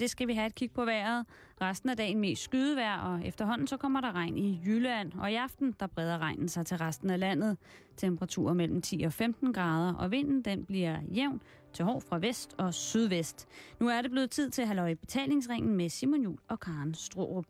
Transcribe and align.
Det 0.00 0.10
skal 0.10 0.28
vi 0.28 0.34
have 0.34 0.46
et 0.46 0.54
kig 0.54 0.70
på 0.70 0.84
vejret. 0.84 1.26
Resten 1.60 1.90
af 1.90 1.96
dagen 1.96 2.20
mest 2.20 2.42
skydevejr, 2.42 2.98
og 2.98 3.26
efterhånden 3.26 3.66
så 3.66 3.76
kommer 3.76 4.00
der 4.00 4.12
regn 4.12 4.38
i 4.38 4.60
Jylland. 4.64 5.12
Og 5.18 5.32
i 5.32 5.34
aften, 5.34 5.74
der 5.80 5.86
breder 5.86 6.18
regnen 6.18 6.48
sig 6.48 6.66
til 6.66 6.76
resten 6.76 7.10
af 7.10 7.20
landet. 7.20 7.56
Temperaturer 7.96 8.54
mellem 8.54 8.82
10 8.82 9.02
og 9.02 9.12
15 9.12 9.52
grader, 9.52 9.94
og 9.94 10.10
vinden 10.10 10.42
den 10.42 10.64
bliver 10.64 10.98
jævn 11.14 11.40
til 11.72 11.84
hård 11.84 12.02
fra 12.02 12.18
vest 12.18 12.54
og 12.58 12.74
sydvest. 12.74 13.48
Nu 13.80 13.88
er 13.88 14.02
det 14.02 14.10
blevet 14.10 14.30
tid 14.30 14.50
til 14.50 14.62
at 14.62 14.68
have 14.68 14.96
betalingsringen 14.96 15.76
med 15.76 15.88
Simon 15.88 16.22
Jul 16.22 16.38
og 16.48 16.60
Karen 16.60 16.94
Strohrup. 16.94 17.46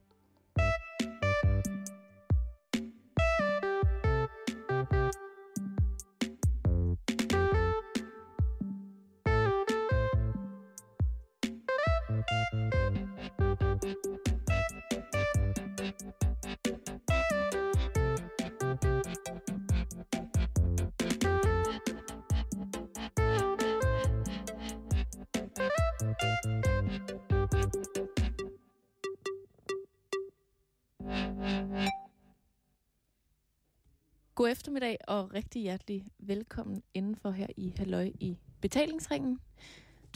God 34.42 34.51
eftermiddag 34.51 34.97
og 35.09 35.34
rigtig 35.34 35.62
hjertelig 35.62 36.06
velkommen 36.19 36.83
indenfor 36.95 37.31
her 37.31 37.47
i 37.56 37.73
Halløj 37.77 38.11
i 38.20 38.39
betalingsringen. 38.61 39.39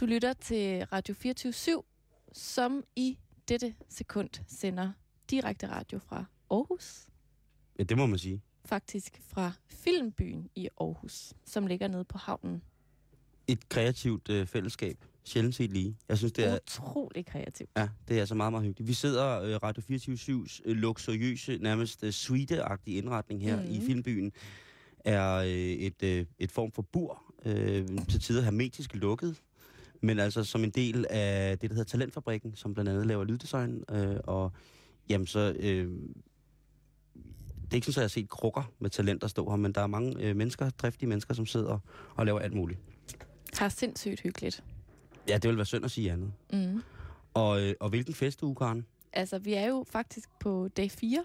Du 0.01 0.07
lytter 0.07 0.33
til 0.33 0.85
Radio 0.85 1.15
24 1.15 1.83
som 2.33 2.85
i 2.97 3.19
dette 3.49 3.75
sekund 3.89 4.31
sender 4.47 4.93
direkte 5.31 5.69
radio 5.69 5.99
fra 5.99 6.25
Aarhus. 6.51 7.07
Ja, 7.79 7.85
det 7.85 7.97
må 7.97 8.07
man 8.07 8.19
sige. 8.19 8.43
Faktisk 8.65 9.21
fra 9.23 9.53
Filmbyen 9.67 10.51
i 10.55 10.69
Aarhus, 10.81 11.35
som 11.45 11.67
ligger 11.67 11.89
nede 11.89 12.05
på 12.05 12.19
havnen. 12.19 12.63
Et 13.49 13.69
kreativt 13.69 14.31
øh, 14.31 14.47
fællesskab. 14.47 15.05
Sjældent 15.27 15.55
set 15.55 15.73
lige. 15.73 15.97
Jeg 16.09 16.19
synes, 16.19 16.33
det 16.33 16.45
er... 16.47 16.59
Utrolig 16.67 17.27
kreativt. 17.27 17.71
Ja, 17.77 17.89
det 18.09 18.17
er 18.17 18.21
altså 18.21 18.35
meget, 18.35 18.53
meget 18.53 18.67
hyggeligt. 18.67 18.89
Vi 18.89 18.93
sidder 18.95 19.41
øh, 19.43 19.57
Radio 19.63 19.83
24-7's 19.91 20.61
øh, 20.65 20.77
luksuriøse, 20.77 21.59
nærmest 21.61 22.05
øh, 22.05 22.13
suite-agtige 22.13 22.97
indretning 22.97 23.43
her 23.43 23.57
mm. 23.63 23.69
i 23.71 23.79
Mhm. 23.79 23.87
Filmbyen 23.87 24.33
er 25.05 25.35
øh, 25.35 25.49
et, 25.51 26.03
øh, 26.03 26.27
et 26.39 26.53
form 26.53 26.73
for 26.73 26.83
bur, 26.83 27.23
øh, 27.45 27.89
til 28.09 28.21
tider 28.21 28.43
hermetisk 28.43 28.95
lukket, 28.95 29.37
men 30.01 30.19
altså 30.19 30.45
som 30.45 30.65
en 30.65 30.71
del 30.71 31.07
af 31.11 31.59
det, 31.59 31.71
der 31.71 31.75
hedder 31.75 31.91
Talentfabrikken, 31.91 32.57
som 32.57 32.75
blandt 32.75 32.91
andet 32.91 33.07
laver 33.07 33.25
lyddesign, 33.25 33.85
øh, 33.91 34.17
og 34.25 34.53
jamen 35.09 35.27
så... 35.27 35.55
Øh, 35.59 35.91
det 37.65 37.73
er 37.73 37.77
ikke 37.77 37.87
sådan, 37.87 37.93
at 37.93 37.97
jeg 37.97 38.03
har 38.03 38.09
set 38.09 38.29
krukker 38.29 38.73
med 38.79 38.91
talenter 38.91 39.29
stå 39.29 39.51
her, 39.51 39.57
men 39.57 39.73
der 39.73 39.81
er 39.81 39.87
mange 39.87 40.23
øh, 40.23 40.37
mennesker, 40.37 40.71
driftige 40.71 41.09
mennesker, 41.09 41.35
som 41.35 41.47
sidder 41.47 41.79
og 42.15 42.27
laver 42.27 42.39
alt 42.41 42.55
muligt. 42.55 42.81
Har 43.55 43.69
sindssygt 43.69 44.21
hyggeligt. 44.21 44.65
Ja, 45.29 45.35
det 45.39 45.49
vil 45.49 45.57
være 45.57 45.67
synd 45.67 45.85
at 45.85 45.91
sige 45.91 46.13
andet. 46.13 46.33
Mm. 46.53 46.83
Og, 47.35 47.63
øh, 47.63 47.75
og 47.81 47.89
hvilken 47.89 48.15
festuge, 48.15 48.55
Karen? 48.57 48.87
Altså, 49.13 49.39
vi 49.39 49.55
er 49.55 49.67
jo 49.67 49.85
faktisk 49.91 50.29
på 50.41 50.69
dag 50.77 50.91
4. 50.91 51.25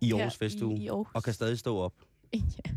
I 0.00 0.12
Aarhus 0.12 0.36
festuge. 0.36 0.76
i- 0.78 0.82
i 0.84 0.88
Aarhus. 0.88 1.06
Og 1.14 1.22
kan 1.22 1.32
stadig 1.32 1.58
stå 1.58 1.76
op. 1.78 1.94
ja. 2.34 2.70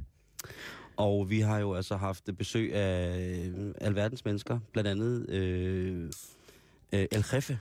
Og 0.98 1.30
vi 1.30 1.40
har 1.40 1.60
jo 1.60 1.74
altså 1.74 1.96
haft 1.98 2.30
besøg 2.38 2.74
af 2.76 3.20
øh, 3.48 3.74
alverdens 3.82 4.26
mennesker. 4.26 4.60
Blandt 4.74 4.88
andet 4.90 5.30
øh, 5.30 6.12
øh, 6.94 7.08
El 7.12 7.26
Jefe, 7.34 7.60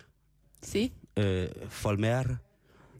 Se. 0.62 0.92
øh, 1.16 1.48
Folmer, 1.68 2.24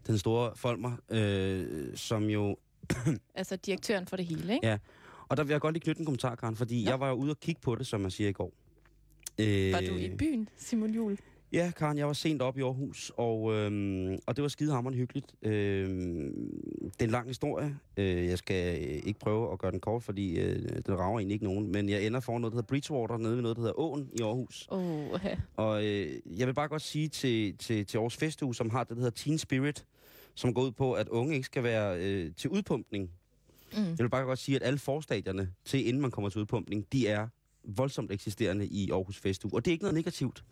den 0.07 0.19
store 0.19 0.53
Folmer, 0.57 0.97
øh, 1.09 1.97
som 1.97 2.25
jo... 2.25 2.57
Altså 3.35 3.57
direktøren 3.57 4.07
for 4.07 4.17
det 4.17 4.27
hele, 4.27 4.55
ikke? 4.55 4.67
Ja. 4.67 4.79
Og 5.29 5.37
der 5.37 5.45
vil 5.45 5.51
jeg 5.53 5.61
godt 5.61 5.73
lige 5.73 5.83
knytte 5.83 6.01
en 6.01 6.05
kommentar, 6.07 6.35
Karen, 6.35 6.57
fordi 6.57 6.85
Nå. 6.85 6.91
jeg 6.91 7.01
var 7.01 7.09
jo 7.09 7.15
ude 7.15 7.31
og 7.31 7.41
kigge 7.41 7.61
på 7.61 7.75
det, 7.75 7.87
som 7.87 8.01
man 8.01 8.11
siger 8.11 8.29
i 8.31 8.33
går. 8.33 8.53
Øh, 9.41 9.73
Var 9.73 9.81
du 9.81 9.97
i 9.97 10.11
byen, 10.19 10.49
Simon 10.57 10.91
Jul? 10.95 11.19
Ja, 11.53 11.73
Karen, 11.77 11.99
jeg 11.99 12.07
var 12.07 12.13
sent 12.13 12.43
op 12.43 12.59
i 12.59 12.63
Aarhus, 12.63 13.13
og, 13.17 13.53
øhm, 13.55 14.19
og 14.27 14.37
det 14.37 14.43
var 14.43 14.49
skidehammerende 14.49 14.99
hyggeligt. 14.99 15.35
Øhm, 15.43 16.33
det 16.83 17.01
er 17.01 17.05
en 17.05 17.11
lang 17.11 17.29
historie. 17.29 17.77
Øh, 17.97 18.27
jeg 18.27 18.39
skal 18.39 18.83
øh, 18.83 19.01
ikke 19.05 19.21
prøve 19.21 19.53
at 19.53 19.59
gøre 19.59 19.71
den 19.71 19.81
kort, 19.81 20.03
fordi 20.03 20.39
øh, 20.41 20.69
den 20.87 20.99
rager 20.99 21.19
egentlig 21.19 21.35
ikke 21.35 21.45
nogen. 21.45 21.73
Men 21.73 21.89
jeg 21.89 22.07
ender 22.07 22.21
foran 22.21 22.41
noget, 22.41 22.53
der 22.53 22.57
hedder 22.57 22.67
Bridgewater, 22.67 23.17
nede 23.17 23.35
ved 23.35 23.43
noget, 23.43 23.57
der 23.57 23.63
hedder 23.63 23.79
Åen 23.81 24.11
i 24.13 24.23
Aarhus. 24.23 24.67
Oh, 24.71 25.21
ja. 25.25 25.37
Og 25.57 25.85
øh, 25.87 26.13
jeg 26.39 26.47
vil 26.47 26.55
bare 26.55 26.69
godt 26.69 26.83
sige 26.83 27.09
til, 27.09 27.57
til, 27.59 27.87
til 27.87 27.99
Aarhus 27.99 28.17
Festuge, 28.17 28.55
som 28.55 28.71
har 28.71 28.85
det, 28.85 28.91
der 28.97 29.03
hedder 29.03 29.11
Teen 29.17 29.39
Spirit, 29.39 29.85
som 30.35 30.55
går 30.55 30.63
ud 30.63 30.71
på, 30.73 30.93
at 30.93 31.09
unge 31.09 31.35
ikke 31.35 31.47
skal 31.47 31.63
være 31.63 31.99
øh, 32.01 32.31
til 32.37 32.51
udpumpning. 32.51 33.11
Mm. 33.73 33.79
Jeg 33.85 33.99
vil 33.99 34.09
bare 34.11 34.25
godt 34.25 34.39
sige, 34.39 34.57
at 34.57 34.63
alle 34.63 34.79
forstadierne 34.79 35.53
til, 35.65 35.89
inden 35.89 36.03
man 36.03 36.11
kommer 36.11 36.29
til 36.31 36.41
udpumpning, 36.41 36.87
de 36.93 37.09
er 37.09 37.29
voldsomt 37.67 38.13
eksisterende 38.13 38.67
i 38.67 38.91
Aarhus 38.91 39.19
Festuge. 39.19 39.55
Og 39.55 39.65
det 39.65 39.71
er 39.71 39.73
ikke 39.73 39.85
noget 39.85 39.95
negativt. 39.95 40.45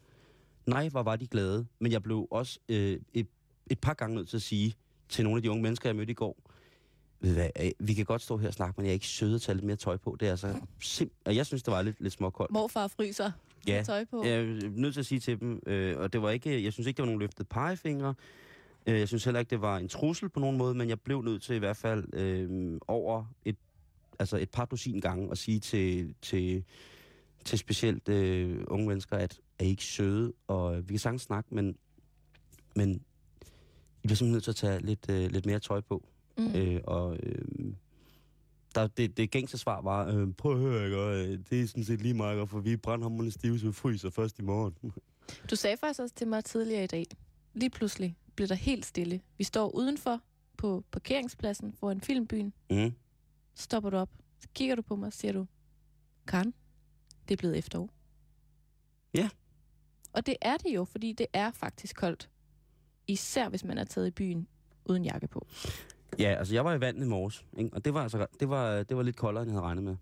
Nej, 0.66 0.88
hvor 0.88 1.02
var 1.02 1.16
de 1.16 1.26
glade. 1.26 1.66
Men 1.78 1.92
jeg 1.92 2.02
blev 2.02 2.28
også 2.30 2.58
øh, 2.68 3.00
et, 3.12 3.26
et 3.66 3.78
par 3.78 3.94
gange 3.94 4.14
nødt 4.16 4.28
til 4.28 4.36
at 4.36 4.42
sige 4.42 4.74
til 5.08 5.24
nogle 5.24 5.36
af 5.38 5.42
de 5.42 5.50
unge 5.50 5.62
mennesker, 5.62 5.88
jeg 5.88 5.96
mødte 5.96 6.10
i 6.10 6.14
går, 6.14 6.36
ved 7.20 7.34
hvad, 7.34 7.50
øh, 7.60 7.70
vi 7.78 7.94
kan 7.94 8.04
godt 8.04 8.22
stå 8.22 8.36
her 8.36 8.48
og 8.48 8.54
snakke, 8.54 8.74
men 8.76 8.84
jeg 8.86 8.90
er 8.90 8.94
ikke 8.94 9.06
sød 9.06 9.34
at 9.34 9.42
tage 9.42 9.56
lidt 9.56 9.66
mere 9.66 9.76
tøj 9.76 9.96
på. 9.96 10.16
Det 10.20 10.26
er 10.26 10.30
altså 10.30 10.54
simp- 10.80 11.20
og 11.24 11.36
Jeg 11.36 11.46
synes, 11.46 11.62
det 11.62 11.72
var 11.72 11.82
lidt, 11.82 12.00
lidt 12.00 12.12
småkoldt. 12.12 12.52
Morfar 12.52 12.88
fryser 12.88 13.30
Ja, 13.66 13.82
tøj 13.86 14.04
på. 14.04 14.24
Jeg 14.24 14.32
er 14.32 14.70
nødt 14.70 14.94
til 14.94 15.00
at 15.00 15.06
sige 15.06 15.20
til 15.20 15.40
dem, 15.40 15.62
øh, 15.66 15.98
og 15.98 16.12
det 16.12 16.22
var 16.22 16.30
ikke, 16.30 16.64
jeg 16.64 16.72
synes 16.72 16.86
ikke, 16.86 16.96
det 16.96 17.02
var 17.02 17.06
nogen 17.06 17.20
løftet 17.20 17.48
pegefingre. 17.48 18.14
Øh, 18.86 18.98
jeg 18.98 19.08
synes 19.08 19.24
heller 19.24 19.40
ikke, 19.40 19.50
det 19.50 19.60
var 19.60 19.78
en 19.78 19.88
trussel 19.88 20.28
på 20.28 20.40
nogen 20.40 20.56
måde, 20.56 20.74
men 20.74 20.88
jeg 20.88 21.00
blev 21.00 21.22
nødt 21.22 21.42
til 21.42 21.56
i 21.56 21.58
hvert 21.58 21.76
fald 21.76 22.14
øh, 22.14 22.78
over 22.88 23.24
et, 23.44 23.56
altså 24.18 24.36
et 24.36 24.50
par 24.50 24.64
dusin 24.64 25.00
gange 25.00 25.30
at 25.30 25.38
sige 25.38 25.60
til, 25.60 26.14
til, 26.22 26.64
til 27.44 27.58
specielt 27.58 28.08
øh, 28.08 28.64
unge 28.68 28.88
mennesker, 28.88 29.16
at 29.16 29.40
er 29.58 29.64
I 29.64 29.68
ikke 29.68 29.84
søde, 29.84 30.32
og 30.46 30.76
øh, 30.76 30.88
vi 30.88 30.92
kan 30.92 30.98
sagtens 30.98 31.22
snakke, 31.22 31.54
men, 31.54 31.76
men 32.76 32.90
I 34.02 34.06
bliver 34.06 34.16
simpelthen 34.16 34.32
nødt 34.32 34.44
til 34.44 34.50
at 34.50 34.56
tage 34.56 34.80
lidt, 34.80 35.10
øh, 35.10 35.30
lidt 35.30 35.46
mere 35.46 35.58
tøj 35.58 35.80
på. 35.80 36.08
Mm. 36.38 36.54
Øh, 36.54 36.80
og 36.84 37.16
øh, 37.22 37.74
der, 38.74 38.86
det, 38.86 39.16
det 39.16 39.30
gængse 39.30 39.58
svar 39.58 39.82
var, 39.82 40.06
øh, 40.06 40.32
prøv 40.32 40.52
at 40.52 40.58
høre, 40.58 40.84
ikke, 40.84 40.98
og, 40.98 41.16
øh, 41.16 41.38
det 41.50 41.60
er 41.60 41.66
sådan 41.66 41.84
set 41.84 42.00
lige 42.02 42.14
meget, 42.14 42.48
for 42.48 42.60
vi 42.60 42.72
er 42.72 42.76
brandhammerende 42.76 43.32
stive, 43.32 43.58
så 43.58 43.66
vi 43.66 43.72
fryser 43.72 44.10
først 44.10 44.38
i 44.38 44.42
morgen. 44.42 44.74
Du 45.50 45.56
sagde 45.56 45.76
faktisk 45.76 46.00
også 46.00 46.14
til 46.14 46.28
mig 46.28 46.44
tidligere 46.44 46.84
i 46.84 46.86
dag, 46.86 47.04
lige 47.54 47.70
pludselig 47.70 48.16
blev 48.36 48.48
der 48.48 48.54
helt 48.54 48.86
stille. 48.86 49.20
Vi 49.38 49.44
står 49.44 49.74
udenfor 49.74 50.20
på 50.56 50.84
parkeringspladsen 50.92 51.72
foran 51.72 52.00
filmbyen. 52.00 52.52
Mm. 52.70 52.92
Stopper 53.54 53.90
du 53.90 53.96
op. 53.96 54.10
Så 54.40 54.48
kigger 54.54 54.74
du 54.74 54.82
på 54.82 54.96
mig 54.96 55.06
og 55.06 55.12
siger 55.12 55.32
du, 55.32 55.46
Karen, 56.26 56.54
det 57.28 57.34
er 57.34 57.36
blevet 57.36 57.58
efterår. 57.58 57.90
Ja. 59.14 59.28
Og 60.12 60.26
det 60.26 60.36
er 60.42 60.56
det 60.56 60.74
jo, 60.74 60.84
fordi 60.84 61.12
det 61.12 61.26
er 61.32 61.50
faktisk 61.50 61.96
koldt. 61.96 62.30
Især 63.06 63.48
hvis 63.48 63.64
man 63.64 63.78
er 63.78 63.84
taget 63.84 64.06
i 64.06 64.10
byen 64.10 64.48
uden 64.84 65.04
jakke 65.04 65.26
på. 65.28 65.46
Ja, 66.18 66.34
altså 66.38 66.54
jeg 66.54 66.64
var 66.64 66.74
i 66.74 66.80
vandet 66.80 67.04
i 67.04 67.08
morges, 67.08 67.44
ikke? 67.58 67.70
og 67.72 67.84
det 67.84 67.94
var, 67.94 68.02
altså, 68.02 68.26
det, 68.40 68.48
var, 68.48 68.82
det 68.82 68.96
var 68.96 69.02
lidt 69.02 69.16
koldere, 69.16 69.42
end 69.42 69.50
jeg 69.50 69.54
havde 69.56 69.66
regnet 69.66 69.84
med. 69.84 69.96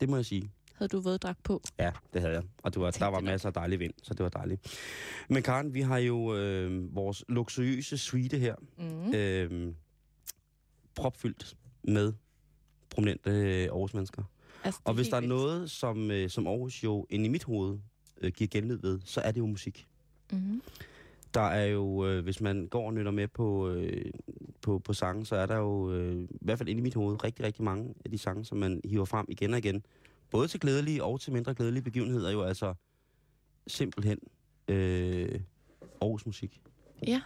Det 0.00 0.08
må 0.08 0.16
jeg 0.16 0.24
sige. 0.26 0.50
Havde 0.74 0.88
du 0.88 1.00
våddragt 1.00 1.42
på? 1.42 1.62
Ja, 1.78 1.92
det 2.12 2.20
havde 2.20 2.34
jeg. 2.34 2.42
Og 2.62 2.74
det 2.74 2.82
var, 2.82 2.90
der 2.90 3.04
var 3.06 3.12
nok. 3.12 3.24
masser 3.24 3.48
af 3.48 3.52
dejlig 3.54 3.78
vind, 3.80 3.92
så 4.02 4.14
det 4.14 4.22
var 4.24 4.28
dejligt. 4.28 4.78
Men 5.28 5.42
Karen, 5.42 5.74
vi 5.74 5.80
har 5.80 5.98
jo 5.98 6.36
øh, 6.36 6.94
vores 6.94 7.24
luksuriøse 7.28 7.98
suite 7.98 8.38
her, 8.38 8.54
Mm. 8.78 9.14
øh, 9.14 9.74
propfyldt 10.94 11.56
med 11.84 12.12
prominente 12.90 13.30
øh, 13.30 13.62
Aarhus-mennesker. 13.64 14.22
Altså, 14.64 14.80
Og 14.84 14.94
hvis 14.94 15.08
der 15.08 15.16
er 15.16 15.20
vildt. 15.20 15.34
noget, 15.34 15.70
som, 15.70 16.10
øh, 16.10 16.30
som 16.30 16.46
Aarhus 16.46 16.84
jo 16.84 17.06
ind 17.10 17.24
i 17.24 17.28
mit 17.28 17.44
hoved 17.44 17.78
øh, 18.20 18.32
giver 18.32 18.48
genlyd 18.48 18.78
ved, 18.78 19.00
så 19.04 19.20
er 19.20 19.30
det 19.30 19.40
jo 19.40 19.46
musik. 19.46 19.86
Mm. 20.32 20.62
Der 21.34 21.40
er 21.40 21.64
jo, 21.64 22.06
øh, 22.06 22.24
hvis 22.24 22.40
man 22.40 22.66
går 22.66 22.86
og 22.86 22.94
nytter 22.94 23.10
med 23.10 23.28
på, 23.28 23.68
øh, 23.68 24.10
på, 24.62 24.78
på 24.78 24.92
sange, 24.92 25.26
så 25.26 25.36
er 25.36 25.46
der 25.46 25.56
jo, 25.56 25.92
øh, 25.92 26.22
i 26.22 26.38
hvert 26.40 26.58
fald 26.58 26.68
inde 26.68 26.80
i 26.80 26.82
mit 26.82 26.94
hoved, 26.94 27.24
rigtig, 27.24 27.44
rigtig 27.46 27.64
mange 27.64 27.94
af 28.04 28.10
de 28.10 28.18
sange, 28.18 28.44
som 28.44 28.58
man 28.58 28.80
hiver 28.84 29.04
frem 29.04 29.26
igen 29.28 29.52
og 29.52 29.58
igen. 29.58 29.84
Både 30.30 30.48
til 30.48 30.60
glædelige 30.60 31.04
og 31.04 31.20
til 31.20 31.32
mindre 31.32 31.54
glædelige 31.54 31.82
begivenheder, 31.82 32.30
jo 32.30 32.42
altså 32.42 32.74
simpelthen 33.66 34.18
øh, 34.68 35.40
Aarhus 36.00 36.26
musik. 36.26 36.60
Ja. 37.06 37.20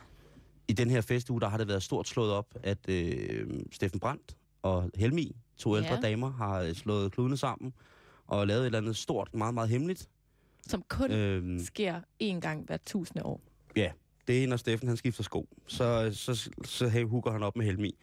I 0.68 0.72
den 0.72 0.90
her 0.90 1.00
festuge, 1.00 1.40
der 1.40 1.48
har 1.48 1.58
det 1.58 1.68
været 1.68 1.82
stort 1.82 2.08
slået 2.08 2.30
op, 2.32 2.54
at 2.62 2.88
øh, 2.88 3.60
Steffen 3.72 4.00
Brandt 4.00 4.36
og 4.62 4.90
Helmi, 4.94 5.36
to 5.58 5.76
Ja. 5.76 5.82
ældre 5.82 6.00
damer, 6.00 6.30
har 6.32 6.60
øh, 6.60 6.74
slået 6.74 7.12
kludene 7.12 7.36
sammen 7.36 7.72
og 8.26 8.46
lavet 8.46 8.60
et 8.60 8.66
eller 8.66 8.78
andet 8.78 8.96
stort, 8.96 9.34
meget, 9.34 9.54
meget 9.54 9.68
hemmeligt. 9.70 10.08
Som 10.66 10.82
kun 10.88 11.10
øh. 11.10 11.36
Øhm, 11.36 11.58
sker 11.58 12.00
én 12.22 12.40
gang 12.40 12.64
hver 12.66 12.76
tusinde 12.86 13.24
år. 13.24 13.40
Ja, 13.76 13.90
det 14.26 14.44
er, 14.44 14.48
når 14.48 14.56
Steffen 14.56 14.88
han 14.88 14.96
skifter 14.96 15.22
sko. 15.22 15.48
Så, 15.66 16.10
så, 16.12 16.50
så 16.64 16.88
hey, 16.88 17.04
hooker 17.04 17.30
han 17.30 17.42
op 17.42 17.56
med 17.56 17.64
Helmi. 17.64 17.98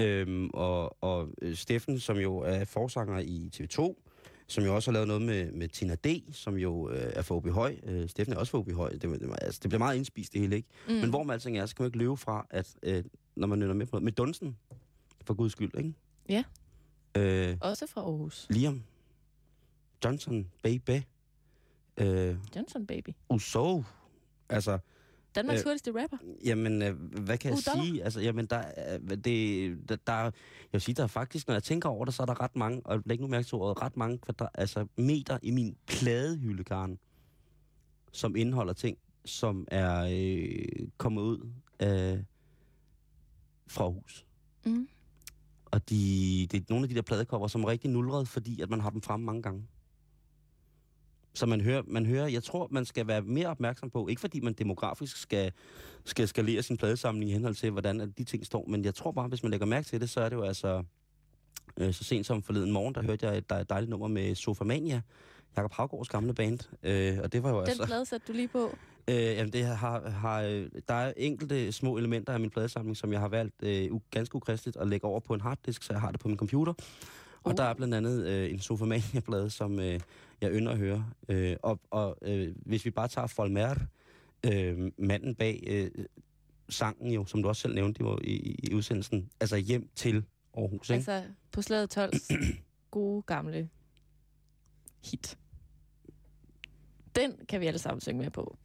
Øhm, 0.00 0.50
og, 0.54 1.02
og 1.02 1.28
øh, 1.42 1.56
Steffen, 1.56 2.00
som 2.00 2.16
jo 2.16 2.36
er 2.38 2.64
forsanger 2.64 3.18
i 3.18 3.50
TV2, 3.56 3.94
som 4.46 4.64
jo 4.64 4.74
også 4.74 4.90
har 4.90 4.92
lavet 4.92 5.08
noget 5.08 5.22
med, 5.22 5.52
med 5.52 5.68
Tina 5.68 5.94
D., 5.94 6.22
som 6.32 6.56
jo 6.56 6.90
øh, 6.90 7.12
er 7.14 7.22
for 7.22 7.36
OB 7.36 7.48
Høj. 7.48 7.76
Øh, 7.82 8.08
Steffen 8.08 8.34
er 8.34 8.38
også 8.38 8.50
for 8.50 8.58
OB 8.58 8.72
Høj. 8.72 8.90
Det, 8.90 9.02
det, 9.02 9.30
altså, 9.42 9.60
det 9.62 9.70
bliver 9.70 9.78
meget 9.78 9.96
indspist 9.96 10.32
det 10.32 10.40
hele, 10.40 10.56
ikke? 10.56 10.68
Mm. 10.88 10.94
Men 10.94 11.10
hvor 11.10 11.22
man 11.22 11.34
alting 11.34 11.58
er, 11.58 11.66
så 11.66 11.76
kan 11.76 11.82
man 11.82 11.88
ikke 11.88 11.98
løbe 11.98 12.16
fra, 12.16 12.46
at 12.50 12.74
øh, 12.82 13.04
når 13.36 13.46
man 13.46 13.58
nynner 13.58 13.74
med 13.74 13.86
på 13.86 14.00
med 14.00 14.12
Dunsten, 14.12 14.56
for 15.24 15.34
guds 15.34 15.52
skyld, 15.52 15.70
ikke? 15.78 15.92
Ja. 16.28 16.44
Øh, 17.16 17.56
Også 17.60 17.86
fra 17.86 18.00
Aarhus. 18.00 18.46
Liam 18.50 18.82
Johnson, 20.04 20.50
baby. 20.62 21.00
Øh, 21.96 22.36
Johnson 22.56 22.86
Baby. 22.86 23.08
Uso. 23.30 23.84
Altså, 24.48 24.78
Danmarks 25.34 25.60
Øh, 25.60 25.64
hurtigste 25.64 26.02
rapper. 26.02 26.16
Jamen, 26.44 26.82
øh, 26.82 26.96
hvad 27.24 27.38
kan 27.38 27.50
jeg 27.50 27.58
Uh, 27.76 27.82
sige? 27.84 28.04
Altså, 28.04 28.20
jamen, 28.20 28.46
der, 28.46 28.56
er- 28.56 28.98
det, 28.98 29.88
der, 29.88 29.96
der, 29.96 30.12
er- 30.12 30.22
jeg 30.24 30.32
vil 30.72 30.80
sige, 30.80 30.94
der 30.94 31.02
er 31.02 31.06
faktisk, 31.06 31.46
når 31.48 31.54
jeg 31.54 31.62
tænker 31.62 31.88
over 31.88 32.04
det, 32.04 32.14
så 32.14 32.22
er 32.22 32.26
der 32.26 32.40
ret 32.40 32.56
mange, 32.56 32.82
og 32.84 33.02
læg 33.06 33.20
nu 33.20 33.26
mærke 33.26 33.46
til 33.46 33.54
ordet, 33.54 33.82
ret 33.82 33.96
mange 33.96 34.18
kvadra, 34.18 34.48
altså 34.54 34.86
meter 34.96 35.38
i 35.42 35.50
min 35.50 35.76
pladehylde, 35.86 36.64
Karen, 36.64 36.98
som 38.12 38.36
indeholder 38.36 38.72
ting, 38.72 38.98
som 39.24 39.66
er 39.70 40.08
øh, 40.12 40.88
kommet 40.98 41.22
ud 41.22 41.52
af 41.78 42.24
fra 43.66 43.88
hus. 43.88 44.26
Mm. 44.64 44.88
Og 45.70 45.90
de, 45.90 46.46
det 46.50 46.60
er 46.60 46.64
nogle 46.68 46.84
af 46.84 46.88
de 46.88 46.94
der 46.94 47.02
pladekopper, 47.02 47.48
som 47.48 47.64
er 47.64 47.68
rigtig 47.68 47.90
nulret, 47.90 48.28
fordi 48.28 48.60
at 48.60 48.70
man 48.70 48.80
har 48.80 48.90
dem 48.90 49.02
fremme 49.02 49.26
mange 49.26 49.42
gange. 49.42 49.66
Så 51.34 51.46
man 51.46 51.60
hører, 51.60 51.82
man 51.86 52.06
hører, 52.06 52.26
jeg 52.26 52.42
tror, 52.42 52.68
man 52.70 52.84
skal 52.84 53.06
være 53.06 53.22
mere 53.22 53.48
opmærksom 53.48 53.90
på, 53.90 54.08
ikke 54.08 54.20
fordi 54.20 54.40
man 54.40 54.52
demografisk 54.52 55.16
skal, 55.16 55.52
skal 56.04 56.28
skalere 56.28 56.62
sin 56.62 56.76
pladesamling 56.76 57.30
i 57.30 57.32
henhold 57.32 57.54
til, 57.54 57.70
hvordan 57.70 58.10
de 58.18 58.24
ting 58.24 58.46
står, 58.46 58.64
men 58.68 58.84
jeg 58.84 58.94
tror 58.94 59.12
bare, 59.12 59.28
hvis 59.28 59.42
man 59.42 59.50
lægger 59.50 59.66
mærke 59.66 59.86
til 59.86 60.00
det, 60.00 60.10
så 60.10 60.20
er 60.20 60.28
det 60.28 60.36
jo 60.36 60.42
altså, 60.42 60.82
øh, 61.76 61.94
så 61.94 62.04
sent 62.04 62.26
som 62.26 62.42
forleden 62.42 62.70
morgen, 62.72 62.94
der 62.94 63.02
hørte 63.02 63.26
jeg 63.26 63.38
et 63.38 63.50
dej- 63.50 63.62
dejligt 63.62 63.90
nummer 63.90 64.08
med 64.08 64.34
Sofamania, 64.34 65.02
Jakob 65.56 65.72
Havgårds 65.72 66.08
gamle 66.08 66.34
band, 66.34 66.58
øh, 66.82 67.18
og 67.22 67.32
det 67.32 67.42
var 67.42 67.50
jo 67.50 67.60
Den 67.60 67.68
altså... 67.68 67.86
plade 67.86 68.06
satte 68.06 68.26
du 68.28 68.32
lige 68.32 68.48
på. 68.48 68.78
Øh, 69.08 69.16
jamen, 69.16 69.52
det 69.52 69.64
har, 69.64 70.10
har, 70.10 70.42
der 70.88 70.94
er 70.94 71.12
enkelte 71.16 71.72
små 71.72 71.96
elementer 71.96 72.32
af 72.32 72.40
min 72.40 72.50
pladesamling, 72.50 72.96
som 72.96 73.12
jeg 73.12 73.20
har 73.20 73.28
valgt 73.28 73.62
øh, 73.62 73.90
ganske 74.10 74.36
ukristeligt 74.36 74.76
at 74.76 74.88
lægge 74.88 75.06
over 75.06 75.20
på 75.20 75.34
en 75.34 75.40
harddisk, 75.40 75.82
så 75.82 75.92
jeg 75.92 76.00
har 76.00 76.10
det 76.10 76.20
på 76.20 76.28
min 76.28 76.36
computer. 76.36 76.72
Og 77.42 77.50
Uh. 77.50 77.56
der 77.56 77.64
er 77.64 77.74
blandt 77.74 77.94
andet 77.94 78.26
øh, 78.26 78.50
en 78.50 78.60
Sofamania-plade, 78.60 79.50
som 79.50 79.80
øh, 79.80 80.00
jeg 80.40 80.50
ynder 80.52 80.72
at 80.72 80.78
høre. 80.78 81.06
Øh, 81.28 81.56
og 81.62 81.80
og 81.90 82.18
øh, 82.22 82.54
hvis 82.56 82.84
vi 82.84 82.90
bare 82.90 83.08
tager 83.08 83.26
Folmer, 83.26 83.74
øh, 84.46 84.92
manden 84.98 85.34
bag 85.34 85.64
øh, 85.66 85.90
sangen 86.68 87.12
jo, 87.12 87.24
som 87.26 87.42
du 87.42 87.48
også 87.48 87.62
selv 87.62 87.74
nævnte 87.74 88.00
jo, 88.00 88.18
i, 88.24 88.56
i 88.62 88.74
udsendelsen, 88.74 89.30
altså 89.40 89.56
hjem 89.56 89.88
til 89.94 90.24
Aarhus, 90.56 90.90
ikke? 90.90 91.12
Altså 91.12 91.22
på 91.52 91.62
slaget 91.62 91.90
12 91.90 92.12
gode 92.90 93.22
gamle 93.22 93.68
hit. 95.04 95.38
Den 97.14 97.32
kan 97.48 97.60
vi 97.60 97.66
alle 97.66 97.78
sammen 97.78 98.00
synge 98.00 98.22
med 98.22 98.30
på. 98.30 98.56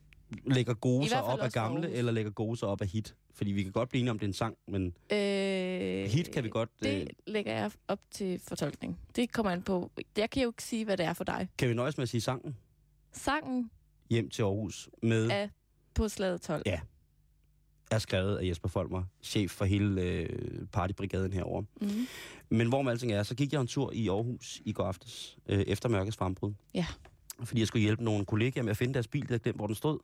Lægger 0.45 0.73
gode 0.73 1.09
sig 1.09 1.23
op 1.23 1.39
af 1.39 1.51
gamle, 1.51 1.81
Aarhus. 1.81 1.97
eller 1.97 2.11
lægger 2.11 2.31
gode 2.31 2.57
sig 2.57 2.67
op 2.67 2.81
af 2.81 2.87
hit? 2.87 3.15
Fordi 3.33 3.51
vi 3.51 3.63
kan 3.63 3.71
godt 3.71 3.89
blive 3.89 3.99
enige 3.99 4.11
om, 4.11 4.19
det 4.19 4.25
er 4.25 4.29
en 4.29 4.33
sang, 4.33 4.57
men 4.67 4.85
Øh, 5.11 6.05
hit 6.09 6.31
kan 6.31 6.43
vi 6.43 6.49
godt... 6.49 6.69
Øh, 6.85 6.91
Det 6.91 7.07
lægger 7.27 7.53
jeg 7.53 7.71
op 7.87 7.99
til 8.11 8.39
fortolkning. 8.47 8.99
Det 9.15 9.31
kommer 9.31 9.51
an 9.51 9.61
på. 9.61 9.91
Jeg 10.17 10.29
kan 10.29 10.43
jo 10.43 10.49
ikke 10.49 10.63
sige, 10.63 10.85
hvad 10.85 10.97
det 10.97 11.05
er 11.05 11.13
for 11.13 11.23
dig. 11.23 11.47
kan 11.57 11.69
vi 11.69 11.73
nøjes 11.73 11.97
med 11.97 12.03
at 12.03 12.09
sige 12.09 12.21
sangen? 12.21 12.55
Sangen 13.11 13.69
Hjem 14.09 14.29
til 14.29 14.41
Aarhus 14.41 14.89
med... 15.03 15.29
er 15.31 15.47
på 15.93 16.07
slaget 16.09 16.41
12. 16.41 16.63
Ja. 16.65 16.79
er 17.91 17.99
skrevet 17.99 18.37
af 18.37 18.45
Jesper 18.47 18.69
Folmer, 18.69 19.03
chef 19.23 19.51
for 19.51 19.65
hele 19.65 20.01
øh, 20.01 20.29
partybrigaden 20.71 21.33
herover. 21.33 21.63
Mm. 21.81 22.07
Men 22.49 22.67
hvor 22.67 22.81
med 22.81 22.91
alting 22.91 23.11
er, 23.11 23.23
så 23.23 23.35
gik 23.35 23.53
jeg 23.53 23.61
en 23.61 23.67
tur 23.67 23.91
i 23.93 24.07
Aarhus 24.09 24.61
i 24.65 24.73
går 24.73 24.83
aftes, 24.85 25.37
øh, 25.47 25.59
efter 25.67 25.89
mørkets 25.89 26.17
frembrud. 26.17 26.53
Ja. 26.73 26.85
Fordi 27.43 27.59
jeg 27.59 27.67
skulle 27.67 27.83
hjælpe 27.83 28.03
nogle 28.03 28.25
kollegaer 28.25 28.63
med 28.63 28.71
at 28.71 28.77
finde 28.77 28.93
deres 28.93 29.07
bil, 29.07 29.21
der 29.21 29.27
havde 29.27 29.39
glemt, 29.43 29.57
hvor 29.57 29.67
den 29.67 29.75
stod. 29.75 29.99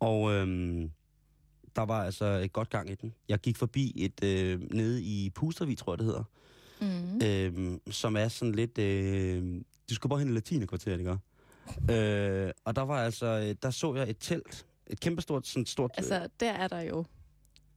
Og 0.00 0.32
øhm, 0.32 0.90
der 1.76 1.82
var 1.82 2.04
altså 2.04 2.24
et 2.24 2.52
godt 2.52 2.70
gang 2.70 2.90
i 2.90 2.94
den. 2.94 3.14
Jeg 3.28 3.38
gik 3.38 3.56
forbi 3.56 3.92
et 3.96 4.24
øh, 4.24 4.60
nede 4.74 5.02
i 5.02 5.30
Pustervig, 5.34 5.78
tror 5.78 5.92
jeg 5.92 5.98
det 5.98 6.06
hedder, 6.06 6.24
Mm. 6.80 7.20
øhm, 7.26 7.80
som 7.90 8.16
er 8.16 8.28
sådan 8.28 8.54
lidt... 8.54 8.78
Øh, 8.78 9.60
du 9.90 9.94
skal 9.94 10.08
bare 10.10 10.18
hen 10.18 10.28
i 10.28 10.32
latinekvarteret, 10.32 10.98
ikke? 10.98 11.18
Øh, 11.90 12.52
og 12.64 12.76
der 12.76 12.82
var 12.82 13.04
altså, 13.04 13.26
øh, 13.26 13.54
der 13.62 13.70
så 13.70 13.94
jeg 13.94 14.10
et 14.10 14.16
telt, 14.20 14.66
et 14.86 15.00
kæmpestort, 15.00 15.46
sådan 15.46 15.66
stort... 15.66 15.90
øh, 15.90 15.94
Altså, 15.96 16.28
der 16.40 16.50
er 16.52 16.68
der 16.68 16.80
jo 16.80 17.04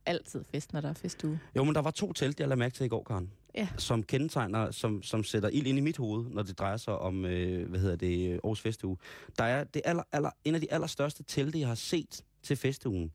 altid 0.05 0.43
fest, 0.51 0.73
når 0.73 0.81
der 0.81 0.89
er 0.89 0.93
festuge. 0.93 1.39
Jo, 1.55 1.63
men 1.63 1.75
der 1.75 1.81
var 1.81 1.91
to 1.91 2.13
telt, 2.13 2.39
jeg 2.39 2.47
lagde 2.47 2.59
mærke 2.59 2.75
til 2.75 2.85
i 2.85 2.87
går, 2.89 3.03
Karen. 3.03 3.31
Ja. 3.55 3.67
Som 3.77 4.03
kendetegner, 4.03 4.71
som, 4.71 5.03
som 5.03 5.23
sætter 5.23 5.49
ild 5.49 5.67
ind 5.67 5.77
i 5.77 5.81
mit 5.81 5.97
hoved, 5.97 6.25
når 6.29 6.43
det 6.43 6.59
drejer 6.59 6.77
sig 6.77 6.97
om, 6.97 7.25
øh, 7.25 7.69
hvad 7.69 7.79
hedder 7.79 7.95
det, 7.95 8.31
Aarhus 8.31 8.61
Festuge. 8.61 8.97
Der 9.37 9.43
er 9.43 9.63
det 9.63 9.81
aller, 9.85 10.03
aller, 10.11 10.29
en 10.45 10.55
af 10.55 10.61
de 10.61 10.71
allerstørste 10.73 11.23
telte, 11.23 11.59
jeg 11.59 11.67
har 11.67 11.75
set 11.75 12.23
til 12.43 12.57
festugen. 12.57 13.11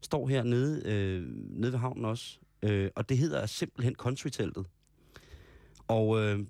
Står 0.00 0.28
her 0.28 0.42
nede, 0.42 0.82
øh, 0.84 1.22
nede 1.34 1.72
ved 1.72 1.78
havnen 1.78 2.04
også. 2.04 2.38
Øh, 2.62 2.90
og 2.96 3.08
det 3.08 3.18
hedder 3.18 3.46
simpelthen 3.46 3.94
Country-teltet. 3.94 4.66
Og 5.88 6.20
øh, 6.20 6.40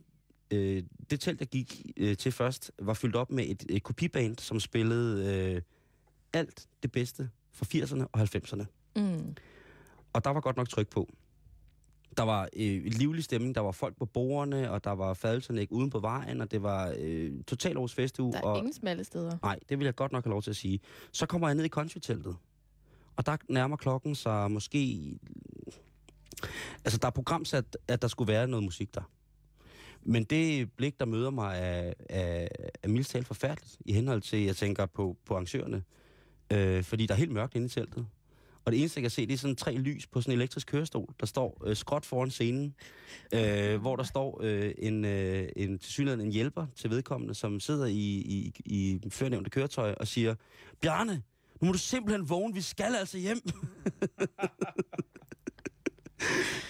øh, 0.50 0.82
det 1.10 1.20
telt, 1.20 1.40
jeg 1.40 1.48
gik 1.48 1.86
øh, 1.96 2.16
til 2.16 2.32
først, 2.32 2.72
var 2.78 2.94
fyldt 2.94 3.16
op 3.16 3.30
med 3.30 3.44
et, 3.48 3.64
et 3.68 3.82
kopiband, 3.82 4.38
som 4.38 4.60
spillede 4.60 5.34
øh, 5.34 5.62
alt 6.32 6.68
det 6.82 6.92
bedste 6.92 7.30
fra 7.52 7.66
80'erne 7.74 8.04
og 8.12 8.20
90'erne. 8.20 8.64
Mm. 8.96 9.36
Og 10.12 10.24
der 10.24 10.30
var 10.30 10.40
godt 10.40 10.56
nok 10.56 10.68
tryk 10.68 10.88
på. 10.88 11.08
Der 12.16 12.22
var 12.22 12.48
øh, 12.56 12.84
livlig 12.84 13.24
stemning, 13.24 13.54
der 13.54 13.60
var 13.60 13.72
folk 13.72 13.96
på 13.96 14.04
bordene, 14.06 14.70
og 14.70 14.84
der 14.84 14.90
var 14.90 15.14
fadelsanlæg 15.14 15.72
uden 15.72 15.90
på 15.90 15.98
vejen, 15.98 16.40
og 16.40 16.50
det 16.50 16.62
var 16.62 16.94
øh, 16.98 17.32
total 17.46 17.76
års 17.76 17.94
festuge. 17.94 18.32
Der 18.32 18.38
er 18.38 18.42
og, 18.42 18.58
ingen 18.58 18.72
smalle 18.72 19.04
steder. 19.04 19.38
Nej, 19.42 19.58
det 19.68 19.78
vil 19.78 19.84
jeg 19.84 19.94
godt 19.94 20.12
nok 20.12 20.24
have 20.24 20.30
lov 20.30 20.42
til 20.42 20.50
at 20.50 20.56
sige. 20.56 20.80
Så 21.12 21.26
kommer 21.26 21.48
jeg 21.48 21.54
ned 21.54 21.64
i 21.64 21.68
countryteltet, 21.68 22.36
og 23.16 23.26
der 23.26 23.36
nærmer 23.48 23.76
klokken 23.76 24.14
sig 24.14 24.50
måske... 24.50 25.12
Altså, 26.84 26.98
der 26.98 27.06
er 27.06 27.10
programsat, 27.12 27.76
at 27.88 28.02
der 28.02 28.08
skulle 28.08 28.32
være 28.32 28.48
noget 28.48 28.64
musik 28.64 28.94
der. 28.94 29.10
Men 30.02 30.24
det 30.24 30.72
blik, 30.72 31.00
der 31.00 31.06
møder 31.06 31.30
mig, 31.30 31.58
er, 31.58 31.92
er, 32.08 32.48
er 32.82 32.88
mildt 32.88 33.06
talt 33.06 33.26
forfærdeligt, 33.26 33.76
i 33.84 33.92
henhold 33.92 34.22
til, 34.22 34.38
jeg 34.42 34.56
tænker 34.56 34.86
på, 34.86 35.16
på 35.24 35.34
arrangørerne. 35.34 35.82
Øh, 36.52 36.84
fordi 36.84 37.06
der 37.06 37.14
er 37.14 37.18
helt 37.18 37.32
mørkt 37.32 37.54
inde 37.54 37.66
i 37.66 37.68
teltet. 37.68 38.06
Og 38.68 38.72
det 38.72 38.80
eneste, 38.80 38.98
jeg 38.98 39.02
kan 39.02 39.10
se, 39.10 39.26
det 39.26 39.34
er 39.34 39.38
sådan 39.38 39.56
tre 39.56 39.74
lys 39.74 40.06
på 40.06 40.20
sådan 40.20 40.32
en 40.32 40.38
elektrisk 40.38 40.66
kørestol, 40.66 41.14
der 41.20 41.26
står 41.26 41.62
øh, 41.66 41.76
skråt 41.76 42.06
foran 42.06 42.30
scenen, 42.30 42.74
øh, 43.34 43.80
hvor 43.80 43.96
der 43.96 44.02
står 44.02 44.40
øh, 44.42 44.74
en, 44.78 45.04
øh, 45.04 45.48
en 45.56 45.78
tilsyneladende 45.78 46.24
en 46.24 46.32
hjælper 46.32 46.66
til 46.76 46.90
vedkommende, 46.90 47.34
som 47.34 47.60
sidder 47.60 47.86
i, 47.86 47.92
i, 47.92 48.52
i 48.64 49.00
førnævnte 49.10 49.50
køretøj 49.50 49.94
og 50.00 50.06
siger, 50.06 50.34
Bjarne, 50.80 51.22
nu 51.60 51.66
må 51.66 51.72
du 51.72 51.78
simpelthen 51.78 52.28
vågne, 52.28 52.54
vi 52.54 52.60
skal 52.60 52.94
altså 52.94 53.18
hjem. 53.18 53.40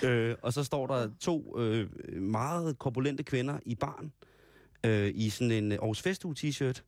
øh, 0.10 0.36
og 0.42 0.52
så 0.52 0.64
står 0.64 0.86
der 0.86 1.10
to 1.20 1.60
øh, 1.60 1.90
meget 2.20 2.78
korpulente 2.78 3.22
kvinder 3.22 3.58
i 3.66 3.74
barn, 3.74 4.12
øh, 4.84 5.12
i 5.14 5.30
sådan 5.30 5.50
en 5.50 5.72
Aarhus 5.72 6.02
Festuge 6.02 6.34
t-shirt, 6.38 6.82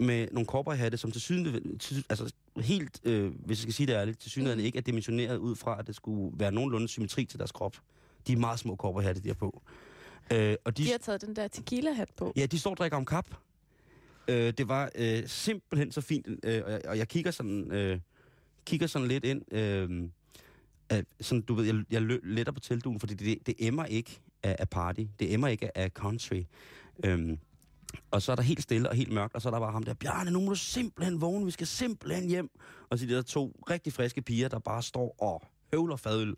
med 0.00 0.28
nogle 0.32 0.46
cowboyhatte, 0.46 0.98
som 0.98 1.12
til 1.12 1.20
syden, 1.20 1.80
altså 2.08 2.32
helt, 2.60 3.00
øh, 3.04 3.32
hvis 3.44 3.58
jeg 3.58 3.62
skal 3.62 3.72
sige 3.74 3.86
det 3.86 3.92
ærligt, 3.92 4.18
til 4.20 4.30
syden 4.30 4.60
ikke 4.60 4.78
er 4.78 4.82
dimensioneret 4.82 5.36
ud 5.36 5.56
fra, 5.56 5.78
at 5.78 5.86
det 5.86 5.94
skulle 5.96 6.38
være 6.38 6.52
nogenlunde 6.52 6.88
symmetri 6.88 7.24
til 7.24 7.38
deres 7.38 7.52
krop. 7.52 7.76
De 8.26 8.32
er 8.32 8.36
meget 8.36 8.58
små 8.58 8.76
cowboyhatte, 8.76 9.20
de 9.20 9.28
har 9.28 9.34
på. 9.34 9.62
Øh, 10.32 10.56
og 10.64 10.76
de, 10.76 10.84
De 10.84 10.90
har 10.90 10.98
taget 10.98 11.20
den 11.20 11.36
der 11.36 11.48
tequila-hat 11.48 12.08
på. 12.16 12.32
Ja, 12.36 12.46
de 12.46 12.58
står 12.58 12.70
og 12.70 12.76
drikker 12.76 12.96
om 12.96 13.04
kap. 13.04 13.26
Øh, 14.28 14.52
det 14.52 14.68
var 14.68 14.90
øh, 14.94 15.22
simpelthen 15.26 15.92
så 15.92 16.00
fint, 16.00 16.26
øh, 16.44 16.62
og, 16.64 16.72
jeg, 16.72 16.80
og 16.86 16.98
jeg 16.98 17.08
kigger 17.08 17.30
sådan, 17.30 17.72
øh, 17.72 18.00
kigger 18.66 18.86
sådan 18.86 19.08
lidt 19.08 19.24
ind. 19.24 19.54
Øh, 19.54 20.08
af, 20.90 21.04
sådan, 21.20 21.42
du 21.42 21.54
ved, 21.54 21.64
jeg, 21.64 21.84
jeg 21.90 22.02
lø, 22.02 22.18
letter 22.22 22.52
på 22.52 22.60
teltdugen, 22.60 23.00
fordi 23.00 23.14
det, 23.14 23.46
det 23.46 23.54
emmer 23.58 23.84
ikke 23.84 24.20
af, 24.42 24.56
af 24.58 24.68
party. 24.68 25.02
Det 25.18 25.32
emmer 25.32 25.48
ikke 25.48 25.78
af 25.78 25.90
country. 25.90 26.42
Øh, 27.04 27.36
og 28.10 28.22
så 28.22 28.32
er 28.32 28.36
der 28.36 28.42
helt 28.42 28.62
stille 28.62 28.88
og 28.88 28.96
helt 28.96 29.12
mørkt, 29.12 29.34
og 29.34 29.42
så 29.42 29.48
er 29.48 29.50
der 29.50 29.60
bare 29.60 29.72
ham 29.72 29.82
der, 29.82 29.94
Bjarne, 29.94 30.30
nu 30.30 30.40
må 30.40 30.48
du 30.48 30.54
simpelthen 30.54 31.20
vågne, 31.20 31.44
vi 31.44 31.50
skal 31.50 31.66
simpelthen 31.66 32.28
hjem. 32.28 32.50
Og 32.90 32.98
så 32.98 33.04
er 33.04 33.08
de 33.08 33.14
der 33.14 33.22
to 33.22 33.60
rigtig 33.70 33.92
friske 33.92 34.22
piger, 34.22 34.48
der 34.48 34.58
bare 34.58 34.82
står 34.82 35.16
og 35.18 35.42
høvler 35.74 35.96
fadøl. 35.96 36.34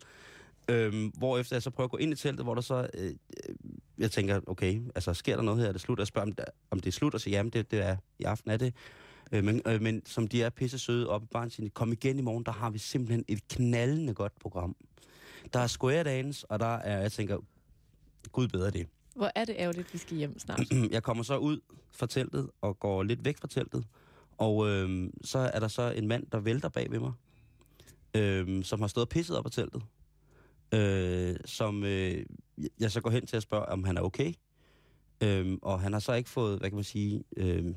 Øhm, 0.69 1.07
hvor 1.07 1.37
efter 1.37 1.55
jeg 1.55 1.63
så 1.63 1.69
prøver 1.69 1.85
at 1.85 1.91
gå 1.91 1.97
ind 1.97 2.13
i 2.13 2.15
teltet, 2.15 2.45
hvor 2.45 2.55
der 2.55 2.61
så, 2.61 2.89
øh, 2.93 3.05
øh 3.05 3.55
jeg 3.97 4.11
tænker, 4.11 4.41
okay, 4.47 4.81
altså 4.95 5.13
sker 5.13 5.35
der 5.35 5.43
noget 5.43 5.61
her, 5.61 5.67
er 5.67 5.71
det 5.71 5.81
slut? 5.81 5.99
Jeg 5.99 6.07
spørger, 6.07 6.27
om 6.27 6.33
det, 6.33 6.45
om 6.71 6.79
det 6.79 6.87
er 6.87 6.91
slut, 6.91 7.13
og 7.13 7.21
siger, 7.21 7.37
jamen 7.37 7.51
det, 7.51 7.71
det 7.71 7.79
er, 7.81 7.97
i 8.19 8.23
aften 8.23 8.51
er 8.51 8.57
det. 8.57 8.73
Øh, 9.31 9.43
men, 9.43 9.61
øh, 9.65 9.81
men 9.81 10.05
som 10.05 10.27
de 10.27 10.43
er 10.43 10.49
pisse 10.49 10.79
søde 10.79 11.09
oppe 11.09 11.25
i 11.25 11.27
barn, 11.33 11.49
siger, 11.49 11.69
kom 11.69 11.91
igen 11.91 12.19
i 12.19 12.21
morgen, 12.21 12.43
der 12.43 12.51
har 12.51 12.69
vi 12.69 12.77
simpelthen 12.77 13.25
et 13.27 13.47
knaldende 13.47 14.13
godt 14.13 14.39
program. 14.39 14.75
Der 15.53 15.59
er 15.59 15.67
square 15.67 16.03
dance, 16.03 16.51
og 16.51 16.59
der 16.59 16.75
er, 16.75 17.01
jeg 17.01 17.11
tænker, 17.11 17.37
gud 18.31 18.47
bedre 18.47 18.71
det. 18.71 18.87
Hvor 19.15 19.31
er 19.35 19.45
det 19.45 19.55
ærgerligt, 19.59 19.93
vi 19.93 19.97
skal 19.97 20.17
hjem 20.17 20.39
snart. 20.39 20.61
jeg 20.91 21.03
kommer 21.03 21.23
så 21.23 21.37
ud 21.37 21.59
fra 21.91 22.07
teltet 22.07 22.49
og 22.61 22.79
går 22.79 23.03
lidt 23.03 23.25
væk 23.25 23.37
fra 23.37 23.47
teltet. 23.47 23.85
Og 24.37 24.67
øh, 24.69 25.09
så 25.23 25.39
er 25.39 25.59
der 25.59 25.67
så 25.67 25.91
en 25.91 26.07
mand, 26.07 26.27
der 26.31 26.39
vælter 26.39 26.69
bag 26.69 26.91
ved 26.91 26.99
mig, 26.99 27.11
øh, 28.15 28.63
som 28.63 28.79
har 28.79 28.87
stået 28.87 29.05
og 29.05 29.09
pisset 29.09 29.37
op 29.37 29.45
af 29.45 29.51
teltet. 29.51 29.83
Øh, 30.73 31.35
som 31.45 31.83
øh, 31.83 32.25
jeg 32.79 32.91
så 32.91 33.01
går 33.01 33.09
hen 33.09 33.25
til 33.25 33.37
at 33.37 33.43
spørge, 33.43 33.65
om 33.65 33.83
han 33.83 33.97
er 33.97 34.01
okay. 34.01 34.33
Øhm, 35.23 35.59
og 35.61 35.81
han 35.81 35.93
har 35.93 35.99
så 35.99 36.13
ikke 36.13 36.29
fået, 36.29 36.59
hvad 36.59 36.69
kan 36.69 36.75
man 36.75 36.83
sige, 36.83 37.23
øhm, 37.37 37.75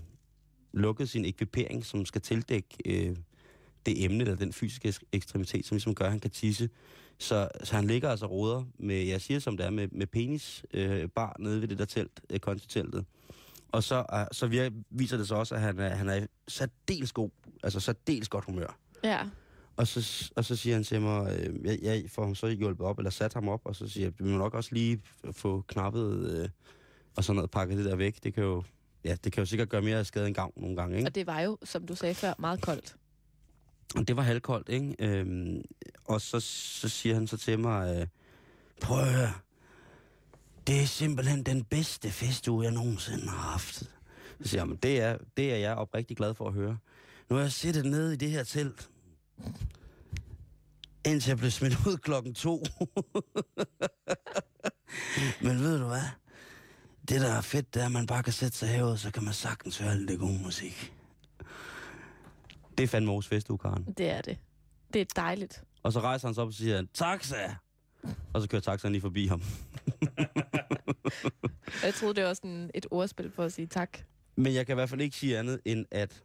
lukket 0.73 1.09
sin 1.09 1.25
ekvipering, 1.25 1.85
som 1.85 2.07
skal 2.07 2.21
tildække 2.21 2.77
øh, 2.87 3.17
det 3.87 4.05
emne, 4.05 4.21
eller 4.21 4.37
den 4.37 4.53
fysiske 4.53 4.95
ekstremitet, 5.13 5.67
som 5.67 5.75
ligesom 5.75 5.95
gør, 5.95 6.05
at 6.05 6.11
han 6.11 6.21
kan 6.21 6.31
tisse. 6.31 6.71
Så, 7.19 7.49
så 7.65 7.75
han 7.77 7.87
ligger 7.87 8.11
altså 8.11 8.27
roder 8.27 8.65
med, 8.79 8.97
jeg 8.97 9.21
siger 9.21 9.41
som 9.41 9.57
det 9.57 9.67
er, 9.67 9.71
med, 9.71 9.89
med 9.93 10.07
penis 10.07 10.65
øh, 10.75 11.09
bar 11.09 11.37
nede 11.39 11.61
ved 11.61 11.69
det 11.69 11.79
der 11.79 11.85
telt, 11.85 12.21
øh, 12.31 12.41
kontiteltet. 12.41 13.05
Og 13.73 13.83
så, 13.83 14.05
øh, 14.15 14.27
så 14.33 14.47
vir, 14.47 14.71
viser 14.91 15.17
det 15.17 15.29
sig 15.29 15.37
også, 15.37 15.55
at 15.55 15.61
han 15.61 15.79
er, 15.79 15.89
han 15.89 16.09
er 16.09 16.27
særdeles 16.49 17.13
god, 17.13 17.31
altså 17.63 17.81
særdeles 17.81 18.29
godt 18.29 18.45
humør. 18.45 18.79
Ja. 19.05 19.21
Og 19.77 19.87
så, 19.87 20.33
og 20.37 20.45
så 20.45 20.57
siger 20.57 20.75
han 20.75 20.85
til 20.85 21.01
mig, 21.01 21.39
øh, 21.39 21.65
jeg, 21.65 21.79
jeg 21.83 22.05
får 22.09 22.25
ham 22.25 22.35
så 22.35 22.47
hjulpet 22.47 22.87
op, 22.87 22.99
eller 22.99 23.11
sat 23.11 23.35
ham 23.35 23.49
op, 23.49 23.61
og 23.65 23.77
så 23.77 23.89
siger 23.89 24.07
jeg, 24.07 24.19
du 24.19 24.25
må 24.25 24.39
nok 24.39 24.55
også 24.55 24.71
lige 24.73 25.03
få 25.33 25.65
knappet 25.69 26.31
øh, 26.31 26.49
og 27.17 27.25
sådan 27.25 27.37
noget, 27.37 27.51
pakket 27.51 27.79
det 27.79 27.85
der 27.85 27.97
væk. 27.97 28.23
Det 28.23 28.35
kan 28.35 28.43
jo, 28.43 28.63
ja, 29.05 29.17
det 29.25 29.33
kan 29.33 29.41
jo 29.41 29.47
sikkert 29.47 29.69
gøre 29.69 29.83
mere 29.83 30.05
skade 30.05 30.27
end 30.27 30.35
gavn 30.35 30.53
nogle 30.57 30.77
gange, 30.77 30.97
ikke? 30.97 31.09
Og 31.09 31.15
det 31.15 31.27
var 31.27 31.41
jo, 31.41 31.59
som 31.65 31.87
du 31.87 31.95
sagde 31.95 32.15
før, 32.15 32.33
meget 32.39 32.61
koldt. 32.61 32.97
Og 33.95 34.09
det 34.09 34.17
var 34.17 34.23
halvkoldt, 34.23 34.69
ikke? 34.69 34.97
Øhm, 34.99 35.63
og 36.05 36.21
så, 36.21 36.41
så 36.41 36.89
siger 36.89 37.15
han 37.15 37.27
så 37.27 37.37
til 37.37 37.59
mig, 37.59 37.97
øh, 37.97 38.07
prøv 38.81 39.01
at 39.01 39.13
høre, 39.13 39.33
det 40.67 40.83
er 40.83 40.87
simpelthen 40.87 41.43
den 41.43 41.65
bedste 41.65 42.11
festuge, 42.11 42.65
jeg 42.65 42.73
nogensinde 42.73 43.29
har 43.29 43.51
haft. 43.51 43.75
Så 44.41 44.49
siger 44.49 44.61
jeg, 44.61 44.69
men 44.69 44.77
det 44.77 45.01
er, 45.01 45.19
det 45.37 45.53
er 45.53 45.57
jeg 45.57 45.75
oprigtig 45.75 46.17
glad 46.17 46.35
for 46.35 46.49
at 46.49 46.55
høre. 46.55 46.79
Nu 47.31 47.37
har 47.37 47.43
jeg 47.43 47.53
siddet 47.53 47.85
nede 47.85 48.15
i 48.15 48.17
det 48.17 48.31
her 48.31 48.45
telt, 48.45 48.91
indtil 51.07 51.31
jeg 51.31 51.39
blev 51.39 51.51
smidt 51.51 51.87
ud 51.87 51.97
klokken 51.97 52.35
to. 52.35 52.65
men 55.43 55.61
ved 55.61 55.79
du 55.79 55.87
hvad? 55.87 56.09
Det, 57.09 57.21
der 57.21 57.33
er 57.33 57.41
fedt, 57.41 57.75
det 57.75 57.83
er, 57.83 57.87
at 57.87 57.93
man 57.93 58.07
bare 58.07 58.23
kan 58.23 58.33
sætte 58.33 58.59
sig 58.59 58.69
herud, 58.69 58.97
så 58.97 59.11
kan 59.11 59.25
man 59.25 59.35
sagtens 59.35 59.79
høre 59.79 59.91
alt 59.91 60.09
det 60.09 60.19
gode 60.19 60.39
musik. 60.43 60.93
Det 62.79 62.85
er 62.85 62.89
fandme 62.89 63.11
Aarhus 63.11 63.29
Festuge, 63.29 63.59
Karen. 63.59 63.85
Det 63.99 64.11
er 64.11 64.21
det. 64.21 64.39
Det 64.93 65.01
er 65.01 65.05
dejligt. 65.17 65.65
Og 65.83 65.93
så 65.93 66.01
rejser 66.01 66.29
han 66.29 66.35
sig 66.35 66.43
op 66.43 66.49
og 66.49 66.55
siger, 66.55 66.83
taxa! 66.95 67.55
Og 68.33 68.43
så 68.43 68.49
kører 68.49 68.63
taxaen 68.63 68.93
lige 68.93 69.03
forbi 69.03 69.27
ham. 69.27 69.43
Jeg 71.83 71.95
troede, 71.95 72.15
det 72.15 72.25
var 72.25 72.35
sådan 72.35 72.71
et 72.75 72.87
ordspil 72.91 73.31
for 73.31 73.43
at 73.43 73.53
sige 73.53 73.67
tak. 73.67 73.99
Men 74.37 74.55
jeg 74.55 74.67
kan 74.67 74.73
i 74.73 74.77
hvert 74.77 74.89
fald 74.89 75.01
ikke 75.01 75.17
sige 75.17 75.39
andet, 75.39 75.61
end 75.65 75.87
at 75.91 76.23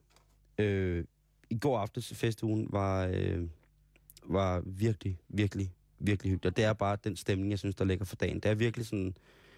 øh, 0.57 1.05
i 1.49 1.57
går 1.57 1.79
aftes 1.79 2.13
festugen 2.13 2.67
var, 2.69 3.05
øh, 3.05 3.47
var 4.23 4.61
virkelig, 4.65 5.19
virkelig, 5.29 5.73
virkelig 5.99 6.31
hyggelig. 6.31 6.49
Og 6.51 6.57
det 6.57 6.65
er 6.65 6.73
bare 6.73 6.97
den 7.03 7.15
stemning, 7.15 7.51
jeg 7.51 7.59
synes, 7.59 7.75
der 7.75 7.85
ligger 7.85 8.05
for 8.05 8.15
dagen. 8.15 8.35
Det 8.39 8.51
er 8.51 8.55
virkelig 8.55 8.85
sådan 8.85 9.15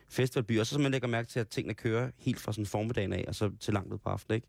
festivalby. 0.10 0.60
Og 0.60 0.68
så 0.68 0.80
man 0.80 0.92
lægger 0.92 1.08
mærke 1.08 1.30
til, 1.30 1.40
at 1.40 1.48
tingene 1.48 1.74
kører 1.74 2.12
helt 2.18 2.40
fra 2.40 2.54
sådan 2.54 2.66
formiddagen 2.66 3.14
af, 3.14 3.26
og 3.28 3.36
så 3.36 3.52
til 3.60 3.74
langt 3.74 3.94
ud 3.94 3.98
på 3.98 4.10
aftenen, 4.10 4.36
ikke? 4.36 4.48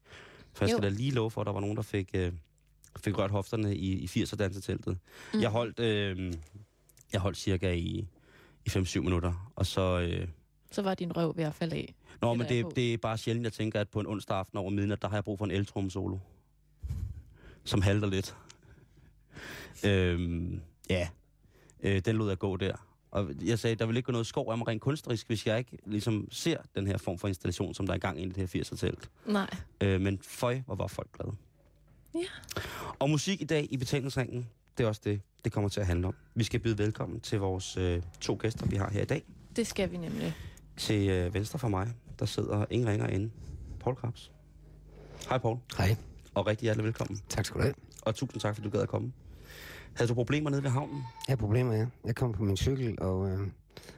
For 0.53 0.65
jeg 0.65 0.71
skal 0.71 0.85
Jo. 0.85 0.91
da 0.91 0.95
lige 0.97 1.11
love 1.11 1.31
for, 1.31 1.41
at 1.41 1.47
der 1.47 1.53
var 1.53 1.61
nogen, 1.61 1.77
der 1.77 1.83
fik, 1.83 2.11
øh, 2.15 2.33
fik 2.99 3.19
rørt 3.19 3.31
hofterne 3.31 3.77
i, 3.77 3.93
i 3.93 4.23
80'er 4.23 4.37
danseteltet. 4.37 4.99
Mm. 5.35 5.41
Jeg 5.41 5.51
holdt, 5.51 5.79
øh, 5.81 6.33
jeg 7.13 7.21
holdt 7.21 7.39
cirka 7.39 7.73
i, 7.73 8.09
i 8.67 8.69
5-7 8.69 9.01
minutter, 9.01 9.53
og 9.57 9.67
så... 9.67 10.01
Øh, 10.01 10.29
Så 10.71 10.83
var 10.83 10.95
din 10.95 11.17
røv 11.17 11.37
ved 11.37 11.45
at 11.45 11.55
falde 11.55 11.77
af. 11.77 11.95
Nå, 12.21 12.35
men 12.35 12.49
det, 12.49 12.67
det 12.77 12.95
er 12.95 12.99
bare 12.99 13.19
sjældent, 13.19 13.45
jeg 13.45 13.53
tænker, 13.53 13.81
at 13.81 13.89
på 13.89 14.01
en 14.01 14.07
onsdag 14.07 14.37
aften 14.37 14.59
over 14.59 14.71
midnat, 14.71 15.03
der 15.03 15.09
har 15.09 15.17
jeg 15.17 15.25
brug 15.25 15.39
for 15.39 15.45
en 15.45 15.51
eltrum 15.51 15.91
solo. 15.91 16.19
Som 17.65 17.83
halter 17.83 18.09
lidt. 18.09 18.37
Øhm, 19.85 20.61
ja, 20.91 21.09
øh, 21.83 21.99
den 22.05 22.17
lod 22.17 22.29
jeg 22.29 22.39
gå 22.39 22.57
der. 22.57 22.75
Og 23.13 23.31
jeg 23.45 23.59
sagde, 23.59 23.77
der 23.77 23.87
vil 23.87 23.97
ikke 23.97 24.07
gå 24.07 24.13
noget 24.13 24.27
skov 24.27 24.51
af 24.51 24.59
mig 24.59 24.69
rent 24.69 24.83
kunstnerisk, 24.83 25.27
hvis 25.27 25.47
jeg 25.47 25.59
ikke 25.59 25.79
ligesom 25.87 26.29
ser 26.31 26.57
den 26.75 26.87
her 26.87 26.99
form 26.99 27.19
for 27.19 27.29
installation, 27.29 27.75
som 27.75 27.87
der 27.87 27.93
er 27.93 27.97
i 27.97 28.01
gang 28.01 28.21
i 28.23 28.29
det 28.29 28.37
her 28.53 28.63
80'er 28.63 28.77
telt. 28.77 29.11
Nej. 29.27 29.51
Øh, 29.81 30.01
men 30.01 30.19
føj, 30.23 30.61
hvor 30.67 30.75
var 30.75 30.87
folk 30.87 31.13
glade. 31.13 31.33
Ja. 32.15 32.21
Og 32.99 33.11
musik 33.11 33.41
i 33.43 33.45
dag 33.45 33.67
i 33.71 33.77
betalingsringen, 33.77 34.49
det 34.79 34.85
er 34.85 34.89
også 34.89 35.01
det, 35.05 35.21
det 35.45 35.53
kommer 35.53 35.69
til 35.69 35.81
at 35.81 35.87
handle 35.87 36.07
om. 36.07 36.15
Vi 36.35 36.45
skal 36.45 36.61
byde 36.61 36.79
velkommen 36.79 37.21
til 37.21 37.39
vores 37.39 37.77
øh, 37.77 38.03
to 38.21 38.39
gæster, 38.41 38.67
vi 38.67 38.77
har 38.77 38.91
her 38.91 39.03
i 39.03 39.05
dag. 39.05 39.23
Det 39.57 39.67
skal 39.67 39.91
vi 39.91 39.97
nemlig. 39.97 40.35
Til 40.77 41.09
øh, 41.09 41.35
venstre 41.35 41.59
for 41.59 41.69
mig, 41.69 41.95
der 42.19 42.27
sidder 42.27 42.65
ingen 42.71 42.89
ringer 42.89 43.07
inde. 43.07 43.31
Paul 43.81 43.97
Krabs. 43.97 44.33
Hej 45.29 45.39
Paul, 45.39 45.59
Hej, 45.79 45.97
og 46.35 46.47
rigtig 46.47 46.65
hjertelig 46.67 46.85
velkommen. 46.85 47.21
tak 47.29 47.47
skal 47.47 47.59
du 47.59 47.63
have. 47.63 47.75
Og 48.03 48.15
tusind 48.15 48.41
tak, 48.41 48.55
fordi 48.55 48.69
du 48.69 48.71
gad 48.73 48.83
at 48.83 48.89
komme. 48.89 49.13
Havde 49.95 50.09
du 50.09 50.15
problemer 50.15 50.51
nede 50.51 50.63
ved 50.63 50.71
havnen? 50.71 51.03
Jeg 51.29 51.39
problemer, 51.39 51.73
ja. 51.75 51.87
Jeg 52.05 52.15
kom 52.15 52.33
på 52.33 52.45
min 52.45 52.57
cykel 52.57 53.01
og, 53.01 53.31
øh, 53.31 53.41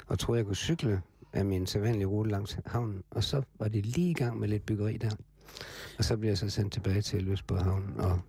og 0.06 0.18
troede, 0.18 0.38
jeg 0.38 0.46
kunne 0.46 0.56
cykle 0.56 1.02
af 1.32 1.44
min 1.44 1.66
sædvanlige 1.66 2.06
rute 2.06 2.30
langs 2.30 2.58
havnen. 2.66 3.02
Og 3.10 3.24
så 3.24 3.42
var 3.58 3.68
det 3.68 3.86
lige 3.86 4.10
i 4.10 4.14
gang 4.14 4.40
med 4.40 4.48
lidt 4.48 4.66
byggeri 4.66 4.96
der. 4.96 5.10
Og 5.98 6.04
så 6.04 6.16
blev 6.16 6.28
jeg 6.28 6.38
så 6.38 6.50
sendt 6.50 6.72
tilbage 6.72 7.02
til 7.02 7.22
Løsborg 7.22 7.64
Havn 7.64 7.94
og 7.98 8.20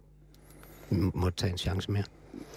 måtte 0.90 1.38
tage 1.38 1.52
en 1.52 1.58
chance 1.58 1.92
mere. 1.92 2.04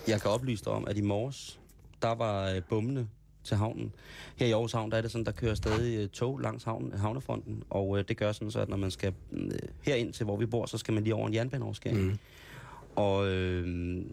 Jeg 0.09 0.21
kan 0.21 0.31
oplyse 0.31 0.65
dig 0.65 0.73
om, 0.73 0.89
at 0.89 0.97
i 0.97 1.01
morges, 1.01 1.61
der 2.03 2.15
var 2.15 2.51
øh, 2.51 2.63
bommene 2.71 3.09
til 3.45 3.57
havnen. 3.57 3.93
Her 4.37 4.47
i 4.47 4.51
Aarhus 4.51 4.73
Havn, 4.73 4.91
der 4.91 4.97
er 4.97 5.03
det 5.03 5.11
sådan, 5.11 5.25
der 5.25 5.33
kører 5.33 5.55
stadig 5.55 5.99
øh, 5.99 6.09
tog 6.09 6.39
langs 6.39 6.65
havnen, 6.65 6.93
havnefronten. 6.93 7.63
Og 7.71 7.99
øh, 7.99 8.05
det 8.09 8.17
gør 8.17 8.33
sådan 8.33 8.51
så, 8.51 8.61
at 8.61 8.69
når 8.69 8.77
man 8.77 8.91
skal 8.91 9.13
øh, 9.33 9.51
herind 9.83 10.13
til, 10.13 10.25
hvor 10.25 10.37
vi 10.37 10.47
bor, 10.47 10.67
så 10.67 10.79
skal 10.79 10.95
man 10.95 11.03
lige 11.05 11.15
over 11.15 11.29
en 11.29 11.35
jernbaneoverskæring. 11.35 12.01
Mm. 12.05 12.19
Og 12.97 13.29
øh, 13.29 14.05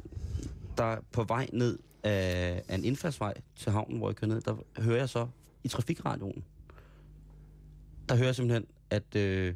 der 0.77 0.97
på 1.11 1.23
vej 1.23 1.47
ned 1.53 1.79
af, 2.03 2.61
af 2.67 2.75
en 2.75 2.85
indfaldsvej 2.85 3.33
til 3.55 3.71
havnen, 3.71 3.97
hvor 3.97 4.09
jeg 4.09 4.15
kører 4.15 4.31
ned, 4.31 4.41
der 4.41 4.55
hører 4.81 4.97
jeg 4.97 5.09
så 5.09 5.27
i 5.63 5.67
trafikradioen, 5.67 6.43
der 8.09 8.15
hører 8.15 8.27
jeg 8.27 8.35
simpelthen, 8.35 8.65
at 8.89 9.15
øh, 9.15 9.53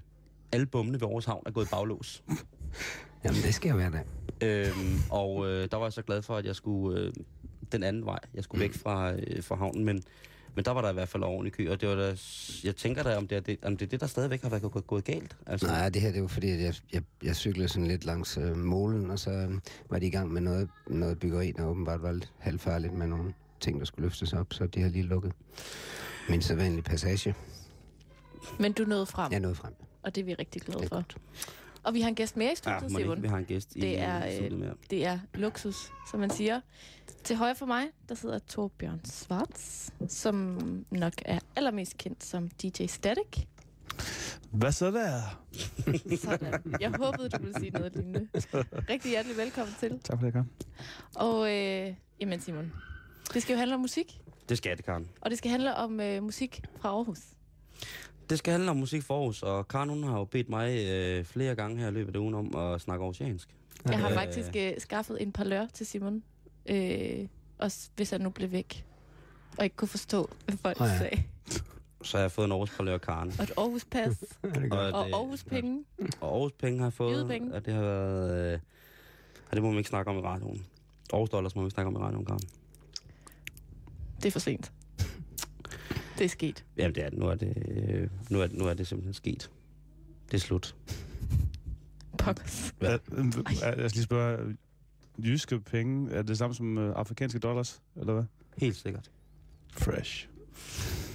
alle 0.51 0.65
bommene 0.65 1.01
ved 1.01 1.07
Aarhus 1.07 1.25
Havn 1.25 1.43
er 1.45 1.51
gået 1.51 1.65
i 1.65 1.69
baglås. 1.69 2.23
Jamen, 3.23 3.41
det 3.41 3.53
sker 3.53 3.73
hver 3.73 3.89
dag. 3.89 4.05
Øhm, 4.43 4.99
og 5.09 5.47
øh, 5.47 5.67
der 5.71 5.77
var 5.77 5.85
jeg 5.85 5.93
så 5.93 6.01
glad 6.01 6.21
for, 6.21 6.35
at 6.35 6.45
jeg 6.45 6.55
skulle 6.55 7.01
øh, 7.01 7.13
den 7.71 7.83
anden 7.83 8.05
vej. 8.05 8.19
Jeg 8.33 8.43
skulle 8.43 8.61
væk 8.61 8.73
fra, 8.73 9.13
øh, 9.13 9.43
fra 9.43 9.55
havnen, 9.55 9.85
men, 9.85 10.03
men 10.55 10.65
der 10.65 10.71
var 10.71 10.81
der 10.81 10.89
i 10.89 10.93
hvert 10.93 11.09
fald 11.09 11.23
ordentlig 11.23 11.53
kø, 11.53 11.71
og 11.71 11.81
det 11.81 11.89
var 11.89 11.95
der, 11.95 12.15
jeg 12.63 12.75
tænker 12.75 13.03
da, 13.03 13.17
om 13.17 13.27
det 13.27 13.35
er 13.35 13.39
det, 13.39 13.57
om 13.63 13.77
det, 13.77 13.85
er 13.85 13.89
det 13.89 14.01
der 14.01 14.07
stadigvæk 14.07 14.41
har 14.41 14.49
været 14.49 14.71
gået, 14.71 14.87
gået 14.87 15.03
galt. 15.03 15.35
Altså, 15.45 15.67
Nej, 15.67 15.89
det 15.89 16.01
her 16.01 16.11
det 16.11 16.19
jo 16.19 16.27
fordi, 16.27 16.49
at 16.49 16.59
jeg, 16.61 16.73
jeg, 16.93 17.01
jeg 17.23 17.35
cyklede 17.35 17.67
sådan 17.69 17.87
lidt 17.87 18.05
langs 18.05 18.37
øh, 18.37 18.57
målen, 18.57 19.11
og 19.11 19.19
så 19.19 19.31
øh, 19.31 19.51
var 19.89 19.99
de 19.99 20.07
i 20.07 20.09
gang 20.09 20.31
med 20.33 20.41
noget, 20.41 20.69
noget 20.87 21.19
byggeri, 21.19 21.51
der 21.51 21.65
åbenbart 21.65 22.01
var 22.01 22.11
lidt 22.11 22.31
halvfarligt 22.39 22.93
med 22.93 23.07
nogle 23.07 23.33
ting, 23.59 23.79
der 23.79 23.85
skulle 23.85 24.03
løftes 24.05 24.33
op, 24.33 24.53
så 24.53 24.65
de 24.65 24.81
har 24.81 24.89
lige 24.89 25.03
lukket 25.03 25.31
min 26.29 26.41
sædvanlige 26.41 26.83
passage. 26.83 27.35
Men 28.59 28.71
du 28.73 28.83
nåede 28.83 29.05
frem, 29.05 29.31
Jeg 29.31 29.39
nåede 29.39 29.55
frem. 29.55 29.73
og 30.03 30.15
det 30.15 30.21
er 30.21 30.25
vi 30.25 30.33
rigtig 30.33 30.61
glade 30.61 30.79
Det 30.79 30.87
for. 30.89 30.95
godt. 30.95 31.17
Og 31.83 31.93
vi 31.93 32.01
har 32.01 32.09
en 32.09 32.15
gæst 32.15 32.37
mere 32.37 32.47
i 32.47 32.49
ja, 32.49 32.55
studiet, 32.55 32.81
ikke, 32.89 33.01
Simon. 33.01 33.21
vi 33.23 33.27
har 33.27 33.37
en 33.37 33.45
gæst 33.45 33.75
i 33.75 33.79
Det 33.79 33.99
er, 33.99 34.25
i 34.25 34.35
studiet 34.35 34.53
øh, 34.53 34.59
mere. 34.59 34.73
Det 34.89 35.05
er 35.05 35.19
luksus, 35.33 35.91
som 36.11 36.19
man 36.19 36.29
siger. 36.29 36.61
Til 37.23 37.35
højre 37.35 37.55
for 37.55 37.65
mig, 37.65 37.85
der 38.09 38.15
sidder 38.15 38.39
Torbjørn 38.39 39.01
Svarts, 39.05 39.93
som 40.07 40.59
nok 40.91 41.13
er 41.25 41.39
allermest 41.55 41.97
kendt 41.97 42.23
som 42.23 42.49
DJ 42.49 42.85
Static. 42.85 43.45
Hvad 44.51 44.71
så 44.71 44.91
der? 44.91 45.21
Sådan. 46.17 46.53
Jeg 46.79 46.91
håbede, 46.99 47.29
du 47.29 47.37
ville 47.41 47.59
sige 47.59 47.69
noget 47.71 47.95
lignende. 47.95 48.27
Rigtig 48.89 49.09
hjertelig 49.11 49.37
velkommen 49.37 49.75
til. 49.79 49.99
Tak 50.03 50.19
for 50.19 50.25
det, 50.25 50.33
Karen. 50.33 50.49
Og 51.15 51.55
øh, 51.55 51.93
jamen 52.19 52.39
Simon, 52.41 52.73
det 53.33 53.41
skal 53.41 53.53
jo 53.53 53.57
handle 53.59 53.75
om 53.75 53.81
musik, 53.81 54.21
Det 54.49 54.57
skal 54.57 54.77
det, 54.77 54.85
Karen. 54.85 55.07
og 55.21 55.29
det 55.29 55.37
skal 55.37 55.51
handle 55.51 55.75
om 55.75 55.99
øh, 55.99 56.23
musik 56.23 56.61
fra 56.81 56.89
Aarhus. 56.89 57.19
Det 58.29 58.37
skal 58.37 58.51
handle 58.51 58.71
om 58.71 58.77
musik 58.77 59.03
for 59.03 59.17
Aarhus, 59.17 59.43
og 59.43 59.67
Karen 59.67 59.89
hun 59.89 60.03
har 60.03 60.17
jo 60.17 60.23
bedt 60.25 60.49
mig 60.49 60.85
øh, 60.89 61.25
flere 61.25 61.55
gange 61.55 61.77
her 61.81 61.87
i 61.87 61.91
løbet 61.91 62.15
af 62.15 62.19
ugen 62.19 62.33
om 62.35 62.55
at 62.55 62.81
snakke 62.81 63.01
aarhusiansk. 63.03 63.49
Jeg 63.85 63.99
har 63.99 64.09
Øh. 64.09 64.15
faktisk 64.15 64.49
øh, 64.57 64.73
skaffet 64.77 65.21
en 65.21 65.31
par 65.31 65.43
lør 65.43 65.65
til 65.73 65.85
Simon, 65.85 66.23
øh, 66.65 67.27
også 67.57 67.89
hvis 67.95 68.09
han 68.09 68.21
nu 68.21 68.29
blev 68.29 68.51
væk 68.51 68.85
og 69.57 69.63
ikke 69.63 69.75
kunne 69.75 69.87
forstå, 69.87 70.29
hvad 70.45 70.57
folk 70.57 70.81
Åh 70.81 70.87
ja. 70.87 70.97
sagde. 70.97 71.23
Så 72.01 72.17
har 72.17 72.21
jeg 72.21 72.31
fået 72.31 72.45
en 72.45 72.51
Aarhus 72.51 72.69
på 72.77 72.97
Karen. 72.97 73.33
Og 73.37 73.43
et 73.43 73.51
Aarhus 73.57 73.85
pas, 73.85 74.17
Og, 74.43 74.49
og 74.79 75.05
det- 75.05 75.13
Aarhus 75.13 75.43
penge. 75.43 75.83
Og 76.21 76.33
Aarhus 76.35 76.51
penge 76.51 76.79
har 76.79 76.85
jeg 76.85 76.93
fået, 76.93 77.15
Jydepenge. 77.17 77.53
og 77.53 77.65
det 77.65 77.73
har 77.73 77.81
været... 77.81 78.53
Øh, 78.53 78.59
og 79.49 79.55
det 79.55 79.63
må 79.63 79.69
man 79.69 79.77
ikke 79.77 79.89
snakke 79.89 80.11
om 80.11 80.17
i 80.17 80.21
radioen. 80.21 80.65
Aarhus 81.13 81.29
dollars 81.29 81.55
må 81.55 81.61
man 81.61 81.67
ikke 81.67 81.73
snakke 81.73 81.87
om 81.87 81.95
i 81.95 82.05
radioen, 82.05 82.25
Karen. 82.25 82.41
Det 84.17 84.25
er 84.25 84.31
for 84.31 84.39
sent. 84.39 84.71
Det 86.19 86.25
er 86.25 86.29
sket. 86.29 86.65
Jamen 86.77 86.95
det 86.95 87.03
er. 87.03 87.09
Nu 87.13 87.25
er 87.25 87.35
det, 87.35 87.53
øh, 87.67 88.09
nu 88.29 88.41
er, 88.41 88.47
nu 88.51 88.65
er 88.65 88.73
det 88.73 88.87
simpelthen 88.87 89.13
sket. 89.13 89.51
Det 90.31 90.33
er 90.33 90.39
slut. 90.39 90.75
Pokkers. 92.17 92.73
Ja. 92.81 92.87
Jeg 92.87 92.99
skal 93.59 93.91
lige 93.93 94.03
spørge, 94.03 94.57
jyske 95.17 95.59
penge, 95.59 96.11
er 96.11 96.21
det 96.21 96.37
samme 96.37 96.55
som 96.55 96.77
øh, 96.77 96.93
afrikanske 96.95 97.39
dollars, 97.39 97.81
eller 97.95 98.13
hvad? 98.13 98.23
Helt 98.57 98.75
sikkert. 98.75 99.11
Fresh. 99.73 100.27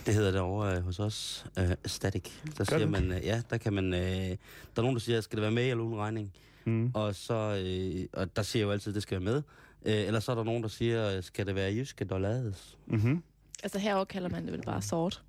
Det 0.06 0.14
hedder 0.14 0.30
det 0.30 0.40
over 0.40 0.64
øh, 0.64 0.82
hos 0.82 0.99
os 0.99 1.46
øh, 1.58 1.70
static. 1.87 2.30
Der 2.58 2.64
siger 2.64 2.87
man, 2.87 3.12
øh, 3.12 3.25
ja, 3.25 3.42
der 3.50 3.56
kan 3.56 3.73
man, 3.73 3.94
øh, 3.94 4.00
der 4.00 4.37
er 4.76 4.80
nogen, 4.82 4.94
der 4.94 5.00
siger, 5.00 5.20
skal 5.20 5.37
det 5.37 5.42
være 5.42 5.50
med 5.52 5.70
eller 5.70 5.84
uden 5.84 5.96
regning? 5.99 6.32
Mm. 6.64 6.90
Og 6.94 7.14
så, 7.14 7.62
øh, 7.66 8.06
og 8.12 8.37
der 8.37 8.42
siger 8.42 8.61
jeg 8.61 8.66
jo 8.66 8.73
altid, 8.73 8.94
det 8.94 9.02
skal 9.02 9.20
være 9.20 9.32
med. 9.32 9.42
Øh, 9.84 10.06
eller 10.06 10.20
så 10.20 10.32
er 10.32 10.37
der 10.37 10.44
nogen, 10.44 10.62
der 10.62 10.68
siger, 10.68 11.20
skal 11.20 11.46
det 11.46 11.54
være 11.54 11.73
jyske 11.73 12.04
dollars? 12.04 12.78
Mm-hmm. 12.87 13.23
Altså 13.62 13.78
herover 13.78 14.04
kalder 14.04 14.28
man 14.28 14.44
det 14.44 14.52
vel 14.52 14.62
bare 14.62 14.82
sort. 14.82 15.23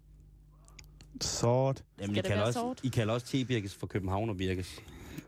Sort. 1.22 1.84
Jamen, 2.00 2.15
I 2.15 2.15
det 2.15 2.24
kalder, 2.24 2.38
være 2.38 2.48
også, 2.48 2.60
sort? 2.60 2.79
I 2.84 2.88
kalder 2.88 3.13
også 3.13 3.25
tebirkes 3.25 3.75
for 3.75 3.88
København 3.88 4.29
og 4.29 4.38
Birkes. 4.38 4.79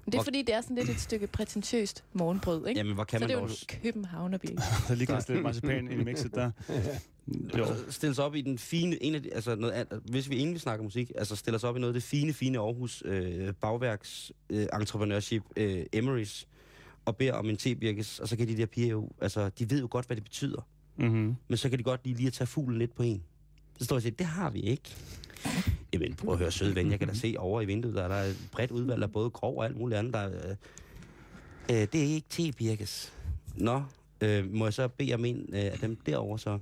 Men 0.06 0.12
det 0.12 0.20
er 0.20 0.24
fordi, 0.24 0.42
det 0.42 0.56
er 0.56 0.62
sådan 0.62 0.76
lidt 0.76 0.90
et 0.90 1.00
stykke 1.00 1.28
prætentiøst 1.28 2.04
morgenbrød, 2.14 2.68
ikke? 2.68 2.80
Jamen, 2.80 2.94
hvor 2.94 3.04
kan 3.04 3.20
så 3.20 3.24
man 3.24 3.30
det 3.30 3.36
er 3.36 3.40
jo 3.40 3.48
dog 3.48 3.56
en 3.74 3.82
københavnerbirke. 3.82 4.62
Der 4.88 4.96
lige 4.96 5.08
kan 5.08 5.24
lidt 5.28 5.44
marcipan 5.44 5.92
ind 5.92 6.02
i 6.02 6.04
mixet 6.04 6.36
der. 6.36 6.52
Jo. 7.58 7.66
stille 7.90 8.16
sig 8.16 8.26
op 8.26 8.36
i 8.36 8.42
den 8.42 8.58
fine, 8.58 9.04
en 9.04 9.16
af 9.16 9.24
de, 9.24 9.34
altså 9.34 9.56
noget, 9.56 9.88
hvis 10.06 10.30
vi 10.30 10.36
egentlig 10.36 10.54
vil 10.54 10.62
snakke 10.62 10.84
musik, 10.84 11.12
altså 11.16 11.36
stiller 11.36 11.58
sig 11.58 11.70
op 11.70 11.78
i 11.78 11.80
noget 11.80 11.94
af 11.94 12.02
det 12.02 12.04
fine, 12.04 12.34
fine 12.34 12.60
Aarhus 12.60 13.04
øh, 13.06 13.54
bagværks 13.54 14.32
øh, 14.50 14.68
entrepreneurship, 14.74 15.44
øh, 15.58 15.86
Emery's, 15.96 16.46
og 17.06 17.18
beder 17.18 17.34
om 17.34 17.50
en 17.50 17.58
tebirkes, 17.58 18.20
og 18.20 18.28
så 18.28 18.38
kan 18.38 18.48
de 18.48 18.58
der 18.58 18.66
piger 18.66 18.90
jo, 18.90 19.10
altså 19.22 19.50
de 19.50 19.70
ved 19.70 19.80
jo 19.80 19.88
godt, 19.92 20.06
hvad 20.06 20.16
det 20.16 20.24
betyder, 20.24 20.68
Mm-hmm. 20.98 21.36
men 21.48 21.58
så 21.58 21.70
kan 21.70 21.80
de 21.80 21.84
godt 21.84 22.02
lige, 22.04 22.16
lige 22.16 22.28
at 22.28 22.34
tage 22.34 22.48
fuglen 22.48 22.78
lidt 22.80 22.96
på 22.96 23.04
en. 23.04 23.24
Så 23.78 23.86
står 23.86 23.96
jeg 23.96 23.98
og 23.98 24.02
siger, 24.02 24.16
det 24.16 24.26
har 24.26 24.50
vi 24.50 24.60
ikke. 24.60 24.96
Jamen, 25.94 26.14
prøv 26.16 26.34
at 26.34 26.40
høre, 26.40 26.52
søde 26.52 26.76
ven, 26.76 26.92
jeg 26.92 27.00
kan 27.00 27.08
da 27.08 27.14
se 27.14 27.36
over 27.38 27.62
i 27.62 27.66
vinduet, 27.66 27.96
der 27.96 28.04
er 28.04 28.08
der 28.08 28.16
et 28.16 28.50
bredt 28.52 28.72
udvalg 28.72 29.04
af 29.04 29.12
både 29.12 29.30
grov 29.30 29.58
og 29.58 29.66
alt 29.66 29.78
muligt 29.78 30.00
andet. 30.00 30.14
Der, 30.14 30.20
er, 30.20 30.50
øh, 30.50 31.82
øh, 31.82 31.88
det 31.94 31.96
er 31.96 32.14
ikke 32.14 32.28
tebirkes. 32.30 33.14
Nå, 33.56 33.84
øh, 34.22 34.54
må 34.54 34.66
jeg 34.66 34.74
så 34.74 34.88
bede 34.88 35.14
om 35.14 35.26
en 35.26 35.46
øh, 35.50 35.60
af 35.60 35.78
dem 35.82 35.96
derovre 35.96 36.40
så? 36.40 36.60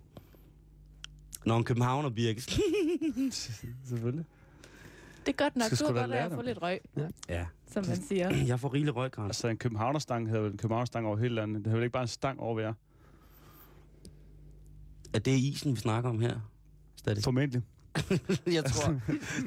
Nå, 1.45 1.57
en 1.57 1.63
københavner 1.63 2.09
birkes. 2.09 2.59
Selvfølgelig. 3.89 4.25
Det 5.25 5.31
er 5.31 5.37
godt 5.43 5.55
nok. 5.55 5.71
Du 5.79 5.85
har 5.85 5.93
godt 5.93 6.11
at 6.11 6.31
få 6.31 6.41
lidt 6.41 6.61
røg, 6.61 6.79
ja, 7.29 7.45
som 7.67 7.85
man 7.87 7.97
siger. 8.09 8.45
jeg 8.45 8.59
får 8.59 8.73
rigelig 8.73 8.95
røgkran. 8.95 9.25
Altså, 9.25 9.47
en 9.47 9.57
københavnerstang 9.57 10.27
hedder 10.27 10.41
vel 10.41 10.51
en 10.51 10.57
københavnerstang 10.57 11.07
over 11.07 11.17
hele 11.17 11.35
landet. 11.35 11.65
Det 11.65 11.71
er 11.71 11.75
vel 11.75 11.83
ikke 11.83 11.93
bare 11.93 12.03
en 12.03 12.07
stang 12.07 12.39
over 12.39 12.53
hver. 12.53 12.73
Er 15.15 15.19
det 15.19 15.31
isen, 15.31 15.71
vi 15.75 15.79
snakker 15.79 16.09
om 16.09 16.19
her? 16.19 16.39
Stadig. 16.95 17.23
Formentlig. 17.23 17.61
jeg 18.47 18.65
tror, 18.65 19.01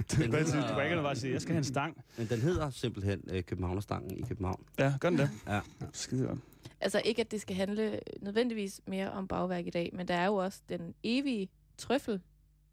kan 0.09 0.31
bare 0.31 0.47
sige- 0.47 0.63
du 0.63 0.75
kan 0.75 0.85
ikke 0.85 1.03
bare 1.03 1.17
sige, 1.17 1.33
jeg 1.33 1.41
skal 1.43 1.53
have 1.53 1.59
en 1.59 1.65
stang. 1.65 2.05
men 2.19 2.27
den 2.29 2.41
hedder 2.41 2.71
simpelthen 2.71 3.23
øh, 3.31 3.43
Københavnerstangen 3.43 4.19
i 4.19 4.23
København. 4.29 4.65
Ja, 4.79 4.95
gør 5.01 5.11
den 5.11 5.19
det? 5.19 5.31
Ja. 5.47 5.61
Skide 5.93 6.27
godt. 6.27 6.39
Altså 6.81 7.03
ikke, 7.05 7.21
at 7.21 7.31
det 7.31 7.41
skal 7.41 7.57
handle 7.57 8.01
nødvendigvis 8.21 8.81
mere 8.87 9.11
om 9.13 9.29
bagværk 9.29 9.67
i 9.67 9.71
dag, 9.71 9.91
men 9.93 10.09
der 10.09 10.15
er 10.15 10.27
jo 10.27 10.35
også 10.35 10.61
den 10.69 10.95
evige 11.03 11.49
trøffel 11.79 12.21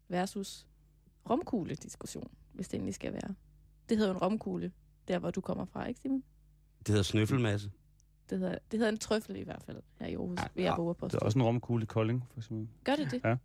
versus 0.08 0.66
romkugle-diskussion, 1.30 2.30
hvis 2.52 2.68
det 2.68 2.74
endelig 2.76 2.94
skal 2.94 3.12
være. 3.12 3.34
Det 3.88 3.96
hedder 3.96 4.10
jo 4.10 4.16
en 4.16 4.22
romkugle, 4.22 4.72
der 5.08 5.18
hvor 5.18 5.30
du 5.30 5.40
kommer 5.40 5.64
fra, 5.64 5.86
ikke 5.86 6.00
Simon? 6.00 6.22
Det 6.78 6.88
hedder 6.88 7.02
snøffelmasse. 7.02 7.70
Det 8.30 8.38
hedder, 8.38 8.58
det 8.70 8.78
hedder 8.78 8.92
en 8.92 8.98
trøffel 8.98 9.36
i 9.36 9.42
hvert 9.42 9.62
fald 9.62 9.82
her 10.00 10.06
i 10.06 10.14
Aarhus, 10.14 10.38
Ja, 10.40 10.44
vil 10.54 10.62
jeg 10.64 10.70
ja. 10.70 10.76
våge 10.82 10.94
på. 10.94 11.08
Der 11.08 11.16
er 11.16 11.24
også 11.24 11.38
en 11.38 11.42
romkugle 11.42 11.82
i 11.82 11.86
Kolding, 11.86 12.24
for 12.32 12.40
eksempel. 12.40 12.68
Gør 12.84 12.96
det 12.96 13.10
det? 13.10 13.20
Ja. 13.24 13.36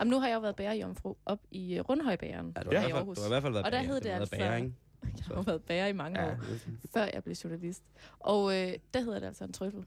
Jamen, 0.00 0.10
nu 0.10 0.20
har 0.20 0.28
jeg 0.28 0.34
jo 0.34 0.40
været 0.40 0.56
bærejomfru 0.56 1.16
op 1.26 1.38
i 1.50 1.78
uh, 1.80 1.88
Rundhøjbæren. 1.88 2.52
Ja, 2.56 2.62
du, 2.62 2.68
Ja. 2.72 2.80
har 2.80 2.88
i 2.88 2.90
Aarhus. 2.90 3.16
du 3.16 3.20
har 3.22 3.28
i 3.28 3.30
hvert 3.30 3.42
fald 3.42 3.52
været 3.52 3.64
Og 3.66 3.72
der 3.72 3.78
bager. 3.78 3.92
hed 3.92 4.00
det 4.00 4.10
har 4.12 4.18
været 4.18 4.32
altså- 4.32 4.54
ikke? 4.64 4.74
Jeg 5.02 5.24
har 5.26 5.34
jo 5.34 5.40
været 5.40 5.62
bager 5.62 5.86
i 5.86 5.92
mange 5.92 6.20
Ja, 6.20 6.26
år, 6.30 6.34
det 6.34 6.80
før 6.94 7.08
jeg 7.14 7.24
blev 7.24 7.34
journalist. 7.34 7.82
Og 8.20 8.52
øh, 8.56 8.74
der 8.94 9.00
hedder 9.00 9.18
det 9.18 9.26
altså 9.26 9.44
en 9.44 9.52
trøffel. 9.52 9.84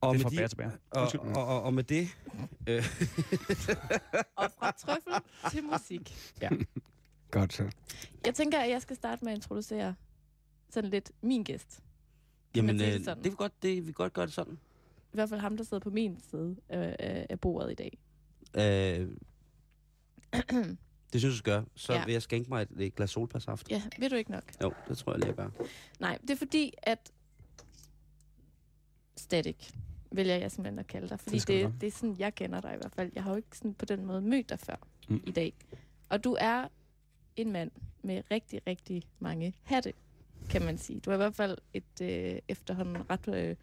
og 0.00 0.14
det 0.14 0.20
er 0.20 0.24
med 0.24 0.30
fra 0.30 0.30
de- 0.30 0.36
bær 0.36 0.46
til 0.46 0.56
bær. 0.56 0.70
Og, 0.90 1.08
og, 1.36 1.46
og, 1.46 1.62
og 1.62 1.74
med 1.74 1.84
det... 1.84 2.08
Øh, 2.66 2.84
Og 4.36 4.50
fra 4.58 4.70
trøffel 4.70 5.12
til 5.50 5.64
musik. 5.64 6.14
Godt 7.30 7.52
så. 7.52 7.70
Jeg 8.26 8.34
tænker, 8.34 8.58
at 8.58 8.70
jeg 8.70 8.82
skal 8.82 8.96
starte 8.96 9.24
med 9.24 9.32
at 9.32 9.36
introducere 9.38 9.94
sådan 10.70 10.90
lidt 10.90 11.12
min 11.22 11.44
gæst. 11.44 11.80
Jamen, 12.56 12.78
sige 12.78 12.90
det 12.92 12.98
øh, 12.98 13.04
sådan? 13.04 13.24
det 13.24 13.30
vil 13.32 13.36
godt, 13.36 13.62
det, 13.62 13.76
vi 13.76 13.86
kan 13.86 13.92
godt 13.92 14.12
gøre 14.12 14.26
det 14.26 14.34
sådan. 14.34 14.58
I 15.12 15.16
hvert 15.16 15.28
fald 15.28 15.40
ham, 15.40 15.56
der 15.56 15.64
sidder 15.64 15.80
på 15.80 15.90
min 15.90 16.20
side 16.30 16.56
af, 16.68 16.96
af 16.98 17.26
af 17.30 17.40
bordet 17.40 17.70
i 17.70 17.74
dag. 17.74 17.98
Øh, 18.54 19.08
det 21.12 21.20
synes 21.20 21.24
jeg 21.24 21.38
skal 21.38 21.52
gøre. 21.52 21.64
Så 21.74 21.92
Ja. 21.92 22.04
vil 22.04 22.12
jeg 22.12 22.22
skænke 22.22 22.48
mig 22.50 22.62
et, 22.62 22.68
et 22.80 22.94
glas 22.94 23.10
solbærsaft. 23.10 23.70
Ja, 23.70 23.82
ved 23.98 24.10
du 24.10 24.16
ikke 24.16 24.30
nok? 24.30 24.44
Jo, 24.62 24.72
det 24.88 24.98
tror 24.98 25.12
jeg 25.12 25.18
lige, 25.18 25.26
jeg 25.28 25.36
gør. 25.36 25.50
Nej, 26.00 26.18
det 26.22 26.30
er 26.30 26.36
fordi, 26.36 26.72
at 26.82 27.12
Static 29.16 29.72
vælger 30.12 30.36
jeg 30.36 30.50
simpelthen 30.50 30.78
at 30.78 30.86
kalde 30.86 31.08
dig. 31.08 31.20
Fordi 31.20 31.38
Det 31.38 31.48
du 31.48 31.52
det, 31.52 31.74
det 31.80 31.86
er 31.86 31.90
sådan, 31.90 32.16
jeg 32.18 32.34
kender 32.34 32.60
dig 32.60 32.74
i 32.74 32.76
hvert 32.76 32.92
fald. 32.92 33.10
Jeg 33.14 33.22
har 33.22 33.30
jo 33.30 33.36
ikke 33.36 33.56
sådan 33.58 33.74
på 33.74 33.84
den 33.84 34.06
måde 34.06 34.22
mødt 34.22 34.48
dig 34.48 34.58
før 34.60 34.76
mm. 35.08 35.22
i 35.26 35.30
dag. 35.30 35.52
Og 36.08 36.24
du 36.24 36.36
er 36.40 36.68
en 37.36 37.52
mand 37.52 37.70
med 38.02 38.22
rigtig, 38.30 38.60
rigtig 38.66 39.02
mange 39.18 39.54
hatte, 39.62 39.92
kan 40.52 40.64
man 40.64 40.78
sige. 40.78 41.00
Du 41.00 41.10
har 41.10 41.14
i 41.14 41.22
hvert 41.22 41.34
fald 41.34 41.58
et 41.74 42.00
øh, 42.02 42.38
efterhånden 42.48 43.10
ret 43.10 43.28
øh, 43.34 43.56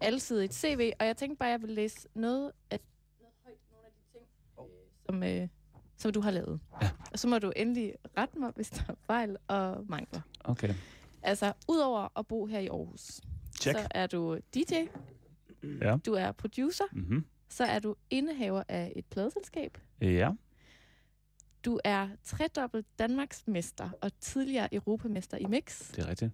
alsidigt 0.00 0.54
CV, 0.54 0.92
og 1.00 1.06
jeg 1.06 1.16
tænkte 1.16 1.36
bare, 1.38 1.48
at 1.48 1.52
jeg 1.52 1.62
vil 1.62 1.70
læse 1.70 2.08
noget 2.14 2.52
af 2.70 2.80
noget 3.20 3.34
højt, 3.44 3.58
nogle 3.70 3.86
af 3.86 3.92
de 3.92 4.12
ting, 4.12 4.24
øh, 4.58 4.64
som, 5.06 5.22
øh, 5.42 5.48
som 5.96 6.12
du 6.12 6.20
har 6.20 6.30
lavet. 6.30 6.60
Ja. 6.82 6.90
Og 7.12 7.18
så 7.18 7.28
må 7.28 7.38
du 7.38 7.52
endelig 7.56 7.94
rette 8.18 8.38
mig, 8.38 8.52
hvis 8.56 8.70
der 8.70 8.82
er 8.88 8.94
fejl 9.06 9.36
og 9.48 9.84
mangler. 9.88 10.20
Okay. 10.44 10.74
Altså, 11.22 11.52
udover 11.68 12.18
at 12.18 12.26
bo 12.26 12.46
her 12.46 12.58
i 12.58 12.66
Aarhus, 12.66 13.20
Check. 13.60 13.78
så 13.78 13.86
er 13.90 14.06
du 14.06 14.38
DJ, 14.54 14.74
Ja. 15.80 15.96
du 16.06 16.12
er 16.12 16.32
producer, 16.32 16.84
Mm-hmm. 16.92 17.24
så 17.48 17.64
er 17.64 17.78
du 17.78 17.94
indehaver 18.10 18.62
af 18.68 18.92
et 18.96 19.06
pladeselskab, 19.06 19.78
Ja. 20.00 20.30
Du 21.64 21.80
er 21.84 22.08
tredobbelt 22.24 22.86
Danmarksmester 22.98 23.90
og 24.02 24.10
tidligere 24.20 24.74
europamester 24.74 25.36
i 25.36 25.44
mix, 25.44 25.92
Det 25.94 26.04
er 26.04 26.08
rigtigt. 26.08 26.32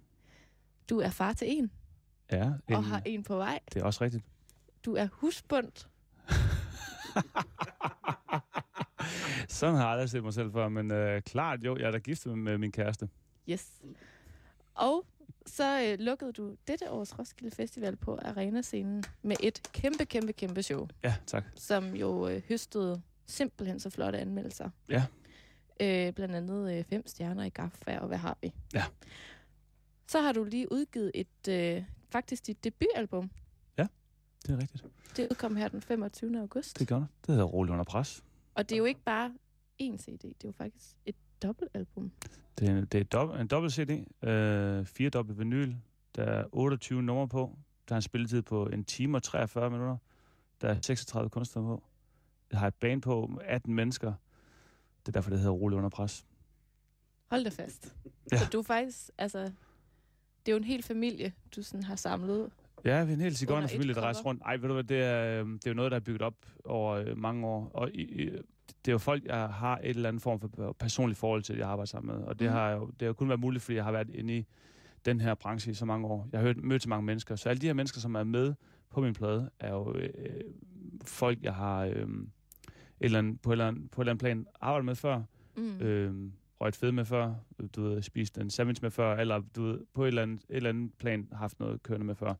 du 0.89 0.99
er 0.99 1.09
far 1.09 1.33
til 1.33 1.57
en 1.57 1.71
Ja. 2.31 2.51
og 2.69 2.83
har 2.85 3.01
en 3.05 3.23
på 3.23 3.35
vej, 3.35 3.59
Det 3.73 3.81
er 3.81 3.85
også 3.85 4.03
rigtigt. 4.03 4.23
du 4.85 4.95
er 4.95 5.07
husbundt, 5.11 5.87
Sådan 9.49 9.75
har 9.75 9.81
jeg 9.83 9.91
aldrig 9.91 10.09
set 10.09 10.23
mig 10.23 10.33
selv 10.33 10.51
før, 10.51 10.69
men 10.69 10.91
øh, 10.91 11.21
klart 11.21 11.63
jo, 11.63 11.77
jeg 11.77 11.87
er 11.87 11.91
da 11.91 11.97
gift 11.97 12.25
med, 12.25 12.35
med 12.35 12.57
min 12.57 12.71
kæreste. 12.71 13.09
yes. 13.49 13.81
Og 14.75 15.05
så 15.45 15.81
øh, 15.83 15.99
lukkede 15.99 16.33
du 16.33 16.55
dette 16.67 16.91
års 16.91 17.19
Roskilde 17.19 17.55
Festival 17.55 17.95
på 17.95 18.19
Arena-scenen 18.25 19.03
med 19.21 19.35
et 19.43 19.69
kæmpe, 19.73 20.05
kæmpe, 20.05 20.33
kæmpe 20.33 20.63
show. 20.63 20.87
Ja, 21.03 21.15
tak. 21.27 21.43
som 21.55 21.95
jo 21.95 22.27
øh, 22.27 22.41
høstede 22.49 23.01
simpelthen 23.27 23.79
så 23.79 23.89
flotte 23.89 24.19
anmeldelser. 24.19 24.69
Ja. 24.89 25.05
Øh, 25.79 26.13
blandt 26.13 26.35
andet 26.35 26.77
øh, 26.77 26.83
fem 26.83 27.07
stjerner 27.07 27.43
i 27.43 27.49
GAFFA, 27.49 27.97
og 27.99 28.07
hvad 28.07 28.17
har 28.17 28.37
vi? 28.41 28.53
Ja. 28.73 28.83
Så 30.07 30.21
har 30.21 30.31
du 30.31 30.43
lige 30.43 30.71
udgivet 30.71 31.11
et, 31.15 31.47
øh, 31.49 31.83
faktisk 32.09 32.47
dit 32.47 32.63
debutalbum. 32.63 33.29
Det 34.47 34.53
er 34.53 34.57
rigtigt. 34.61 34.85
Det 35.17 35.27
udkom 35.31 35.55
her 35.55 35.67
den 35.67 35.81
25. 35.81 36.39
august. 36.39 36.79
Det 36.79 36.87
gør 36.87 36.95
det. 36.99 37.07
Det 37.21 37.27
hedder 37.35 37.43
Rolig 37.43 37.71
under 37.71 37.83
pres. 37.83 38.23
Og 38.55 38.69
det 38.69 38.75
er 38.75 38.79
jo 38.79 38.85
ikke 38.85 38.99
bare 39.05 39.33
én 39.81 39.97
CD, 39.97 40.21
det 40.21 40.25
er 40.43 40.47
jo 40.47 40.51
faktisk 40.51 40.95
et 41.05 41.15
dobbeltalbum. 41.43 42.11
Det 42.59 42.69
er, 42.69 42.85
det 42.85 43.13
er 43.13 43.19
dob- 43.19 43.41
en 43.41 43.47
dobbelt 43.47 43.73
CD, 43.73 43.89
øh, 44.27 44.85
fire 44.85 45.09
dobbelt 45.09 45.39
vinyl, 45.39 45.75
der 46.15 46.23
er 46.23 46.45
28 46.51 47.03
numre 47.03 47.27
på, 47.27 47.57
der 47.89 47.95
har 47.95 47.97
en 47.97 48.01
spilletid 48.01 48.41
på 48.41 48.67
en 48.67 48.83
time 48.83 49.17
og 49.17 49.23
43 49.23 49.69
minutter, 49.69 49.97
der 50.61 50.69
er 50.69 50.81
36 50.81 51.29
kunstnere 51.29 51.65
på. 51.65 51.83
Har 52.51 52.67
et 52.67 52.75
band 52.75 53.01
på 53.01 53.27
med 53.27 53.39
18 53.45 53.73
mennesker. 53.73 54.13
Det 54.99 55.07
er 55.07 55.11
derfor, 55.11 55.29
det 55.29 55.39
hedder 55.39 55.53
Rolig 55.53 55.77
under 55.77 55.89
pres. 55.89 56.25
Hold 57.31 57.43
da 57.43 57.49
fast. 57.49 57.95
Ja. 58.31 58.37
Så 58.37 58.49
du 58.53 58.59
er 58.59 58.63
faktisk, 58.63 59.09
altså, 59.17 59.39
det 59.39 59.51
er 60.47 60.51
jo 60.51 60.57
en 60.57 60.63
hel 60.63 60.83
familie, 60.83 61.33
du 61.55 61.61
sådan 61.63 61.83
har 61.83 61.95
samlet. 61.95 62.49
Ja, 62.85 63.03
vi 63.03 63.11
er 63.11 63.15
en 63.15 63.21
hel 63.21 63.31
et 63.89 63.95
der 63.95 64.01
rejser 64.01 64.23
rundt. 64.23 64.41
Ej, 64.45 64.57
ved 64.57 64.67
du 64.67 64.73
hvad, 64.73 64.83
det 64.83 65.01
er, 65.03 65.41
øh, 65.43 65.47
det 65.49 65.65
er 65.67 65.71
jo 65.71 65.73
noget, 65.73 65.91
der 65.91 65.95
er 65.97 66.01
bygget 66.01 66.21
op 66.21 66.35
over 66.65 66.93
øh, 66.95 67.17
mange 67.17 67.47
år. 67.47 67.71
Og 67.73 67.91
i, 67.95 68.29
det 68.85 68.87
er 68.87 68.91
jo 68.91 68.97
folk, 68.97 69.25
jeg 69.25 69.49
har 69.49 69.77
et 69.83 69.89
eller 69.89 70.09
andet 70.09 70.21
form 70.23 70.39
for 70.39 70.75
personligt 70.79 71.19
forhold 71.19 71.43
til, 71.43 71.57
jeg 71.57 71.67
arbejder 71.67 71.85
sammen 71.87 72.15
med. 72.17 72.25
Og 72.25 72.39
det, 72.39 72.45
Mhm. 72.47 72.53
har 72.53 72.71
jo, 72.71 72.85
det 72.87 73.01
har 73.01 73.07
jo 73.07 73.13
kun 73.13 73.27
været 73.29 73.39
muligt, 73.39 73.63
fordi 73.63 73.75
jeg 73.75 73.83
har 73.83 73.91
været 73.91 74.09
inde 74.09 74.37
i 74.37 74.45
den 75.05 75.21
her 75.21 75.35
branche 75.35 75.71
i 75.71 75.73
så 75.73 75.85
mange 75.85 76.07
år. 76.07 76.27
Jeg 76.31 76.39
har 76.39 76.45
hørt, 76.45 76.57
mødt 76.57 76.83
så 76.83 76.89
mange 76.89 77.05
mennesker. 77.05 77.35
Så 77.35 77.49
alle 77.49 77.61
de 77.61 77.65
her 77.65 77.73
mennesker, 77.73 77.99
som 77.99 78.15
er 78.15 78.23
med 78.23 78.53
på 78.89 79.01
min 79.01 79.13
plade, 79.13 79.49
er 79.59 79.71
jo 79.73 79.93
øh, 79.95 80.09
folk, 81.05 81.43
jeg 81.43 81.55
har 81.55 81.85
øh, 81.85 82.07
eller 82.99 83.19
andet, 83.19 83.41
på, 83.41 83.49
et 83.49 83.53
eller 83.53 83.67
andet, 83.67 83.91
på 83.91 84.01
et 84.01 84.03
eller 84.03 84.11
andet 84.11 84.21
plan 84.21 84.47
arbejdet 84.61 84.85
med 84.85 84.95
før. 84.95 85.21
Mm. 85.57 85.81
Øh, 85.81 86.31
røget 86.61 86.75
fed 86.75 86.91
med 86.91 87.05
før, 87.05 87.33
du 87.75 87.83
ved, 87.83 88.01
spist 88.01 88.37
en 88.37 88.49
sandwich 88.49 88.81
med 88.81 88.91
før, 88.91 89.15
eller 89.15 89.41
du 89.55 89.63
ved, 89.63 89.79
på 89.93 90.03
et 90.03 90.07
eller 90.07 90.21
andet, 90.21 90.41
et 90.49 90.55
eller 90.55 90.69
andet 90.69 90.93
plan 90.93 91.27
haft 91.31 91.59
noget 91.59 91.83
kørende 91.83 92.05
med 92.05 92.15
før. 92.15 92.33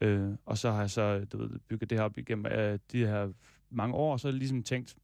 Øh, 0.00 0.30
og 0.46 0.58
så 0.58 0.70
har 0.70 0.80
jeg 0.80 0.90
så 0.90 1.24
du 1.24 1.38
ved, 1.38 1.58
bygget 1.68 1.90
det 1.90 1.98
her 1.98 2.04
op 2.04 2.18
igennem 2.18 2.46
øh, 2.46 2.78
de 2.92 3.06
her 3.06 3.32
mange 3.70 3.94
år, 3.94 4.12
og 4.12 4.20
så 4.20 4.28
har 4.28 4.32
jeg 4.32 4.38
ligesom 4.38 4.62
tænkt, 4.62 4.96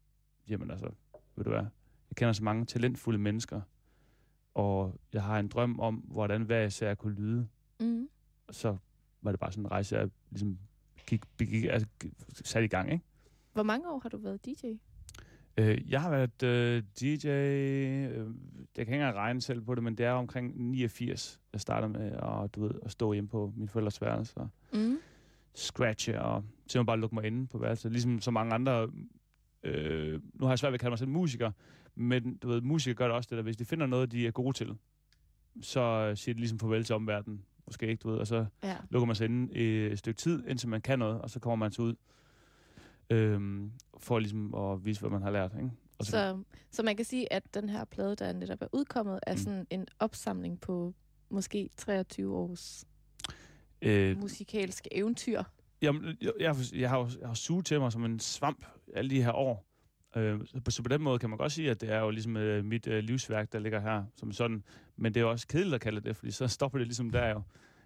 jamen 0.48 0.70
altså, 0.70 0.90
ved 1.36 1.44
du 1.44 1.50
hvad, 1.50 1.64
jeg 2.10 2.16
kender 2.16 2.32
så 2.32 2.44
mange 2.44 2.66
talentfulde 2.66 3.18
mennesker, 3.18 3.60
og 4.54 5.00
jeg 5.12 5.22
har 5.22 5.38
en 5.38 5.48
drøm 5.48 5.80
om, 5.80 5.94
hvordan 5.94 6.42
hver 6.42 6.64
især 6.64 6.94
kunne 6.94 7.14
lyde. 7.14 7.48
Mm. 7.80 8.08
Og 8.46 8.54
så 8.54 8.76
var 9.22 9.30
det 9.30 9.40
bare 9.40 9.52
sådan 9.52 9.64
en 9.64 9.70
rejse, 9.70 9.96
jeg 9.96 10.10
ligesom 10.30 10.58
gik, 11.06 11.24
gik, 11.38 11.64
altså, 11.64 11.88
sat 12.44 12.64
i 12.64 12.66
gang, 12.66 12.92
ikke? 12.92 13.04
Hvor 13.60 13.64
mange 13.64 13.88
år 13.90 13.98
har 14.02 14.08
du 14.08 14.16
været 14.18 14.46
DJ? 14.46 14.66
Øh, 15.56 15.90
jeg 15.90 16.02
har 16.02 16.10
været 16.10 16.42
øh, 16.42 16.82
DJ, 17.00 17.28
øh, 17.28 18.02
jeg 18.02 18.12
kan 18.76 18.80
ikke 18.80 18.92
engang 18.94 19.16
regne 19.16 19.40
selv 19.40 19.60
på 19.60 19.74
det, 19.74 19.82
men 19.84 19.94
det 19.98 20.06
er 20.06 20.10
omkring 20.12 20.60
89, 20.70 21.40
jeg 21.52 21.60
startede 21.60 21.92
med 21.92 22.12
at, 22.12 22.54
du 22.54 22.60
ved, 22.62 22.70
at 22.82 22.90
stå 22.90 23.12
hjemme 23.12 23.28
på 23.28 23.52
min 23.56 23.68
forældres 23.68 24.02
værelse 24.02 24.36
og 24.36 24.48
Mm. 24.72 24.98
scratche 25.54 26.22
og 26.22 26.42
simpelthen 26.60 26.86
bare 26.86 27.00
lukke 27.00 27.14
mig 27.14 27.24
inde 27.24 27.46
på 27.46 27.58
værelset. 27.58 27.92
Ligesom 27.92 28.20
så 28.20 28.30
mange 28.30 28.54
andre, 28.54 28.88
øh, 29.62 30.20
nu 30.34 30.44
har 30.46 30.50
jeg 30.52 30.58
svært 30.58 30.70
ved 30.72 30.74
at 30.74 30.80
kalde 30.80 30.90
mig 30.90 30.98
selv 30.98 31.10
musiker, 31.10 31.50
Men 31.94 32.36
du 32.36 32.48
ved, 32.48 32.60
musikere 32.60 32.94
gør 32.96 33.04
det 33.06 33.16
også 33.16 33.28
det 33.30 33.36
der, 33.36 33.42
hvis 33.42 33.56
de 33.56 33.64
finder 33.64 33.86
noget, 33.86 34.12
de 34.12 34.26
er 34.26 34.30
gode 34.30 34.56
til, 34.56 34.76
så 35.62 35.80
øh, 35.80 36.16
siger 36.16 36.34
de 36.34 36.40
ligesom 36.40 36.58
farvel 36.58 36.84
til 36.84 36.94
omverdenen. 36.94 37.44
Måske 37.66 37.86
ikke, 37.88 38.00
du 38.00 38.10
ved, 38.10 38.18
og 38.18 38.26
så 38.26 38.46
Ja. 38.62 38.76
lukker 38.90 39.06
man 39.06 39.16
sig 39.16 39.24
inde 39.24 39.52
i 39.54 39.92
et 39.92 39.98
stykke 39.98 40.18
tid, 40.18 40.42
indtil 40.48 40.68
man 40.68 40.80
kan 40.80 40.98
noget, 40.98 41.20
og 41.20 41.30
så 41.30 41.40
kommer 41.40 41.56
man 41.56 41.72
så 41.72 41.82
ud 41.82 41.94
øhm, 43.10 43.72
for 43.98 44.18
ligesom 44.18 44.54
at 44.54 44.84
vise, 44.84 45.00
hvad 45.00 45.10
man 45.10 45.22
har 45.22 45.30
lært. 45.30 45.52
Ikke? 45.56 45.70
Og 45.98 46.04
så, 46.04 46.10
Så, 46.10 46.42
så 46.70 46.82
man 46.82 46.96
kan 46.96 47.04
sige, 47.04 47.32
at 47.32 47.54
den 47.54 47.68
her 47.68 47.84
plade, 47.84 48.16
der 48.16 48.32
netop 48.32 48.62
er 48.62 48.66
udkommet, 48.72 49.20
er 49.22 49.32
Mm. 49.32 49.38
sådan 49.38 49.66
en 49.70 49.86
opsamling 49.98 50.60
på 50.60 50.94
måske 51.30 51.70
23 51.76 52.36
års 52.36 52.84
øh, 53.82 54.18
musikalske 54.18 54.96
eventyr. 54.96 55.42
Jamen, 55.82 56.04
jeg, 56.22 56.32
jeg, 56.40 56.56
jeg, 56.74 56.90
har, 56.90 56.98
jo- 56.98 57.10
jeg 57.20 57.28
har 57.28 57.34
suget 57.34 57.66
til 57.66 57.80
mig 57.80 57.92
som 57.92 58.04
en 58.04 58.18
svamp 58.20 58.64
alle 58.94 59.10
de 59.10 59.22
her 59.22 59.32
år. 59.32 59.66
Øh, 60.16 60.40
så, 60.68 60.82
på, 60.82 60.88
den 60.88 61.02
måde 61.02 61.18
kan 61.18 61.30
man 61.30 61.38
godt 61.38 61.52
sige, 61.52 61.70
at 61.70 61.80
det 61.80 61.92
er 61.92 61.98
jo 62.00 62.10
ligesom 62.10 62.36
øh, 62.36 62.64
mit 62.64 62.86
øh, 62.86 62.98
livsværk, 63.04 63.52
der 63.52 63.58
ligger 63.58 63.80
her 63.80 64.04
som 64.16 64.32
sådan. 64.32 64.64
Men 64.96 65.14
det 65.14 65.20
er 65.20 65.24
jo 65.24 65.30
også 65.30 65.46
kedeligt 65.46 65.74
at 65.74 65.80
kalde 65.80 66.00
det 66.00 66.16
fordi 66.16 66.30
så 66.30 66.48
stopper 66.58 66.78
det 66.78 66.86
ligesom 66.86 67.10
der 67.10 67.28
jo. 67.28 67.42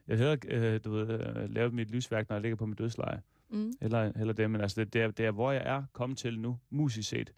Jeg 0.09 0.19
hellere, 0.19 0.39
øh, 0.49 0.81
du 0.85 0.91
ved, 0.91 1.21
øh, 1.37 1.51
lavet 1.51 1.75
mit 1.75 1.91
livsværk, 1.91 2.29
når 2.29 2.37
jeg 2.37 2.43
ligger 2.43 2.57
på 2.57 2.67
mit 2.67 2.79
dødsleje. 2.79 3.21
Mm. 3.51 3.73
Eller, 3.81 4.13
eller 4.17 4.33
det, 4.33 4.51
men 4.51 4.61
altså 4.61 4.81
det, 4.81 4.93
det, 4.93 5.03
er, 5.03 5.11
det 5.11 5.27
er, 5.27 5.31
hvor 5.31 5.53
jeg 5.53 5.63
er 5.65 5.83
kommet 5.93 6.19
til 6.19 6.39
nu, 6.39 6.59
musisk 6.71 7.09
set. 7.09 7.33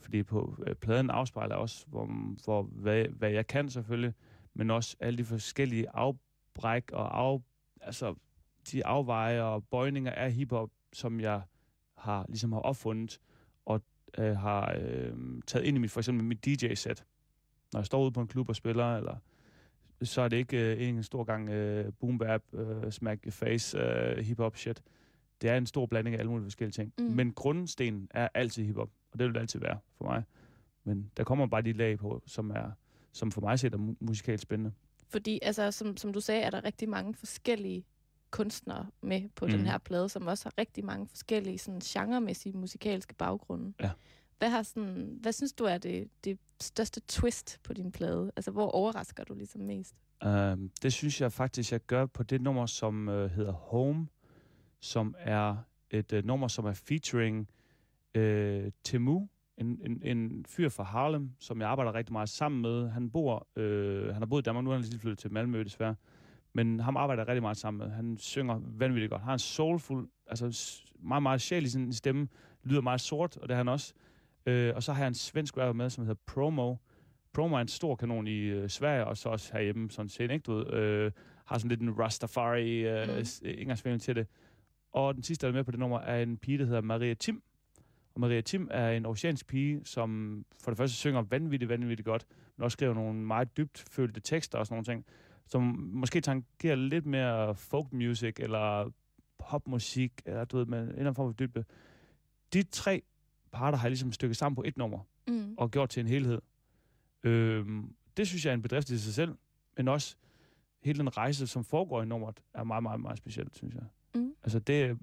Fordi 0.00 0.22
på 0.22 0.56
øh, 0.66 0.74
pladen 0.74 1.10
afspejler 1.10 1.54
også, 1.54 1.84
hvor, 1.86 2.06
hvor, 2.44 2.62
hvad, 2.62 3.04
hvad 3.04 3.30
jeg 3.30 3.46
kan 3.46 3.68
selvfølgelig, 3.70 4.14
men 4.54 4.70
også 4.70 4.96
alle 5.00 5.18
de 5.18 5.24
forskellige 5.24 5.86
afbræk 5.94 6.90
og 6.92 7.20
af, 7.20 7.40
altså, 7.80 8.14
de 8.72 8.86
afveje 8.86 9.42
og 9.42 9.64
bøjninger 9.64 10.12
af 10.12 10.32
hiphop, 10.32 10.70
som 10.92 11.20
jeg 11.20 11.42
har 11.96 12.26
ligesom 12.28 12.52
har 12.52 12.60
opfundet 12.60 13.20
og 13.66 13.82
øh, 14.18 14.36
har 14.36 14.76
øh, 14.80 15.12
taget 15.46 15.64
ind 15.64 15.76
i 15.76 15.80
mit, 15.80 15.90
for 15.90 16.00
eksempel 16.00 16.24
mit 16.24 16.44
DJ-sæt. 16.44 17.04
Når 17.72 17.80
jeg 17.80 17.86
står 17.86 18.02
ude 18.02 18.12
på 18.12 18.20
en 18.20 18.28
klub 18.28 18.48
og 18.48 18.56
spiller, 18.56 18.96
eller 18.96 19.16
så 20.02 20.22
er 20.22 20.28
det 20.28 20.36
ikke 20.36 20.72
øh, 20.72 20.88
en 20.88 21.02
stor 21.02 21.24
gang 21.24 21.48
øh, 21.48 21.92
boom 22.00 22.18
bap, 22.18 22.42
øh, 22.52 22.92
smack 22.92 23.24
your 23.24 23.30
face, 23.30 23.78
øh, 23.78 24.18
hip-hop 24.18 24.56
shit. 24.56 24.82
Det 25.42 25.50
er 25.50 25.56
en 25.56 25.66
stor 25.66 25.86
blanding 25.86 26.16
af 26.16 26.20
alle 26.20 26.30
mulige 26.30 26.44
forskellige 26.44 26.72
ting. 26.72 26.92
Mm. 26.98 27.04
Men 27.04 27.32
grundstenen 27.32 28.08
er 28.10 28.28
altid 28.34 28.64
hiphop, 28.64 28.90
og 29.12 29.18
det 29.18 29.26
vil 29.26 29.34
det 29.34 29.40
altid 29.40 29.60
være 29.60 29.78
for 29.96 30.04
mig. 30.04 30.22
Men 30.84 31.10
der 31.16 31.24
kommer 31.24 31.46
bare 31.46 31.62
de 31.62 31.72
lag 31.72 31.98
på, 31.98 32.22
som, 32.26 32.50
er, 32.50 32.70
som 33.12 33.32
for 33.32 33.40
mig 33.40 33.58
set 33.58 33.74
er 33.74 33.78
mu- 33.78 33.96
musikalt 34.00 34.40
spændende. 34.40 34.72
Fordi, 35.08 35.38
altså, 35.42 35.70
som, 35.70 35.96
som 35.96 36.12
du 36.12 36.20
sagde, 36.20 36.42
er 36.42 36.50
der 36.50 36.64
rigtig 36.64 36.88
mange 36.88 37.14
forskellige 37.14 37.84
kunstnere 38.30 38.86
med 39.02 39.28
på 39.34 39.46
mm. 39.46 39.52
den 39.52 39.66
her 39.66 39.78
plade, 39.78 40.08
som 40.08 40.26
også 40.26 40.44
har 40.44 40.52
rigtig 40.58 40.84
mange 40.84 41.06
forskellige 41.06 41.58
sådan, 41.58 41.80
genremæssige 41.80 42.56
musikalske 42.56 43.14
baggrunde. 43.14 43.72
Ja. 43.80 43.90
Hvad, 44.38 44.50
har 44.50 44.62
sådan, 44.62 45.18
hvad 45.20 45.32
synes 45.32 45.52
du 45.52 45.64
er 45.64 45.78
det, 45.78 46.08
det 46.24 46.38
største 46.60 47.00
twist 47.08 47.60
på 47.62 47.72
din 47.72 47.92
plade? 47.92 48.32
Altså, 48.36 48.50
hvor 48.50 48.70
overrasker 48.70 49.24
du 49.24 49.34
ligesom 49.34 49.60
mest? 49.60 49.94
Um, 50.26 50.70
det 50.82 50.92
synes 50.92 51.20
jeg 51.20 51.32
faktisk, 51.32 51.72
jeg 51.72 51.80
gør 51.80 52.06
på 52.06 52.22
det 52.22 52.40
nummer, 52.42 52.66
som 52.66 53.08
uh, 53.08 53.14
hedder 53.14 53.52
Home, 53.52 54.06
som 54.80 55.14
er 55.18 55.56
et 55.90 56.12
uh, 56.12 56.24
nummer, 56.24 56.48
som 56.48 56.66
er 56.66 56.72
featuring 56.72 57.48
uh, 58.18 58.72
Temu, 58.84 59.28
en, 59.58 59.80
en, 59.84 60.02
en 60.02 60.44
fyr 60.48 60.68
fra 60.68 60.84
Harlem, 60.84 61.30
som 61.38 61.60
jeg 61.60 61.68
arbejder 61.68 61.94
rigtig 61.94 62.12
meget 62.12 62.28
sammen 62.28 62.62
med. 62.62 62.88
Han 62.90 63.10
bor, 63.10 63.46
uh, 63.56 63.62
han 64.06 64.14
har 64.14 64.26
boet 64.26 64.42
i 64.42 64.44
Danmark, 64.44 64.64
nu 64.64 64.70
er 64.70 64.74
han 64.74 64.84
lige 64.84 65.00
flyttet 65.00 65.18
til 65.18 65.32
Malmø 65.32 65.64
desværre, 65.64 65.94
men 66.52 66.80
ham 66.80 66.96
arbejder 66.96 67.22
jeg 67.22 67.28
rigtig 67.28 67.42
meget 67.42 67.56
sammen 67.56 67.78
med. 67.78 67.96
Han 67.96 68.18
synger 68.18 68.60
vanvittigt 68.64 69.10
godt. 69.10 69.20
Han 69.20 69.26
har 69.26 69.32
en 69.32 69.38
soulful, 69.38 70.08
altså 70.26 70.74
meget, 71.02 71.22
meget 71.22 71.40
sjæl 71.40 71.64
i 71.64 71.68
sin 71.68 71.92
stemme, 71.92 72.28
lyder 72.64 72.80
meget 72.80 73.00
sort, 73.00 73.36
og 73.36 73.48
det 73.48 73.54
er 73.54 73.58
han 73.58 73.68
også. 73.68 73.94
Uh, 74.46 74.76
og 74.76 74.82
så 74.82 74.92
har 74.92 75.02
jeg 75.02 75.08
en 75.08 75.14
svensk 75.14 75.56
rapper 75.56 75.72
med, 75.72 75.90
som 75.90 76.04
hedder 76.04 76.20
Promo, 76.26 76.76
Promo 77.32 77.56
er 77.56 77.60
en 77.60 77.68
stor 77.68 77.96
kanon 77.96 78.26
i 78.26 78.38
øh, 78.40 78.68
Sverige, 78.68 79.04
og 79.04 79.16
så 79.16 79.28
også 79.28 79.52
herhjemme 79.52 79.90
sådan 79.90 80.08
set, 80.08 80.30
ikke? 80.30 80.42
Du 80.42 80.52
ved, 80.54 80.72
øh, 80.72 81.12
har 81.46 81.58
sådan 81.58 81.68
lidt 81.68 81.80
en 81.80 81.98
Rastafari 81.98 82.78
øh, 82.78 83.08
Mm. 83.08 83.14
mm. 83.14 83.48
indgangsvinkel 83.58 84.00
til 84.00 84.16
det. 84.16 84.26
Og 84.98 85.14
den 85.14 85.22
sidste, 85.22 85.46
der 85.46 85.52
er 85.52 85.56
med 85.56 85.64
på 85.64 85.70
det 85.70 85.80
nummer, 85.80 85.98
er 86.00 86.22
en 86.22 86.36
pige, 86.36 86.58
der 86.58 86.64
hedder 86.64 86.80
Maria 86.80 87.14
Tim. 87.14 87.42
Og 88.14 88.20
Maria 88.20 88.40
Tim 88.40 88.68
er 88.70 88.90
en 88.90 89.06
oceansk 89.06 89.46
pige, 89.46 89.80
som 89.84 90.44
for 90.60 90.70
det 90.70 90.78
første 90.78 90.96
synger 90.96 91.22
vanvittigt, 91.22 91.68
vanvittigt 91.68 92.04
godt, 92.06 92.26
men 92.56 92.64
også 92.64 92.74
skriver 92.74 92.94
nogle 92.94 93.18
meget 93.18 93.56
dybt 93.56 93.84
følte 93.90 94.20
tekster 94.20 94.58
og 94.58 94.66
sådan 94.66 94.74
nogle 94.74 94.84
ting, 94.84 95.04
som 95.46 95.62
måske 95.92 96.20
tangerer 96.20 96.74
lidt 96.74 97.06
mere 97.06 97.54
folk 97.54 97.92
music, 97.92 98.34
eller 98.38 98.90
popmusik, 99.38 100.12
eller 100.26 100.44
du 100.44 100.56
ved, 100.58 100.66
med 100.66 100.78
en 100.82 100.88
eller 100.88 100.98
anden 101.00 101.14
form 101.14 101.28
for 101.28 101.36
dybde. 101.36 101.64
De 102.52 102.62
tre 102.62 103.02
parter 103.52 103.78
har 103.78 103.88
ligesom 103.88 104.12
stykket 104.12 104.36
sammen 104.36 104.56
på 104.56 104.62
et 104.66 104.76
nummer 104.76 104.98
Mm. 105.28 105.54
og 105.58 105.70
gjort 105.70 105.88
til 105.88 106.00
en 106.00 106.06
helhed. 106.06 106.40
Øhm, 107.22 107.94
det 108.16 108.28
synes 108.28 108.44
jeg 108.44 108.50
er 108.50 108.54
en 108.54 108.62
bedrift 108.62 108.90
i 108.90 108.98
sig 108.98 109.14
selv, 109.14 109.34
men 109.76 109.88
også 109.88 110.16
hele 110.82 110.98
den 110.98 111.16
rejse, 111.16 111.46
som 111.46 111.64
foregår 111.64 112.02
i 112.02 112.06
nummeret, 112.06 112.40
er 112.54 112.64
meget, 112.64 112.82
meget, 112.82 113.00
meget 113.00 113.18
specielt, 113.18 113.56
synes 113.56 113.74
jeg. 113.74 113.84
Mm. 114.14 114.34
Altså, 114.42 114.58
det, 114.58 114.98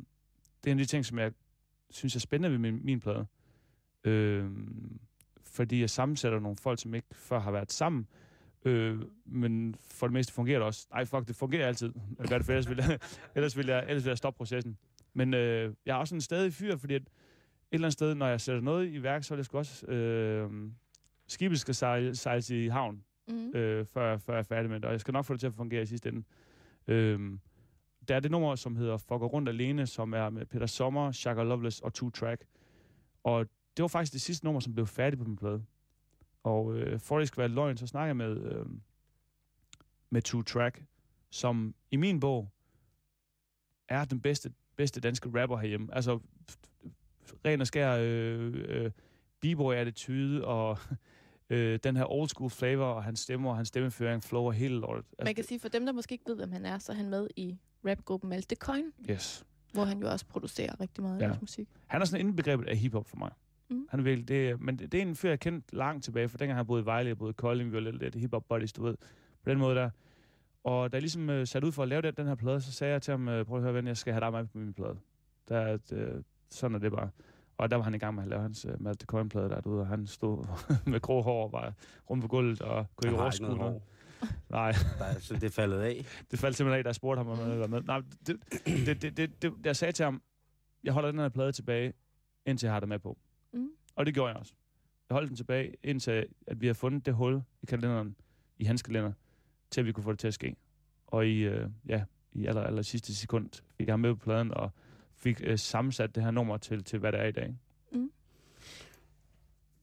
det 0.63 0.69
er 0.69 0.71
en 0.71 0.79
af 0.79 0.85
de 0.85 0.89
ting, 0.89 1.05
som 1.05 1.19
jeg 1.19 1.31
synes 1.89 2.15
er 2.15 2.19
spændende 2.19 2.51
ved 2.51 2.57
min, 2.57 2.85
min 2.85 2.99
plade. 2.99 3.25
Øhm, 4.03 4.99
fordi 5.43 5.79
jeg 5.81 5.89
sammensætter 5.89 6.39
nogle 6.39 6.57
folk, 6.57 6.79
som 6.81 6.93
ikke 6.95 7.07
før 7.11 7.39
har 7.39 7.51
været 7.51 7.71
sammen, 7.71 8.07
øh, 8.65 8.99
men 9.25 9.75
for 9.81 10.07
det 10.07 10.13
meste 10.13 10.33
fungerer 10.33 10.59
det 10.59 10.65
også. 10.65 10.87
Ej, 10.91 11.05
fuck, 11.05 11.27
det 11.27 11.35
fungerer 11.35 11.67
altid. 11.67 11.93
Jeg 12.19 12.27
gør 12.27 12.37
det, 12.37 12.45
for 12.45 12.53
ellers 12.53 12.69
vil 12.69 12.77
jeg, 12.87 12.99
ellers 13.35 13.57
vil 13.57 13.67
jeg, 13.67 13.85
ellers 13.87 14.03
vil 14.05 14.09
jeg 14.09 14.17
stoppe 14.17 14.37
processen. 14.37 14.77
Men 15.13 15.33
øh, 15.33 15.73
jeg 15.85 15.91
er 15.93 15.95
også 15.99 16.15
en 16.15 16.21
stadig 16.21 16.53
fyr, 16.53 16.75
fordi 16.77 16.93
at 16.93 17.01
et 17.01 17.07
eller 17.71 17.85
andet 17.87 17.93
sted, 17.93 18.15
når 18.15 18.27
jeg 18.27 18.41
sætter 18.41 18.61
noget 18.61 18.89
i 18.93 19.03
værk, 19.03 19.23
så 19.23 19.35
det 19.35 19.45
sgu 19.45 19.57
også... 19.57 19.85
Øh, 19.85 20.51
skibet 21.27 21.59
skal 21.59 21.75
sejle, 21.75 22.15
sejles 22.15 22.49
i 22.49 22.67
havn, 22.67 23.03
Mm. 23.27 23.49
øh, 23.55 23.85
før, 23.85 24.17
før 24.17 24.33
jeg 24.33 24.39
er 24.39 24.43
færdig 24.43 24.69
med 24.69 24.75
det, 24.79 24.85
og 24.85 24.91
jeg 24.91 24.99
skal 24.99 25.11
nok 25.11 25.25
få 25.25 25.33
det 25.33 25.39
til 25.39 25.47
at 25.47 25.53
fungere 25.53 25.81
i 25.81 25.85
sidste 25.85 26.09
ende. 26.09 26.23
Øhm, 26.87 27.39
der 28.07 28.15
er 28.15 28.19
det 28.19 28.31
nummer, 28.31 28.55
som 28.55 28.75
hedder 28.75 28.97
Fucker 28.97 29.27
rundt 29.27 29.49
alene, 29.49 29.87
som 29.87 30.13
er 30.13 30.29
med 30.29 30.45
Peter 30.45 30.65
Sommer, 30.65 31.11
Shaka 31.11 31.43
Loveless 31.43 31.81
og 31.81 31.93
Two 31.93 32.09
Track. 32.09 32.45
Og 33.23 33.45
det 33.77 33.83
var 33.83 33.87
faktisk 33.87 34.13
det 34.13 34.21
sidste 34.21 34.45
nummer, 34.45 34.59
som 34.59 34.73
blev 34.73 34.87
færdigt 34.87 35.19
på 35.21 35.27
min 35.27 35.35
plade. 35.35 35.63
Og 36.43 36.77
øh, 36.77 36.99
for 36.99 37.17
at 37.17 37.19
det 37.19 37.27
skal 37.27 37.41
være 37.41 37.49
løgn, 37.49 37.77
så 37.77 37.87
snakker 37.87 38.07
jeg 38.07 38.17
med, 38.17 38.37
øh, 38.37 38.65
med 40.09 40.21
Two 40.21 40.41
Track, 40.41 40.83
som 41.29 41.75
i 41.91 41.95
min 41.95 42.19
bog 42.19 42.49
er 43.89 44.05
den 44.05 44.21
bedste, 44.21 44.53
bedste 44.75 44.99
danske 44.99 45.41
rapper 45.41 45.57
herhjemme. 45.57 45.95
Altså, 45.95 46.19
ren 47.45 47.61
og 47.61 47.67
skær 47.67 47.97
øh, 48.01 48.53
øh, 48.67 48.91
b-boy-attitude 49.41 50.45
og 50.45 50.77
øh, 51.49 51.79
den 51.83 51.97
her 51.97 52.11
old 52.11 52.29
school 52.29 52.49
flavor, 52.49 52.85
og 52.85 53.03
hans 53.03 53.19
stemmer 53.19 53.49
og 53.49 53.55
hans 53.55 53.67
stemmeføring 53.67 54.23
flower 54.23 54.51
hele 54.51 54.75
lortet. 54.75 55.05
Man 55.23 55.35
kan 55.35 55.43
sige, 55.43 55.59
for 55.59 55.69
dem, 55.69 55.85
der 55.85 55.93
måske 55.93 56.13
ikke 56.13 56.25
ved, 56.27 56.35
hvem 56.35 56.51
han 56.51 56.65
er, 56.65 56.79
så 56.79 56.91
er 56.91 56.95
han 56.95 57.09
med 57.09 57.27
i 57.35 57.57
rapgruppen 57.85 58.29
Malte 58.29 58.55
Coin, 58.55 58.85
yes. 59.09 59.45
hvor 59.73 59.83
han 59.85 60.01
jo 60.01 60.09
også 60.11 60.25
producerer 60.25 60.79
rigtig 60.81 61.03
meget 61.03 61.21
Ja. 61.21 61.31
musik. 61.41 61.67
Han 61.87 62.01
er 62.01 62.05
sådan 62.05 62.25
indbegrebet 62.27 62.67
af 62.67 62.77
hiphop 62.77 63.07
for 63.07 63.17
mig. 63.17 63.31
Mm. 63.69 63.87
Han 63.89 63.99
er 63.99 64.03
virkelig, 64.03 64.27
det, 64.27 64.61
men 64.61 64.79
det, 64.79 64.91
det 64.91 64.97
er 64.97 65.01
en 65.01 65.15
fyr, 65.15 65.29
jeg 65.29 65.39
kendte 65.39 65.75
langt 65.75 66.03
tilbage, 66.03 66.29
for 66.29 66.37
dengang 66.37 66.57
han 66.57 66.65
boede 66.65 66.81
i 66.81 66.85
Vejle, 66.85 67.07
jeg 67.09 67.17
boede 67.17 67.29
i 67.29 67.33
Kolding, 67.33 67.69
vi 67.69 67.75
var 67.75 67.81
lidt, 67.81 67.99
lidt 67.99 68.15
hiphop 68.15 68.43
buddies, 68.49 68.73
du 68.73 68.83
ved, 68.83 68.95
på 69.43 69.49
den 69.49 69.57
måde 69.59 69.75
der. 69.75 69.89
Og 70.63 70.91
da 70.91 70.95
jeg 70.95 71.01
ligesom 71.01 71.29
øh, 71.29 71.47
satte 71.47 71.67
ud 71.67 71.71
for 71.71 71.83
at 71.83 71.89
lave 71.89 72.01
den, 72.01 72.13
den 72.17 72.27
her 72.27 72.35
plade, 72.35 72.61
så 72.61 72.71
sagde 72.71 72.93
jeg 72.93 73.01
til 73.01 73.11
ham, 73.11 73.27
øh, 73.27 73.45
prøv 73.45 73.57
at 73.57 73.63
høre 73.63 73.73
ven, 73.73 73.87
jeg 73.87 73.97
skal 73.97 74.13
have 74.13 74.21
dig 74.21 74.31
med 74.31 74.45
på 74.45 74.57
min 74.57 74.73
plade. 74.73 74.95
Der, 75.49 75.57
er 75.57 75.77
øh, 75.91 76.23
sådan 76.49 76.75
er 76.75 76.79
det 76.79 76.91
bare. 76.91 77.09
Og 77.57 77.71
der 77.71 77.77
var 77.77 77.83
han 77.83 77.93
i 77.93 77.97
gang 77.97 78.15
med 78.15 78.23
at 78.23 78.29
lave 78.29 78.41
hans 78.41 78.65
uh, 78.65 78.81
Malte 78.81 79.05
Coin-plade 79.05 79.49
der, 79.49 79.61
du 79.61 79.71
ved, 79.71 79.79
og 79.79 79.87
han 79.87 80.07
stod 80.07 80.45
med 80.91 80.99
grå 81.01 81.21
hår 81.21 81.43
og 81.43 81.51
var 81.51 81.73
rundt 82.09 82.21
på 82.21 82.27
gulvet 82.27 82.61
og 82.61 82.85
kunne 82.95 83.09
ikke 83.11 83.21
overskue 83.21 83.47
noget 83.47 83.59
noget. 83.59 83.73
hår. 83.73 83.81
Nej, 84.49 84.71
Der 84.99 85.05
er, 85.05 85.19
så 85.19 85.35
det 85.35 85.53
faldet 85.53 85.79
af. 85.79 86.05
det 86.31 86.39
faldt 86.39 86.57
simpelthen 86.57 86.77
af, 86.77 86.83
da 86.83 86.87
jeg 86.87 86.95
spurgte 86.95 87.19
ham, 87.19 87.27
om 87.27 87.37
han 87.37 87.45
ville 87.45 87.59
være 87.59 87.67
med. 87.67 87.81
Nej, 87.81 88.01
det, 88.27 88.37
det, 88.65 89.01
det, 89.01 89.17
det, 89.17 89.41
det, 89.41 89.53
jeg 89.65 89.75
sagde 89.75 89.91
til 89.91 90.05
ham, 90.05 90.21
jeg 90.83 90.93
holder 90.93 91.11
den 91.11 91.19
her 91.19 91.29
plade 91.29 91.51
tilbage, 91.51 91.93
indtil 92.45 92.67
jeg 92.67 92.73
har 92.73 92.79
det 92.79 92.89
med 92.89 92.99
på. 92.99 93.17
Mm. 93.53 93.69
Og 93.95 94.05
det 94.05 94.13
gjorde 94.13 94.29
jeg 94.29 94.37
også. 94.39 94.53
Jeg 95.09 95.15
holdt 95.15 95.27
den 95.29 95.37
tilbage, 95.37 95.73
indtil 95.83 96.25
at 96.47 96.61
vi 96.61 96.67
har 96.67 96.73
fundet 96.73 97.05
det 97.05 97.13
hul 97.13 97.41
i 97.61 97.65
kalenderen, 97.65 98.15
i 98.57 98.63
hans 98.65 98.81
kalender, 98.81 99.11
til 99.71 99.81
at 99.81 99.87
vi 99.87 99.91
kunne 99.91 100.03
få 100.03 100.11
det 100.11 100.19
til 100.19 100.27
at 100.27 100.33
ske. 100.33 100.55
Og 101.07 101.27
i, 101.27 101.39
øh, 101.39 101.69
ja, 101.87 102.03
i 102.33 102.45
aller, 102.45 102.61
aller 102.61 102.81
sidste 102.81 103.15
sekund 103.15 103.49
fik 103.77 103.87
jeg 103.87 103.93
ham 103.93 103.99
med 103.99 104.09
på 104.15 104.19
pladen, 104.19 104.51
og 104.53 104.71
fik 105.15 105.41
øh, 105.43 105.59
sammensat 105.59 106.15
det 106.15 106.23
her 106.23 106.31
nummer 106.31 106.57
til, 106.57 106.83
til, 106.83 106.99
hvad 106.99 107.11
det 107.11 107.19
er 107.19 107.25
i 107.25 107.31
dag. 107.31 107.55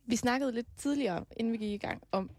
Vi 0.06 0.16
snakkede 0.16 0.52
lidt 0.52 0.66
tidligere, 0.76 1.24
inden 1.36 1.52
vi 1.52 1.58
gik 1.58 1.72
i 1.72 1.86
gang, 1.86 2.02
om 2.12 2.30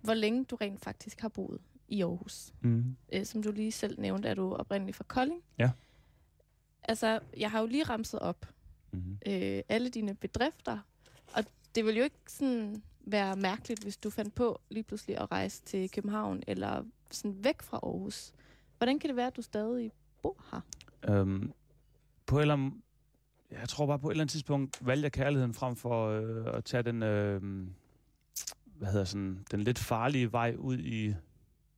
hvor 0.00 0.14
længe 0.14 0.44
du 0.44 0.56
rent 0.56 0.80
faktisk 0.80 1.20
har 1.20 1.28
boet 1.28 1.60
i 1.88 2.02
Aarhus. 2.02 2.52
Mm. 2.60 2.96
Øh, 3.12 3.24
som 3.24 3.42
du 3.42 3.52
lige 3.52 3.72
selv 3.72 4.00
nævnte, 4.00 4.28
er 4.28 4.34
du 4.34 4.54
oprindeligt 4.54 4.96
fra 4.96 5.04
Kolding. 5.08 5.42
Ja. 5.58 5.70
Altså, 6.82 7.20
jeg 7.36 7.50
har 7.50 7.60
jo 7.60 7.66
lige 7.66 7.84
ramset 7.84 8.20
op 8.20 8.46
Mm. 8.92 9.18
øh, 9.26 9.62
alle 9.68 9.88
dine 9.88 10.14
bedrifter, 10.14 10.78
og 11.34 11.44
det 11.74 11.84
vil 11.84 11.96
jo 11.96 12.04
ikke 12.04 12.16
sådan 12.26 12.82
være 13.00 13.36
mærkeligt, 13.36 13.82
hvis 13.82 13.96
du 13.96 14.10
fandt 14.10 14.34
på 14.34 14.60
lige 14.70 14.82
pludselig 14.84 15.18
at 15.18 15.30
rejse 15.32 15.62
til 15.62 15.90
København, 15.90 16.42
eller 16.46 16.84
sådan 17.10 17.44
væk 17.44 17.62
fra 17.62 17.80
Aarhus. 17.82 18.32
Hvordan 18.78 18.98
kan 18.98 19.08
det 19.08 19.16
være, 19.16 19.26
at 19.26 19.36
du 19.36 19.42
stadig 19.42 19.92
bor 20.22 20.44
her? 20.50 20.60
Øhm, 21.14 21.52
på 22.26 22.38
et 22.38 22.42
eller 22.42 22.54
andet, 22.54 22.72
jeg 23.50 23.68
tror 23.68 23.86
bare 23.86 23.98
på 23.98 24.08
et 24.08 24.12
eller 24.12 24.22
andet 24.22 24.32
tidspunkt 24.32 24.86
valgte 24.86 25.04
jeg 25.04 25.12
kærligheden 25.12 25.54
frem 25.54 25.76
for 25.76 26.08
øh, 26.08 26.56
at 26.56 26.64
tage 26.64 26.82
den, 26.82 27.02
øh, 27.02 27.66
hvad 28.78 28.88
hedder 28.88 29.04
sådan, 29.04 29.44
den 29.50 29.60
lidt 29.60 29.78
farlige 29.78 30.32
vej 30.32 30.54
ud 30.58 30.78
i 30.78 31.14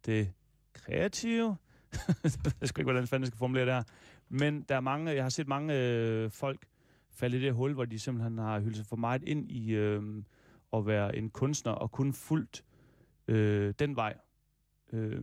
det 0.07 0.33
kreative. 0.73 1.57
jeg 2.61 2.69
skal 2.69 2.81
ikke, 2.81 2.83
hvordan 2.83 3.07
fanden 3.07 3.23
jeg 3.23 3.27
skal 3.27 3.39
formulere 3.39 3.67
det 3.67 3.75
her. 3.75 3.83
Men 4.29 4.63
der 4.63 4.77
er 4.77 4.81
mange, 4.81 5.15
jeg 5.15 5.25
har 5.25 5.29
set 5.31 5.49
mange 5.49 5.75
øh, 5.75 6.31
folk 6.31 6.67
falde 7.11 7.37
i 7.37 7.41
det 7.41 7.55
hul, 7.55 7.75
hvor 7.75 7.85
de 7.85 7.99
simpelthen 7.99 8.39
har 8.39 8.61
hyldet 8.61 8.77
sig 8.77 8.87
for 8.87 8.97
meget 8.97 9.23
ind 9.23 9.51
i 9.51 9.73
øh, 9.73 10.03
at 10.73 10.87
være 10.87 11.17
en 11.17 11.31
kunstner 11.31 11.73
og 11.73 11.91
kun 11.91 12.13
fuldt 12.13 12.65
øh, 13.29 13.75
den 13.79 13.97
vej. 13.97 14.15
Øh, 14.93 15.23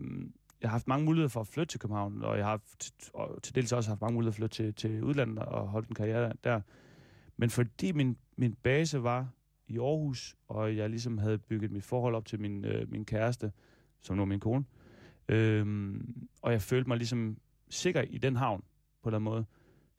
jeg 0.62 0.70
har 0.70 0.76
haft 0.76 0.88
mange 0.88 1.06
muligheder 1.06 1.30
for 1.30 1.42
at 1.42 1.48
flytte 1.48 1.72
til 1.72 1.80
København, 1.80 2.24
og 2.24 2.38
jeg 2.38 2.46
har 2.46 2.50
haft, 2.50 2.92
og 3.14 3.44
til 3.44 3.56
dels 3.56 3.72
også 3.72 3.90
haft 3.90 4.02
mange 4.02 4.14
muligheder 4.14 4.32
for 4.32 4.46
at 4.46 4.52
flytte 4.52 4.56
til, 4.56 4.74
til 4.74 5.04
udlandet 5.04 5.40
og 5.40 5.68
holde 5.68 5.88
en 5.90 5.96
karriere 5.96 6.34
der. 6.44 6.62
Men 7.38 7.50
fordi 7.50 7.92
min, 7.92 8.18
min 8.36 8.56
base 8.64 9.04
var 9.04 9.28
i 9.68 9.78
Aarhus, 9.78 10.36
og 10.48 10.78
jeg 10.78 10.90
ligesom 10.90 11.18
havde 11.18 11.38
bygget 11.38 11.72
mit 11.72 11.84
forhold 11.84 12.16
op 12.16 12.26
til 12.26 12.40
min, 12.40 12.66
øh, 12.66 12.92
min 12.92 13.06
kæreste, 13.06 13.52
som 14.02 14.16
nu 14.16 14.22
er 14.22 14.26
min 14.26 14.40
kone, 14.40 14.66
øh, 15.30 15.96
og 16.42 16.52
jeg 16.52 16.62
følte 16.62 16.88
mig 16.88 16.98
ligesom 16.98 17.38
sikker 17.70 18.02
i 18.02 18.18
den 18.18 18.36
havn, 18.36 18.64
på 19.04 19.10
den 19.10 19.24
måde, 19.24 19.46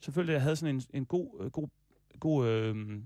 så 0.00 0.12
følte 0.12 0.30
jeg, 0.30 0.34
at 0.34 0.38
jeg 0.38 0.42
havde 0.42 0.56
sådan 0.56 0.74
en, 0.74 0.82
en 0.94 1.06
god, 1.06 1.40
øh, 1.40 1.50
god, 1.50 1.68
god 2.20 2.46
øh, 2.46 3.02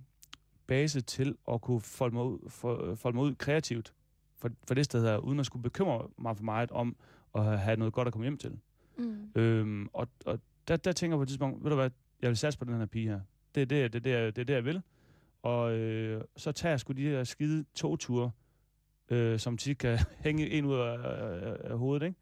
base 0.67 1.01
til 1.01 1.37
at 1.53 1.61
kunne 1.61 1.81
folde 1.81 2.15
mig 2.15 2.25
ud, 2.25 2.51
for, 2.51 2.95
folde 2.95 3.17
mig 3.17 3.25
ud 3.25 3.35
kreativt 3.35 3.95
for, 4.43 4.51
for 4.67 4.75
det 4.75 4.85
sted 4.85 5.03
her, 5.03 5.17
uden 5.17 5.41
at 5.41 5.47
skulle 5.47 5.63
bekymre 5.63 6.09
mig 6.19 6.37
for 6.37 6.45
meget 6.45 6.71
om 6.71 6.97
at 7.35 7.61
have 7.61 7.77
noget 7.77 7.95
godt 7.95 8.07
at 8.09 8.13
komme 8.13 8.25
hjem 8.25 8.37
til. 8.37 8.59
Mm. 8.99 9.31
Øhm, 9.35 9.89
og 9.93 10.09
og 10.27 10.41
der, 10.69 10.77
der 10.77 10.93
tænker 10.93 11.15
jeg 11.15 11.19
på 11.19 11.23
et 11.23 11.29
tidspunkt, 11.29 11.65
ved 11.65 11.71
du 11.71 11.77
hvad, 11.77 11.91
jeg 12.23 12.29
vil 12.29 12.37
satse 12.37 12.59
på 12.59 12.65
den 12.65 12.75
her 12.75 12.87
pige 12.87 13.09
her. 13.09 13.21
Det 13.55 13.61
er 13.61 13.67
det, 13.67 13.93
det, 13.93 14.05
det, 14.05 14.37
det, 14.37 14.43
er 14.43 14.45
det 14.45 14.55
jeg 14.55 14.65
vil. 14.65 14.83
Og 15.43 15.73
øh, 15.73 16.25
så 16.37 16.53
tager 16.53 16.73
jeg 16.73 16.81
sgu 16.81 16.93
de 16.93 17.03
her 17.03 17.25
skide 17.25 17.65
togture, 17.75 18.31
øh, 19.11 19.39
som 19.39 19.57
tit 19.57 19.79
kan 19.79 19.99
hænge 20.25 20.51
en 20.51 20.65
ud 20.65 20.75
af, 20.75 20.99
af, 21.05 21.57
af 21.65 21.79
hovedet, 21.79 22.07
ikke? 22.07 22.19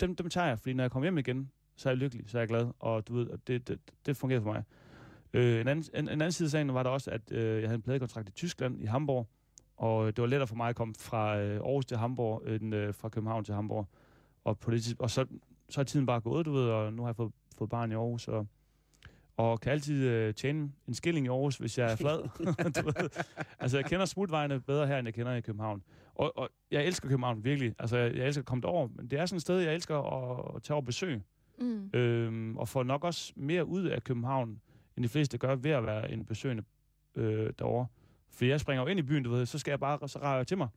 Dem, 0.00 0.16
dem 0.16 0.30
tager 0.30 0.46
jeg, 0.46 0.58
fordi 0.58 0.72
når 0.72 0.84
jeg 0.84 0.90
kommer 0.90 1.04
hjem 1.04 1.18
igen, 1.18 1.50
så 1.76 1.88
er 1.88 1.90
jeg 1.90 1.98
lykkelig, 1.98 2.30
så 2.30 2.38
er 2.38 2.40
jeg 2.40 2.48
glad, 2.48 2.66
og 2.78 3.08
du 3.08 3.14
ved, 3.14 3.26
og 3.26 3.38
det, 3.46 3.68
det, 3.68 3.78
det 4.06 4.16
fungerer 4.16 4.40
for 4.40 4.52
mig. 4.52 4.62
Øh, 5.32 5.60
en, 5.60 5.68
anden, 5.68 5.84
en, 5.94 6.04
en 6.04 6.08
anden 6.08 6.32
side 6.32 6.46
af 6.46 6.50
sagen 6.50 6.74
var 6.74 6.82
der 6.82 6.90
også, 6.90 7.10
at 7.10 7.32
øh, 7.32 7.60
jeg 7.62 7.68
havde 7.68 7.74
en 7.74 7.82
pladekontrakt 7.82 8.28
i 8.28 8.32
Tyskland, 8.32 8.82
i 8.82 8.84
Hamburg, 8.84 9.28
og 9.76 10.06
øh, 10.06 10.06
det 10.06 10.22
var 10.22 10.26
lettere 10.26 10.46
for 10.46 10.56
mig 10.56 10.68
at 10.68 10.76
komme 10.76 10.94
fra 10.98 11.38
øh, 11.38 11.56
Aarhus 11.56 11.86
til 11.86 11.96
Hamburg, 11.96 12.42
øh, 12.44 12.60
end 12.60 12.74
øh, 12.74 12.94
fra 12.94 13.08
København 13.08 13.44
til 13.44 13.54
Hamburg. 13.54 13.88
Og, 14.44 14.58
på 14.58 14.70
det, 14.70 14.96
og 14.98 15.10
så, 15.10 15.26
så 15.68 15.80
er 15.80 15.84
tiden 15.84 16.06
bare 16.06 16.20
gået, 16.20 16.46
du 16.46 16.52
ved, 16.52 16.68
og 16.68 16.92
nu 16.92 17.02
har 17.02 17.08
jeg 17.08 17.16
fået, 17.16 17.32
fået 17.58 17.70
barn 17.70 17.90
i 17.90 17.94
Aarhus, 17.94 18.28
og, 18.28 18.46
og 19.36 19.60
kan 19.60 19.72
altid 19.72 20.08
øh, 20.08 20.34
tjene 20.34 20.72
en 20.88 20.94
skilling 20.94 21.26
i 21.26 21.28
Aarhus, 21.28 21.56
hvis 21.56 21.78
jeg 21.78 21.92
er 21.92 21.96
flad. 21.96 22.22
du 22.82 22.84
ved. 22.84 23.24
Altså, 23.58 23.78
jeg 23.78 23.84
kender 23.84 24.06
smutvejene 24.06 24.60
bedre 24.60 24.86
her, 24.86 24.98
end 24.98 25.06
jeg 25.06 25.14
kender 25.14 25.34
i 25.34 25.40
København. 25.40 25.82
Og, 26.14 26.38
og 26.38 26.48
jeg 26.70 26.84
elsker 26.84 27.08
København, 27.08 27.44
virkelig. 27.44 27.74
Altså, 27.78 27.96
jeg, 27.96 28.16
jeg 28.16 28.26
elsker 28.26 28.42
at 28.42 28.46
komme 28.46 28.62
derover, 28.62 28.88
men 28.96 29.06
det 29.06 29.18
er 29.18 29.26
sådan 29.26 29.36
et 29.36 29.42
sted, 29.42 29.58
jeg 29.58 29.74
elsker 29.74 29.98
at, 29.98 30.56
at 30.56 30.62
tage 30.62 30.74
over 30.74 30.84
besøg. 30.84 31.22
Mm. 31.58 31.90
Øhm, 31.94 32.56
og 32.56 32.68
får 32.68 32.82
nok 32.82 33.04
også 33.04 33.32
mere 33.36 33.64
ud 33.64 33.84
af 33.84 34.04
København, 34.04 34.60
end 34.96 35.04
de 35.04 35.08
fleste 35.08 35.38
gør 35.38 35.54
ved 35.54 35.70
at 35.70 35.86
være 35.86 36.10
en 36.10 36.24
besøgende 36.24 36.62
øh, 37.14 37.52
derovre. 37.58 37.86
For 38.30 38.44
jeg 38.44 38.60
springer 38.60 38.82
jo 38.82 38.88
ind 38.88 38.98
i 38.98 39.02
byen, 39.02 39.22
du 39.22 39.30
ved, 39.30 39.46
så 39.46 39.58
skal 39.58 39.72
jeg 39.72 39.80
bare, 39.80 40.08
så 40.08 40.18
rejer 40.18 40.36
jeg 40.36 40.46
til 40.46 40.58
mig. 40.58 40.68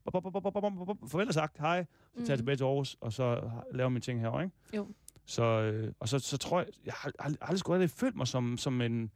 Farvel 1.07 1.27
og 1.27 1.33
sagt, 1.33 1.57
hej. 1.57 1.85
Så 2.13 2.19
tager 2.19 2.31
jeg 2.31 2.37
tilbage 2.37 2.55
til 2.55 2.63
Aarhus, 2.63 2.97
og 3.01 3.13
så 3.13 3.49
laver 3.71 3.89
mine 3.89 4.01
ting 4.01 4.19
herovre, 4.19 4.43
ikke? 4.43 4.55
Jo. 4.75 4.87
Så, 5.27 5.43
øh, 5.43 5.93
og 5.99 6.09
så, 6.09 6.19
så 6.19 6.37
tror 6.37 6.59
jeg, 6.59 6.67
jeg 6.85 6.93
har 6.97 7.11
aldrig, 7.19 7.37
aldrig 7.41 7.59
sgu 7.59 7.73
aldrig 7.73 7.89
følt 7.89 8.15
mig 8.15 8.27
som, 8.27 8.57
som 8.57 8.81
en, 8.81 9.11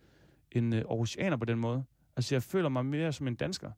en 0.51 0.73
øh, 0.73 0.79
Aarhusianer 0.79 1.37
på 1.37 1.45
den 1.45 1.59
måde. 1.59 1.83
Altså, 2.15 2.35
jeg 2.35 2.43
føler 2.43 2.69
mig 2.69 2.85
mere 2.85 3.13
som 3.13 3.27
en 3.27 3.35
dansker. 3.35 3.71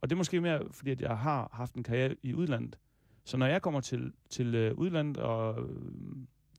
Og 0.00 0.10
det 0.10 0.14
er 0.14 0.16
måske 0.16 0.40
mere, 0.40 0.62
fordi 0.70 0.90
at 0.90 1.00
jeg 1.00 1.18
har 1.18 1.50
haft 1.52 1.74
en 1.74 1.82
karriere 1.82 2.16
i 2.22 2.34
udlandet. 2.34 2.78
Så 3.24 3.36
når 3.36 3.46
jeg 3.46 3.62
kommer 3.62 3.80
til, 3.80 4.12
til 4.30 4.54
øh, 4.54 4.74
udlandet, 4.74 5.16
og 5.16 5.62
øh, 5.62 5.76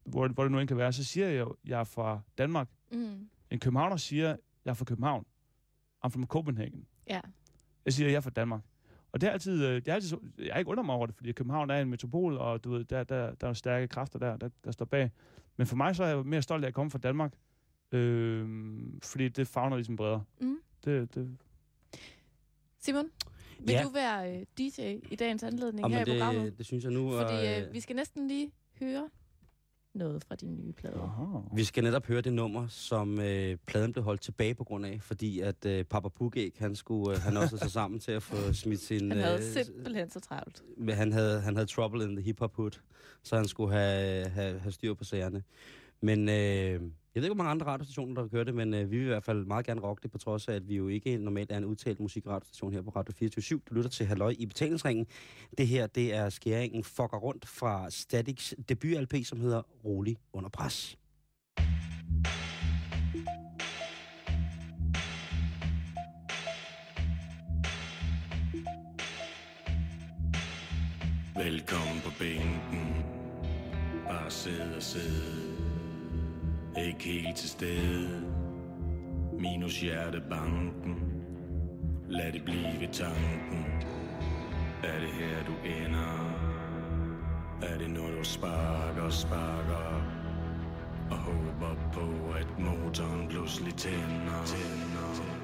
hvor, 0.05 0.27
hvor 0.27 0.43
det 0.43 0.51
nu 0.51 0.59
end 0.59 0.67
kan 0.67 0.77
være, 0.77 0.93
så 0.93 1.03
siger 1.03 1.27
jeg 1.27 1.39
jo, 1.39 1.55
jeg 1.65 1.79
er 1.79 1.83
fra 1.83 2.21
Danmark. 2.37 2.69
Mm. 2.91 3.29
En 3.51 3.59
københavner 3.59 3.97
siger, 3.97 4.27
jeg 4.65 4.71
er 4.71 4.73
fra 4.73 4.85
København. 4.85 5.25
I'm 6.05 6.09
from 6.09 6.27
Copenhagen. 6.27 6.87
Ja. 7.09 7.19
Jeg 7.85 7.93
siger, 7.93 8.09
jeg 8.09 8.17
er 8.17 8.21
fra 8.21 8.29
Danmark. 8.29 8.61
Og 9.11 9.21
det 9.21 9.27
er 9.27 9.31
altid, 9.31 9.65
øh, 9.65 9.75
det 9.75 9.87
er 9.87 9.93
altid 9.93 10.17
jeg 10.39 10.53
har 10.53 10.59
ikke 10.59 10.71
undret 10.71 10.85
mig 10.85 10.95
over 10.95 11.05
det, 11.05 11.15
fordi 11.15 11.31
København 11.31 11.69
er 11.69 11.81
en 11.81 11.89
metropol, 11.89 12.37
og 12.37 12.63
du 12.63 12.71
ved, 12.71 12.83
der, 12.85 13.03
der, 13.03 13.33
der 13.33 13.47
er 13.47 13.53
stærke 13.53 13.87
kræfter 13.87 14.19
der, 14.19 14.37
der, 14.37 14.49
der 14.63 14.71
står 14.71 14.85
bag. 14.85 15.11
Men 15.57 15.67
for 15.67 15.75
mig 15.75 15.95
så 15.95 16.03
er 16.03 16.07
jeg 16.07 16.25
mere 16.25 16.41
stolt 16.41 16.63
af 16.63 16.67
at 16.67 16.73
komme 16.73 16.91
fra 16.91 16.99
Danmark, 16.99 17.33
øh, 17.91 18.47
fordi 19.03 19.29
det 19.29 19.47
fagner 19.47 19.75
ligesom 19.75 19.95
bredere. 19.95 20.23
Mm. 20.41 20.57
Det, 20.85 21.15
det, 21.15 21.37
Simon, 22.79 23.09
vil 23.59 23.73
Ja. 23.73 23.83
du 23.83 23.89
være 23.89 24.35
øh, 24.39 24.45
DJ 24.57 24.81
i 25.11 25.15
dagens 25.15 25.43
anledning 25.43 25.85
Og 25.85 25.91
her 25.91 26.05
men 26.05 26.15
i 26.15 26.19
programmet? 26.19 26.45
det, 26.45 26.57
det 26.57 26.65
synes 26.65 26.83
jeg 26.83 26.91
nu. 26.93 27.11
Fordi 27.11 27.33
og, 27.33 27.61
øh, 27.67 27.73
vi 27.73 27.79
skal 27.79 27.95
næsten 27.95 28.27
lige 28.27 28.51
høre 28.79 29.09
noget 29.93 30.23
fra 30.23 30.35
din 30.35 30.55
nye 30.55 30.71
plade. 30.71 30.95
Aha. 30.95 31.39
Vi 31.55 31.63
skal 31.63 31.83
netop 31.83 32.05
høre 32.05 32.21
det 32.21 32.33
nummer, 32.33 32.67
som 32.67 33.19
øh, 33.19 33.57
pladen 33.67 33.91
blev 33.91 34.03
holdt 34.03 34.21
tilbage 34.21 34.55
på 34.55 34.63
grund 34.63 34.85
af, 34.85 34.97
fordi 35.01 35.39
at 35.39 35.65
øh, 35.65 35.85
Papa 35.85 36.09
Pugæk, 36.09 36.57
han 36.57 36.75
skulle, 36.75 37.17
øh, 37.17 37.21
han 37.21 37.37
også 37.37 37.57
sig 37.57 37.71
sammen 37.71 37.99
til 37.99 38.11
at 38.11 38.23
få 38.23 38.53
smidt 38.53 38.81
sin... 38.81 39.11
Han 39.11 39.21
havde 39.21 39.37
øh, 39.37 39.63
simpelthen 39.65 40.09
så 40.09 40.19
travlt. 40.19 40.63
men 40.77 40.95
han 40.95 41.11
havde, 41.11 41.41
han 41.41 41.55
havde 41.55 41.67
trouble 41.67 42.03
in 42.03 42.15
the 42.15 42.23
hip-hop 42.23 42.55
hood, 42.55 42.71
så 43.23 43.35
han 43.35 43.47
skulle 43.47 43.73
have, 43.73 44.29
have, 44.29 44.59
have 44.59 44.71
styr 44.71 44.93
på 44.93 45.03
sagerne. 45.03 45.43
Men 46.01 46.29
øh, 46.29 46.81
jeg 47.15 47.21
ved 47.21 47.27
ikke, 47.27 47.35
hvor 47.35 47.43
mange 47.43 47.51
andre 47.51 47.65
radiostationer, 47.65 48.21
der 48.21 48.27
kører 48.27 48.43
det, 48.43 48.55
men 48.55 48.73
øh, 48.73 48.91
vi 48.91 48.97
vil 48.97 49.05
i 49.05 49.07
hvert 49.07 49.23
fald 49.23 49.45
meget 49.45 49.65
gerne 49.65 49.81
rocke 49.81 50.03
det, 50.03 50.11
på 50.11 50.17
trods 50.17 50.47
af, 50.47 50.53
at 50.53 50.67
vi 50.67 50.75
jo 50.75 50.87
ikke 50.87 51.17
normalt 51.17 51.51
er 51.51 51.57
en 51.57 51.65
udtalt 51.65 51.99
musikradiostation 51.99 52.73
her 52.73 52.81
på 52.81 52.89
Radio 52.89 53.13
24 53.13 53.59
Du 53.69 53.73
lytter 53.73 53.89
til 53.89 54.05
Halløj 54.05 54.35
i 54.39 54.45
betalingsringen. 54.45 55.05
Det 55.57 55.67
her, 55.67 55.87
det 55.87 56.13
er 56.13 56.29
skæringen 56.29 56.83
Fucker 56.83 57.17
Rundt 57.17 57.47
fra 57.47 57.89
Statics 57.89 58.55
debut-LP, 58.71 59.23
som 59.23 59.39
hedder 59.39 59.61
Rolig 59.85 60.17
under 60.33 60.49
pres. 60.49 60.97
Velkommen 71.35 72.01
på 72.03 72.11
bænken 72.19 73.05
Bare 74.07 74.31
sidde 74.31 74.75
og 74.75 74.83
sidde 74.83 75.68
ikke 76.77 77.03
helt 77.03 77.37
til 77.37 77.49
stede. 77.49 78.21
Minus 79.39 79.81
hjertebanken. 79.81 81.23
Lad 82.07 82.31
det 82.31 82.43
blive 82.45 82.87
tanken. 82.91 83.65
Er 84.83 84.99
det 84.99 85.09
her 85.09 85.43
du 85.47 85.53
ender? 85.85 86.39
Er 87.61 87.77
det 87.77 87.89
når 87.89 88.09
du 88.17 88.23
sparker, 88.23 89.09
sparker 89.09 90.01
Og 91.11 91.17
håber 91.17 91.75
på 91.93 92.33
at 92.39 92.59
motoren 92.59 93.27
pludselig 93.29 93.73
tænder, 93.75 94.45
tænder. 94.45 95.38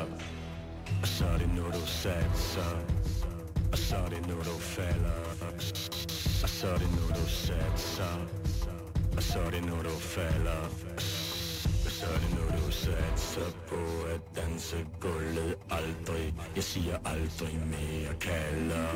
Op. 0.00 0.22
Og 1.02 1.08
så 1.08 1.24
er 1.24 1.38
det 1.38 1.54
nu 1.54 1.62
du 1.62 1.86
satser 1.86 2.72
Og 3.72 3.78
så 3.78 3.96
er 3.96 4.08
det 4.08 4.26
nu 4.28 4.36
du 4.36 4.58
falder 4.58 5.20
Og 6.42 6.48
så 6.48 6.68
er 6.68 6.78
det 6.78 6.90
nu 6.90 7.08
du 7.08 7.26
satser 7.28 8.14
Og 9.16 9.22
så 9.22 9.38
er 9.40 9.50
det 9.50 9.64
nu 9.64 9.76
du 9.82 9.96
falder 9.98 10.62
Og 11.84 11.90
så 11.98 12.06
er 12.06 12.18
det 12.18 12.30
nu 12.34 12.66
du 12.66 12.70
satser 12.72 13.50
på 13.68 13.80
at 14.14 14.20
danse 14.36 14.86
gulvet 15.00 15.54
aldrig. 15.70 16.34
Jeg 16.56 16.64
siger 16.64 16.96
aldrig 17.04 17.60
mere 17.66 18.14
kalder. 18.20 18.88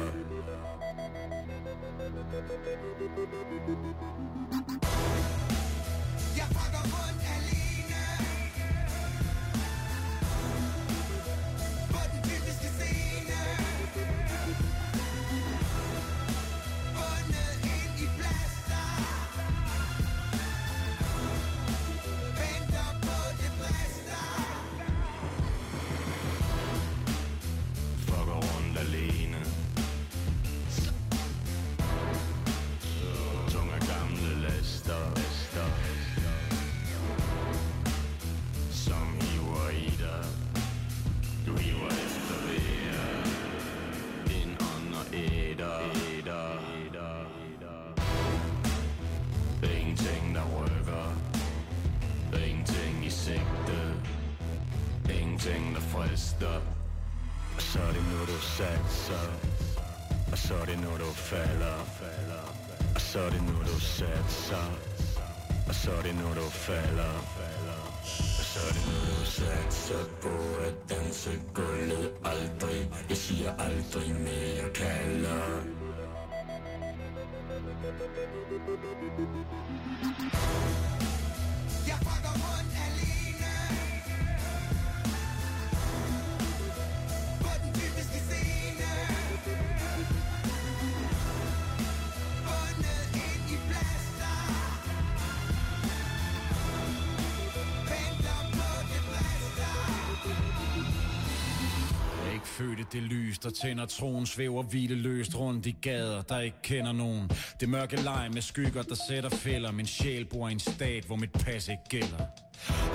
Ikke 102.86 102.92
det 102.92 103.02
lys, 103.02 103.38
der 103.38 103.50
tænder 103.50 103.86
troen 103.86 104.26
Svæver 104.26 104.62
hvileløst 104.62 105.36
rundt 105.38 105.66
i 105.66 105.76
gader, 105.82 106.22
der 106.22 106.40
ikke 106.40 106.56
kender 106.62 106.92
nogen. 106.92 107.30
Det 107.60 107.68
mørke 107.68 107.96
leg 107.96 108.28
med 108.32 108.42
skygger, 108.42 108.82
der 108.82 108.96
sætter 109.08 109.30
fælder. 109.30 109.72
Min 109.72 109.86
sjæl 109.86 110.24
bor 110.24 110.48
i 110.48 110.52
en 110.52 110.58
stat, 110.58 111.04
hvor 111.04 111.16
mit 111.16 111.32
pas 111.32 111.68
ikke 111.68 111.82
gælder 111.88 112.26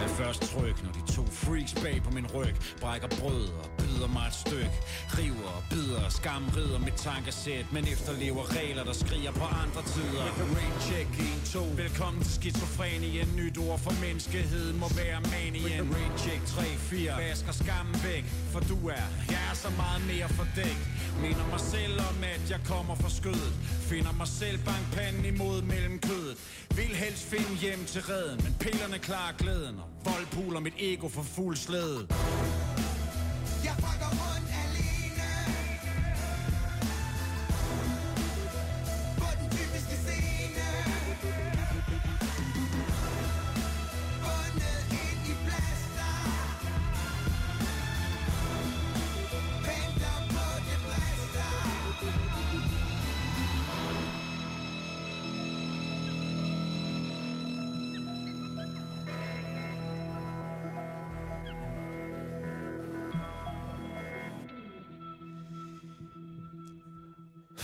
er 0.03 0.07
først 0.07 0.41
tryg, 0.41 0.75
når 0.83 0.91
de 0.97 1.13
to 1.15 1.23
freaks 1.25 1.73
bag 1.73 2.01
på 2.05 2.11
min 2.17 2.27
ryg 2.35 2.55
Brækker 2.81 3.07
brød 3.07 3.45
og 3.63 3.67
byder 3.79 4.07
mig 4.07 4.27
et 4.27 4.33
stykke. 4.45 4.77
River 5.17 5.51
og 5.57 5.63
bider, 5.69 6.09
skam 6.09 6.43
rider 6.57 6.79
mit 6.79 6.93
tankesæt 6.93 7.65
Men 7.71 7.83
efterlever 7.95 8.43
regler, 8.57 8.83
der 8.83 8.93
skriger 8.93 9.31
på 9.31 9.45
andre 9.63 9.81
tider. 9.93 10.25
Rain 10.55 10.77
check 10.87 11.09
1, 11.19 11.51
2 11.53 11.59
Velkommen 11.83 12.23
til 12.23 12.33
skizofrenien 12.33 13.27
Nyt 13.39 13.57
ord 13.57 13.79
for 13.79 13.93
menneskeheden 14.05 14.79
må 14.79 14.87
være 15.01 15.19
manien 15.35 15.83
rain 15.95 16.15
check 16.17 16.41
3, 16.45 16.63
4 16.63 17.11
Vasker 17.17 17.51
skammen 17.63 17.95
væk, 18.03 18.25
for 18.51 18.59
du 18.59 18.77
er 18.87 19.05
Jeg 19.33 19.41
er 19.51 19.55
så 19.65 19.69
meget 19.83 20.01
mere 20.11 20.29
for 20.37 20.47
dæk 20.55 20.79
Minder 21.21 21.47
mig 21.49 21.59
selv 21.59 21.99
om, 22.09 22.17
at 22.35 22.43
jeg 22.49 22.59
kommer 22.65 22.95
fra 22.95 23.09
skødet. 23.09 23.53
Finder 23.91 24.13
mig 24.21 24.27
selv 24.27 24.57
bankpanden 24.65 25.25
imod 25.33 25.61
mellem 25.61 25.99
kødet 25.99 26.37
vil 26.75 26.95
helst 26.95 27.23
finde 27.23 27.55
hjem 27.61 27.85
til 27.85 28.01
redden 28.01 28.43
Men 28.43 28.55
pillerne 28.59 28.99
klarer 28.99 29.33
glæden 29.37 29.75
Og 29.79 29.89
voldpuler 30.05 30.59
mit 30.59 30.73
ego 30.79 31.07
for 31.07 31.21
fuld 31.23 31.55
slæde 31.55 32.07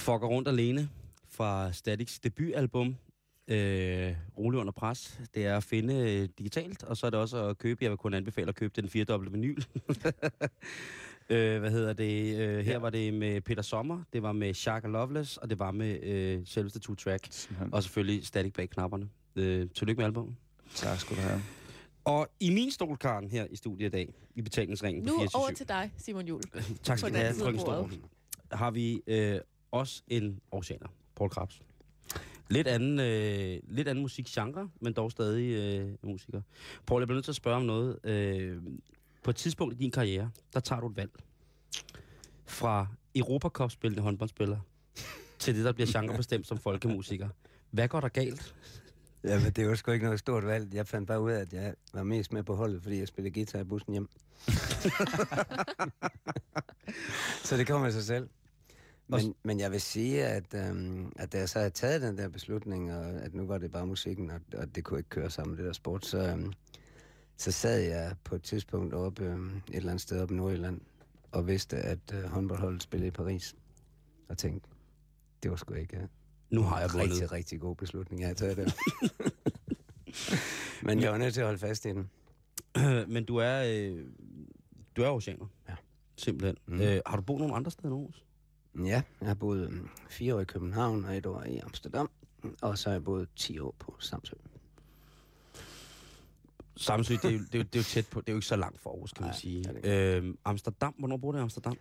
Fucker 0.07 0.27
rundt 0.27 0.47
alene 0.47 0.89
fra 1.29 1.71
Statics 1.71 2.19
debutalbum. 2.19 2.95
Øh, 3.47 4.15
rolig 4.37 4.59
under 4.59 4.71
pres. 4.71 5.19
Det 5.35 5.45
er 5.45 5.57
at 5.57 5.63
finde 5.63 5.93
øh, 5.95 6.29
digitalt, 6.37 6.83
og 6.83 6.97
så 6.97 7.05
er 7.05 7.09
det 7.09 7.19
også 7.19 7.45
at 7.45 7.57
købe. 7.57 7.83
Jeg 7.83 7.91
vil 7.91 7.97
kun 7.97 8.13
anbefale 8.13 8.47
at 8.47 8.55
købe 8.55 8.81
den 8.81 8.89
firedobbelte 8.89 9.31
vinyl. 9.33 9.61
øh, 11.29 11.59
hvad 11.59 11.71
hedder 11.71 11.93
det? 11.93 12.37
Øh, 12.39 12.65
her 12.65 12.71
Ja. 12.71 12.77
var 12.77 12.89
det 12.89 13.13
med 13.13 13.41
Peter 13.41 13.61
Sommer, 13.61 14.03
det 14.13 14.23
var 14.23 14.31
med 14.31 14.53
Shaka 14.53 14.87
Loveless, 14.87 15.37
og 15.37 15.49
det 15.49 15.59
var 15.59 15.71
med 15.71 16.03
øh, 16.03 16.41
selveste 16.45 16.79
Two 16.79 16.95
Track. 16.95 17.27
Simpelthen. 17.29 17.73
Og 17.73 17.83
selvfølgelig 17.83 18.25
Static 18.25 18.53
bag 18.53 18.69
knapperne. 18.69 19.09
Øh, 19.35 19.69
tillykke 19.75 19.99
med 19.99 20.05
albumet. 20.05 20.35
Tak 20.75 20.99
skal 20.99 21.15
du 21.17 21.21
have. 21.21 21.41
Og 22.05 22.27
i 22.39 22.49
min 22.53 22.71
stol, 22.71 22.97
Karen, 22.97 23.29
her 23.29 23.47
i 23.49 23.55
studiet 23.55 23.87
i 23.87 23.91
dag, 23.91 24.13
i 24.35 24.41
betalingsringen 24.41 25.03
på 25.05 25.09
Nu 25.11 25.17
24 25.17 25.41
over 25.41 25.51
til 25.51 25.67
dig, 25.67 25.91
Simon 25.97 26.27
Jul. 26.27 26.41
Tak 26.83 26.95
på 26.95 26.97
skal 26.97 27.11
du 27.11 27.17
have, 27.17 27.27
af 27.27 27.35
frøken 27.35 27.59
Storm. 27.59 27.91
Har 28.51 28.71
vi 28.71 29.01
øh, 29.07 29.39
også 29.71 30.03
en 30.07 30.39
oceaner, 30.51 30.87
Paul 31.15 31.29
Krabs. 31.29 31.61
Lidt 32.49 32.67
anden, 32.67 32.99
øh, 32.99 33.75
lidt 33.75 33.87
anden 33.87 34.01
musikgenre, 34.01 34.69
men 34.81 34.93
dog 34.93 35.11
stadig 35.11 35.49
øh, 35.49 35.95
musiker. 36.01 36.41
Paul, 36.85 37.01
jeg 37.01 37.07
bliver 37.07 37.15
nødt 37.15 37.25
til 37.25 37.31
at 37.31 37.35
spørge 37.35 37.57
om 37.57 37.63
noget. 37.63 37.99
Øh, 38.03 38.57
på 39.23 39.29
et 39.29 39.35
tidspunkt 39.35 39.73
i 39.73 39.77
din 39.77 39.91
karriere, 39.91 40.31
der 40.53 40.59
tager 40.59 40.79
du 40.79 40.87
et 40.87 40.95
valg. 40.95 41.11
Fra 42.45 42.87
Europacup-spillende 43.15 44.03
håndboldspiller 44.03 44.59
til 45.39 45.55
det, 45.55 45.65
der 45.65 45.71
bliver 45.71 45.87
genrebestemt 45.91 46.47
som 46.47 46.57
folkemusiker. 46.57 47.29
Hvad 47.71 47.87
går 47.87 47.99
der 47.99 48.07
galt? 48.07 48.55
Ja, 49.23 49.39
men 49.39 49.51
det 49.51 49.67
var 49.67 49.75
sgu 49.75 49.91
ikke 49.91 50.05
noget 50.05 50.19
stort 50.19 50.45
valg. 50.45 50.73
Jeg 50.73 50.87
fandt 50.87 51.07
bare 51.07 51.21
ud 51.21 51.31
af, 51.31 51.41
at 51.41 51.53
jeg 51.53 51.73
var 51.93 52.03
mest 52.03 52.33
med 52.33 52.43
på 52.43 52.55
holdet, 52.55 52.83
fordi 52.83 52.99
jeg 52.99 53.07
spillede 53.07 53.33
guitar 53.33 53.59
i 53.59 53.63
bussen 53.63 53.93
hjem. 53.93 54.09
så 57.47 57.57
det 57.57 57.67
kommer 57.67 57.87
af 57.87 57.93
sig 57.93 58.03
selv. 58.03 58.29
Og 59.11 59.19
Men, 59.23 59.35
men 59.43 59.59
jeg 59.59 59.71
vil 59.71 59.81
sige, 59.81 60.25
at, 60.25 60.53
øhm, 60.53 61.11
at 61.15 61.31
da 61.33 61.37
jeg 61.37 61.49
så 61.49 61.59
havde 61.59 61.71
taget 61.71 62.01
den 62.01 62.17
der 62.17 62.27
beslutning, 62.29 62.93
og 62.93 63.05
at 63.05 63.33
nu 63.33 63.45
var 63.45 63.57
det 63.57 63.71
bare 63.71 63.87
musikken, 63.87 64.29
og, 64.31 64.39
og 64.57 64.75
det 64.75 64.83
kunne 64.83 64.99
ikke 64.99 65.09
køre 65.09 65.29
sammen 65.29 65.51
med 65.51 65.57
det 65.57 65.67
der 65.67 65.73
sport, 65.73 66.05
så, 66.05 66.17
øhm, 66.31 66.53
så 67.37 67.51
sad 67.51 67.79
jeg 67.79 68.15
på 68.23 68.35
et 68.35 68.43
tidspunkt 68.43 68.93
oppe 68.93 69.23
øhm, 69.25 69.55
et 69.57 69.75
eller 69.75 69.89
andet 69.89 70.01
sted 70.01 70.21
oppe 70.21 70.33
i 70.33 70.37
Nordjylland, 70.37 70.81
og 71.31 71.47
vidste, 71.47 71.77
at 71.77 71.99
øh, 72.13 72.23
håndboldholdet 72.23 72.83
spillede 72.83 73.07
i 73.07 73.11
Paris. 73.11 73.55
Og 74.29 74.37
tænkte, 74.37 74.69
det 75.43 75.51
var 75.51 75.57
sgu 75.57 75.73
ikke... 75.73 75.97
Øh, 75.97 76.03
Nu 76.49 76.61
har 76.61 76.79
jeg 76.79 76.89
vundet. 76.93 77.09
rigtig, 77.11 77.31
rigtig 77.31 77.59
god 77.59 77.75
beslutning, 77.75 78.21
jeg 78.21 78.29
har 78.29 78.35
taget 78.35 78.57
der. 78.57 78.69
Men 80.85 81.01
jeg 81.01 81.11
var 81.11 81.17
nødt 81.17 81.33
til 81.33 81.41
at 81.41 81.47
holde 81.47 81.59
fast 81.59 81.85
i 81.85 81.89
den. 81.89 82.09
Men 83.13 83.25
du 83.25 83.35
er, 83.37 83.63
øh, 83.67 84.05
du 84.95 85.01
er 85.03 85.09
oceaner. 85.09 85.45
Ja. 85.69 85.75
Simpelthen. 86.15 86.55
Mm. 86.67 86.73
Mm. 86.75 86.81
Øh, 86.81 87.01
har 87.05 87.15
du 87.15 87.21
boet 87.21 87.39
nogen 87.39 87.55
andre 87.55 87.71
steder 87.71 87.87
end 87.87 87.95
Aarhus? 87.95 88.23
Ja, 88.85 89.01
jeg 89.21 89.27
har 89.27 89.33
boet 89.33 89.63
øhm, 89.65 89.89
fire 90.09 90.35
år 90.35 90.39
i 90.39 90.45
København 90.45 91.05
og 91.05 91.17
et 91.17 91.25
år 91.25 91.43
i 91.43 91.57
Amsterdam. 91.57 92.09
Og 92.61 92.77
så 92.77 92.89
har 92.89 92.93
jeg 92.93 93.03
boet 93.03 93.29
10 93.35 93.59
år 93.59 93.75
på 93.79 93.95
Samsø. 93.99 94.35
Samsø, 96.75 97.13
det 97.13 97.25
er, 97.25 97.29
jo, 97.29 97.39
det, 97.39 97.55
er 97.55 97.57
jo, 97.57 97.63
det 97.63 97.75
er 97.75 97.79
jo 97.79 97.83
tæt 97.83 98.07
på, 98.07 98.21
det 98.21 98.29
er 98.29 98.33
jo 98.33 98.37
ikke 98.37 98.47
så 98.47 98.55
langt 98.55 98.81
for 98.81 98.89
Aarhus, 98.89 99.13
kan 99.13 99.21
man 99.21 99.29
Nej, 99.29 99.37
sige. 99.39 100.15
Øhm, 100.15 100.37
Amsterdam, 100.45 100.93
hvornår 100.97 101.17
boede 101.17 101.37
du 101.37 101.39
i 101.39 101.43
Amsterdam? 101.43 101.77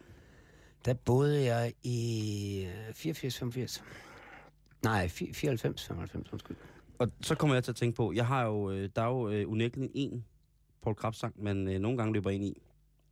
Der 0.84 0.94
boede 0.94 1.44
jeg 1.44 1.72
i 1.82 2.68
øh, 3.04 3.12
84-85. 3.12 3.82
Nej, 4.82 5.06
94-95, 5.06 6.32
undskyld. 6.32 6.56
Og 6.98 7.10
så 7.20 7.34
kommer 7.34 7.56
jeg 7.56 7.64
til 7.64 7.72
at 7.72 7.76
tænke 7.76 7.96
på, 7.96 8.12
jeg 8.12 8.26
har 8.26 8.44
jo, 8.44 8.70
øh, 8.70 8.90
der 8.96 9.02
er 9.02 9.06
jo 9.06 9.28
øh, 9.28 9.50
unægteligt 9.50 9.92
en 9.94 10.24
Paul 10.82 10.94
Krabs 10.96 11.18
sang, 11.18 11.42
man 11.42 11.68
øh, 11.68 11.78
nogle 11.78 11.98
gange 11.98 12.12
løber 12.12 12.30
ind 12.30 12.44
i, 12.44 12.62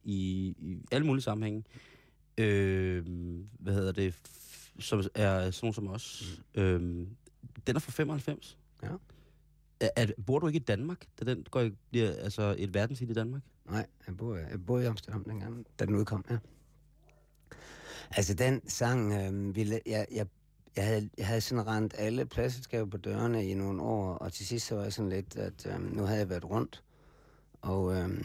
i, 0.05 0.17
i 0.59 0.79
alle 0.93 1.07
mulige 1.07 1.23
sammenhænge. 1.23 1.65
Øh, 2.39 3.07
hvad 3.59 3.75
hedder 3.75 3.93
det? 3.93 4.15
Som 4.79 5.03
er 5.15 5.51
sådan 5.51 5.73
som 5.73 5.89
os. 5.89 6.39
Mm. 6.55 6.63
Øh, 6.63 6.81
den 7.67 7.77
er 7.77 7.81
fra 7.81 7.93
95. 7.93 8.59
Ja. 8.83 8.89
Er, 9.81 9.89
er, 9.97 10.07
bor 10.27 10.39
du 10.39 10.47
ikke 10.47 10.57
i 10.57 10.63
Danmark, 10.63 11.07
da 11.21 11.25
den 11.25 11.47
går, 11.51 11.69
bliver 11.91 12.13
altså 12.13 12.55
et 12.59 12.75
verdenshit 12.75 13.11
i 13.11 13.13
Danmark? 13.13 13.43
Nej, 13.71 13.87
jeg 14.07 14.17
boede, 14.17 14.47
jeg 14.51 14.67
boede 14.67 14.85
i 14.85 14.87
Amsterdam 14.87 15.25
dengang, 15.25 15.67
da 15.79 15.85
den 15.85 15.95
udkom, 15.95 16.25
ja. 16.31 16.39
Altså, 18.11 18.35
den 18.35 18.69
sang, 18.69 19.13
øh, 19.13 19.57
ville, 19.57 19.81
jeg, 19.87 20.07
jeg, 20.11 20.27
jeg, 20.77 20.85
havde, 20.85 21.11
jeg 21.19 21.27
havde 21.27 21.41
sådan 21.41 21.67
rent 21.67 21.95
alle 21.99 22.27
pladselskaber 22.27 22.91
på 22.91 22.97
dørene 22.97 23.47
i 23.47 23.55
nogle 23.55 23.83
år, 23.83 24.15
og 24.15 24.33
til 24.33 24.47
sidst 24.47 24.67
så 24.67 24.75
var 24.75 24.83
jeg 24.83 24.93
sådan 24.93 25.09
lidt, 25.09 25.37
at 25.37 25.67
øh, 25.67 25.97
nu 25.97 26.03
havde 26.03 26.19
jeg 26.19 26.29
været 26.29 26.45
rundt, 26.45 26.83
og, 27.63 27.95
øh, 27.95 28.25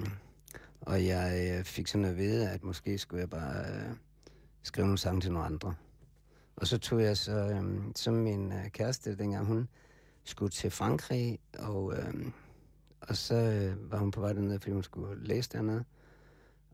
og 0.81 1.05
jeg 1.05 1.57
øh, 1.57 1.63
fik 1.63 1.87
sådan 1.87 2.05
at 2.05 2.17
vide, 2.17 2.49
at 2.49 2.63
måske 2.63 2.97
skulle 2.97 3.21
jeg 3.21 3.29
bare 3.29 3.65
øh, 3.65 3.95
skrive 4.63 4.85
nogle 4.85 4.97
sange 4.97 5.21
til 5.21 5.31
nogle 5.31 5.45
andre. 5.45 5.75
Og 6.55 6.67
så 6.67 6.77
tog 6.77 7.01
jeg 7.01 7.17
så, 7.17 7.31
øh, 7.31 7.81
som 7.95 8.13
min 8.13 8.51
øh, 8.51 8.69
kæreste 8.69 9.15
dengang, 9.15 9.45
hun 9.45 9.67
skulle 10.23 10.51
til 10.51 10.71
Frankrig, 10.71 11.39
og, 11.59 11.93
øh, 11.97 12.13
og 13.01 13.15
så 13.15 13.35
øh, 13.35 13.91
var 13.91 13.97
hun 13.97 14.11
på 14.11 14.19
vej 14.19 14.33
derned, 14.33 14.59
fordi 14.59 14.73
hun 14.73 14.83
skulle 14.83 15.27
læse 15.27 15.49
dernede. 15.53 15.83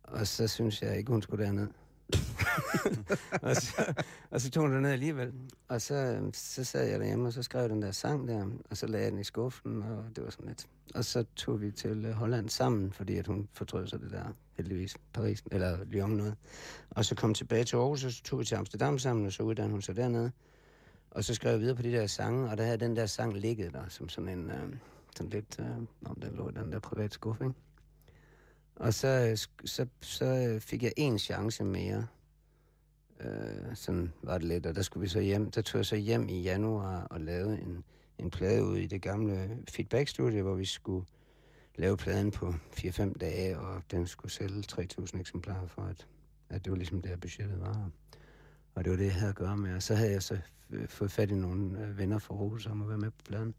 Og 0.03 0.27
så 0.27 0.47
synes 0.47 0.81
jeg 0.81 0.97
ikke, 0.97 1.11
hun 1.11 1.21
skulle 1.21 1.45
derned. 1.45 1.67
og, 3.41 3.55
så, 3.55 3.93
og 4.31 4.41
så 4.41 4.51
tog 4.51 4.63
hun 4.63 4.73
den 4.73 4.81
ned 4.81 4.91
alligevel. 4.91 5.33
Og 5.67 5.81
så, 5.81 5.95
øhm, 5.95 6.33
så 6.33 6.63
sad 6.63 6.89
jeg 6.89 6.99
derhjemme, 6.99 7.27
og 7.27 7.33
så 7.33 7.43
skrev 7.43 7.69
den 7.69 7.81
der 7.81 7.91
sang 7.91 8.27
der, 8.27 8.45
og 8.69 8.77
så 8.77 8.87
lagde 8.87 9.03
jeg 9.03 9.11
den 9.11 9.19
i 9.19 9.23
skuffen, 9.23 9.83
og 9.83 10.03
det 10.15 10.23
var 10.23 10.29
sådan 10.29 10.45
lidt. 10.45 10.67
Og 10.95 11.05
så 11.05 11.25
tog 11.35 11.61
vi 11.61 11.71
til 11.71 12.05
øh, 12.05 12.11
Holland 12.11 12.49
sammen, 12.49 12.91
fordi 12.91 13.17
at 13.17 13.27
hun 13.27 13.47
fortrød 13.53 13.87
sig 13.87 13.99
det 13.99 14.11
der, 14.11 14.25
heldigvis, 14.53 14.97
Paris, 15.13 15.43
eller 15.51 15.77
Lyon 15.85 16.09
noget. 16.09 16.35
Og 16.89 17.05
så 17.05 17.15
kom 17.15 17.33
tilbage 17.33 17.63
til 17.63 17.75
Aarhus, 17.75 18.03
og 18.03 18.11
så 18.11 18.23
tog 18.23 18.39
vi 18.39 18.45
til 18.45 18.55
Amsterdam 18.55 18.99
sammen, 18.99 19.25
og 19.25 19.31
så 19.31 19.43
uddannede 19.43 19.71
hun 19.71 19.81
sig 19.81 19.95
dernede. 19.95 20.31
Og 21.11 21.23
så 21.23 21.33
skrev 21.33 21.51
jeg 21.51 21.59
videre 21.59 21.75
på 21.75 21.81
de 21.81 21.91
der 21.91 22.07
sange, 22.07 22.49
og 22.49 22.57
der 22.57 22.63
havde 22.63 22.77
den 22.77 22.95
der 22.95 23.05
sang 23.05 23.37
ligget 23.37 23.73
der, 23.73 23.83
som 23.89 24.09
sådan 24.09 24.29
en, 24.29 24.51
øh, 24.51 24.75
sådan 25.15 25.29
lidt, 25.29 25.59
øh, 25.59 25.77
om 26.05 26.15
den 26.21 26.35
lå 26.35 26.49
i 26.49 26.51
den 26.51 26.71
der 26.71 26.79
private 26.79 27.13
skuffe, 27.13 27.43
ikke? 27.43 27.55
Og 28.75 28.93
så, 28.93 29.07
øh, 29.07 29.37
så, 29.65 29.87
så 30.01 30.25
øh, 30.25 30.61
fik 30.61 30.83
jeg 30.83 30.93
en 30.97 31.19
chance 31.19 31.63
mere. 31.63 32.07
Øh, 33.19 33.75
sådan 33.75 34.13
var 34.23 34.37
det 34.37 34.47
lidt, 34.47 34.65
og 34.65 34.75
der 34.75 34.81
skulle 34.81 35.01
vi 35.01 35.07
så 35.07 35.19
hjem. 35.19 35.51
Der 35.51 35.61
tog 35.61 35.79
jeg 35.79 35.85
så 35.85 35.95
hjem 35.95 36.29
i 36.29 36.41
januar 36.41 37.03
og 37.03 37.21
lavede 37.21 37.61
en, 37.61 37.83
en 38.19 38.31
plade 38.31 38.63
ud 38.63 38.77
i 38.77 38.87
det 38.87 39.01
gamle 39.01 39.57
feedback-studie, 39.69 40.41
hvor 40.41 40.55
vi 40.55 40.65
skulle 40.65 41.05
lave 41.75 41.97
pladen 41.97 42.31
på 42.31 42.53
4-5 42.71 43.13
dage, 43.17 43.59
og 43.59 43.81
den 43.91 44.07
skulle 44.07 44.31
sælge 44.31 44.63
3.000 44.71 45.19
eksemplarer 45.19 45.67
for, 45.67 45.81
at, 45.81 46.07
at 46.49 46.65
det 46.65 46.71
var 46.71 46.77
ligesom 46.77 47.01
det, 47.01 47.19
budgettet 47.21 47.59
var. 47.59 47.89
Og 48.75 48.83
det 48.83 48.91
var 48.91 48.97
det, 48.97 49.05
jeg 49.05 49.13
havde 49.13 49.29
at 49.29 49.35
gøre 49.35 49.57
med. 49.57 49.75
Og 49.75 49.83
så 49.83 49.95
havde 49.95 50.11
jeg 50.11 50.23
så 50.23 50.37
øh, 50.69 50.87
fået 50.87 51.11
fat 51.11 51.31
i 51.31 51.35
nogle 51.35 51.93
venner 51.97 52.19
fra 52.19 52.35
Aarhus 52.35 52.65
om 52.65 52.81
at 52.81 52.89
være 52.89 52.97
med 52.97 53.11
på 53.11 53.21
pladen. 53.25 53.55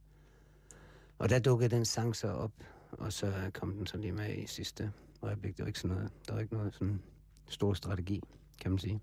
Og 1.18 1.28
der 1.28 1.38
dukkede 1.38 1.76
den 1.76 1.84
sang 1.84 2.16
så 2.16 2.28
op, 2.28 2.52
og 2.90 3.12
så 3.12 3.50
kom 3.54 3.72
den 3.72 3.86
så 3.86 3.96
lige 3.96 4.12
med 4.12 4.34
i 4.34 4.46
sidste 4.46 4.92
øjeblik. 5.26 5.56
Det 5.56 5.62
var 5.62 5.66
ikke 5.66 5.78
sådan 5.78 5.96
noget, 5.96 6.12
der 6.28 6.34
var 6.34 6.40
ikke 6.40 6.54
noget 6.54 6.74
sådan 6.74 7.00
stor 7.48 7.74
strategi, 7.74 8.22
kan 8.60 8.70
man 8.70 8.78
sige. 8.78 9.00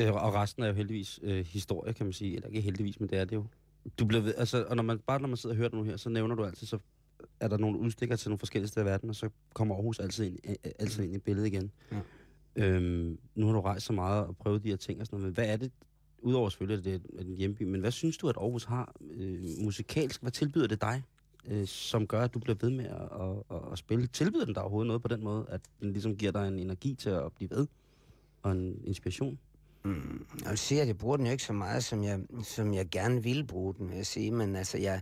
Øh, 0.00 0.12
og 0.12 0.34
resten 0.34 0.62
er 0.62 0.66
jo 0.66 0.74
heldigvis 0.74 1.20
øh, 1.22 1.46
historie, 1.46 1.92
kan 1.92 2.06
man 2.06 2.12
sige. 2.12 2.34
Eller 2.34 2.48
ikke 2.48 2.60
heldigvis, 2.60 3.00
men 3.00 3.08
det 3.08 3.18
er 3.18 3.24
det 3.24 3.36
jo. 3.36 3.46
Du 3.98 4.04
bliver 4.04 4.22
ved, 4.22 4.34
altså, 4.36 4.64
og 4.64 4.76
når 4.76 4.82
man, 4.82 4.98
bare 4.98 5.20
når 5.20 5.28
man 5.28 5.36
sidder 5.36 5.54
og 5.54 5.56
hører 5.56 5.68
det 5.68 5.78
nu 5.78 5.84
her, 5.84 5.96
så 5.96 6.08
nævner 6.08 6.34
du 6.34 6.44
altid, 6.44 6.66
så 6.66 6.78
er 7.40 7.48
der 7.48 7.56
nogle 7.56 7.78
udstikker 7.78 8.16
til 8.16 8.28
nogle 8.28 8.38
forskellige 8.38 8.68
steder 8.68 8.86
i 8.86 8.90
verden, 8.90 9.08
og 9.10 9.16
så 9.16 9.30
kommer 9.54 9.74
Aarhus 9.74 9.98
altid 9.98 10.24
ind, 10.24 10.38
øh, 10.48 10.72
altid 10.78 11.04
ind 11.04 11.14
i 11.14 11.18
billedet 11.18 11.46
igen. 11.46 11.70
Ja. 11.92 12.00
Øhm, 12.56 13.18
nu 13.34 13.46
har 13.46 13.52
du 13.52 13.60
rejst 13.60 13.86
så 13.86 13.92
meget 13.92 14.26
og 14.26 14.36
prøvet 14.36 14.62
de 14.62 14.68
her 14.68 14.76
ting 14.76 15.00
og 15.00 15.06
sådan 15.06 15.16
noget, 15.16 15.26
men 15.26 15.34
hvad 15.34 15.52
er 15.52 15.56
det, 15.56 15.72
udover 16.18 16.48
selvfølgelig, 16.48 16.94
at 16.94 17.02
det 17.02 17.10
er 17.18 17.22
en 17.22 17.36
hjemby, 17.36 17.62
men 17.62 17.80
hvad 17.80 17.90
synes 17.90 18.16
du, 18.16 18.28
at 18.28 18.36
Aarhus 18.36 18.64
har 18.64 18.94
øh, 19.10 19.44
musikalsk? 19.60 20.22
Hvad 20.22 20.32
tilbyder 20.32 20.66
det 20.66 20.80
dig, 20.80 21.02
øh, 21.46 21.66
som 21.66 22.06
gør, 22.06 22.20
at 22.20 22.34
du 22.34 22.38
bliver 22.38 22.56
ved 22.60 22.70
med 22.70 22.84
at, 22.84 23.08
at, 23.20 23.56
at, 23.56 23.72
at 23.72 23.78
spille? 23.78 24.06
Tilbyder 24.06 24.44
den 24.44 24.54
dig 24.54 24.62
overhovedet 24.62 24.86
noget 24.86 25.02
på 25.02 25.08
den 25.08 25.24
måde, 25.24 25.46
at 25.48 25.60
den 25.80 25.92
ligesom 25.92 26.16
giver 26.16 26.32
dig 26.32 26.48
en 26.48 26.58
energi 26.58 26.94
til 26.94 27.10
at 27.10 27.32
blive 27.32 27.50
ved? 27.50 27.66
Og 28.42 28.52
en 28.52 28.80
inspiration? 28.84 29.38
Mm, 29.84 30.26
jeg 30.42 30.50
vil 30.50 30.58
sige, 30.58 30.80
at 30.80 30.86
jeg 30.86 30.98
bruger 30.98 31.16
den 31.16 31.26
jo 31.26 31.32
ikke 31.32 31.44
så 31.44 31.52
meget, 31.52 31.84
som 31.84 32.04
jeg, 32.04 32.20
som 32.42 32.74
jeg 32.74 32.88
gerne 32.90 33.22
ville 33.22 33.44
bruge 33.44 33.74
den, 33.74 33.88
vil 33.88 33.96
jeg 33.96 34.06
sige. 34.06 34.30
Men 34.30 34.56
altså, 34.56 34.78
jeg 34.78 35.00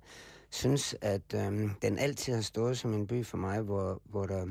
synes, 0.51 0.97
at 1.01 1.34
øhm, 1.34 1.70
den 1.82 1.99
altid 1.99 2.34
har 2.34 2.40
stået 2.40 2.78
som 2.78 2.95
en 2.95 3.07
by 3.07 3.24
for 3.24 3.36
mig, 3.36 3.61
hvor, 3.61 4.03
hvor, 4.05 4.26
der, 4.26 4.47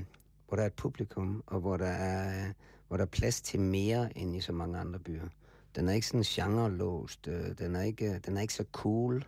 hvor 0.47 0.55
der 0.55 0.63
er 0.63 0.67
et 0.67 0.73
publikum, 0.73 1.43
og 1.47 1.59
hvor 1.59 1.77
der 1.77 1.85
er, 1.85 2.53
hvor 2.87 2.97
der 2.97 3.03
er 3.03 3.09
plads 3.09 3.41
til 3.41 3.59
mere 3.59 4.17
end 4.17 4.35
i 4.35 4.41
så 4.41 4.51
mange 4.51 4.79
andre 4.79 4.99
byer. 4.99 5.27
Den 5.75 5.89
er 5.89 5.93
ikke 5.93 6.07
sådan 6.07 6.23
genre-låst. 6.23 7.27
Øh, 7.27 7.57
den, 7.59 7.75
er 7.75 7.81
ikke, 7.81 8.19
den 8.19 8.37
er 8.37 8.41
ikke 8.41 8.53
så 8.53 8.65
cool 8.71 9.25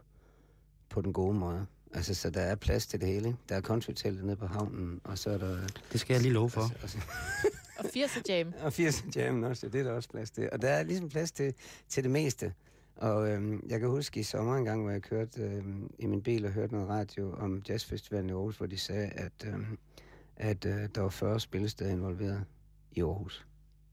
på 0.89 1.01
den 1.01 1.13
gode 1.13 1.33
måde. 1.33 1.65
Altså, 1.93 2.13
så 2.13 2.29
der 2.29 2.41
er 2.41 2.55
plads 2.55 2.87
til 2.87 3.01
det 3.01 3.07
hele. 3.07 3.35
Der 3.49 3.55
er 3.55 3.61
country 3.61 3.91
nede 4.05 4.35
på 4.35 4.47
havnen, 4.47 5.01
og 5.03 5.17
så 5.17 5.29
er 5.29 5.37
der... 5.37 5.67
Det 5.91 5.99
skal 5.99 6.13
jeg 6.13 6.21
lige 6.21 6.33
love 6.33 6.49
for. 6.49 6.61
Og, 6.61 6.71
og, 6.83 6.89
Og 7.77 7.85
80'er 7.85 8.21
jam. 8.29 8.53
og 8.63 8.73
80 8.73 9.05
Jammen 9.15 9.43
også, 9.43 9.69
det 9.69 9.79
er 9.79 9.83
der 9.83 9.91
også 9.91 10.09
plads 10.09 10.31
til. 10.31 10.49
Og 10.51 10.61
der 10.61 10.69
er 10.69 10.83
ligesom 10.83 11.09
plads 11.09 11.31
til, 11.31 11.53
til 11.87 12.03
det 12.03 12.11
meste. 12.11 12.53
Og 12.95 13.29
øhm, 13.29 13.65
jeg 13.69 13.79
kan 13.79 13.89
huske 13.89 14.19
i 14.19 14.23
sommer 14.23 14.57
en 14.57 14.65
gang, 14.65 14.81
hvor 14.81 14.91
jeg 14.91 15.01
kørte 15.01 15.41
øhm, 15.41 15.91
i 15.99 16.05
min 16.05 16.21
bil 16.21 16.45
og 16.45 16.51
hørte 16.51 16.73
noget 16.73 16.89
radio 16.89 17.33
om 17.33 17.61
jazzfestivalen 17.69 18.29
i 18.29 18.33
Aarhus, 18.33 18.57
hvor 18.57 18.65
de 18.65 18.77
sagde, 18.77 19.07
at, 19.07 19.47
øhm, 19.47 19.77
at 20.35 20.65
øh, 20.65 20.89
der 20.95 21.01
var 21.01 21.09
40 21.09 21.39
spillesteder 21.39 21.91
involveret 21.91 22.43
i 22.91 23.01
Aarhus. 23.01 23.45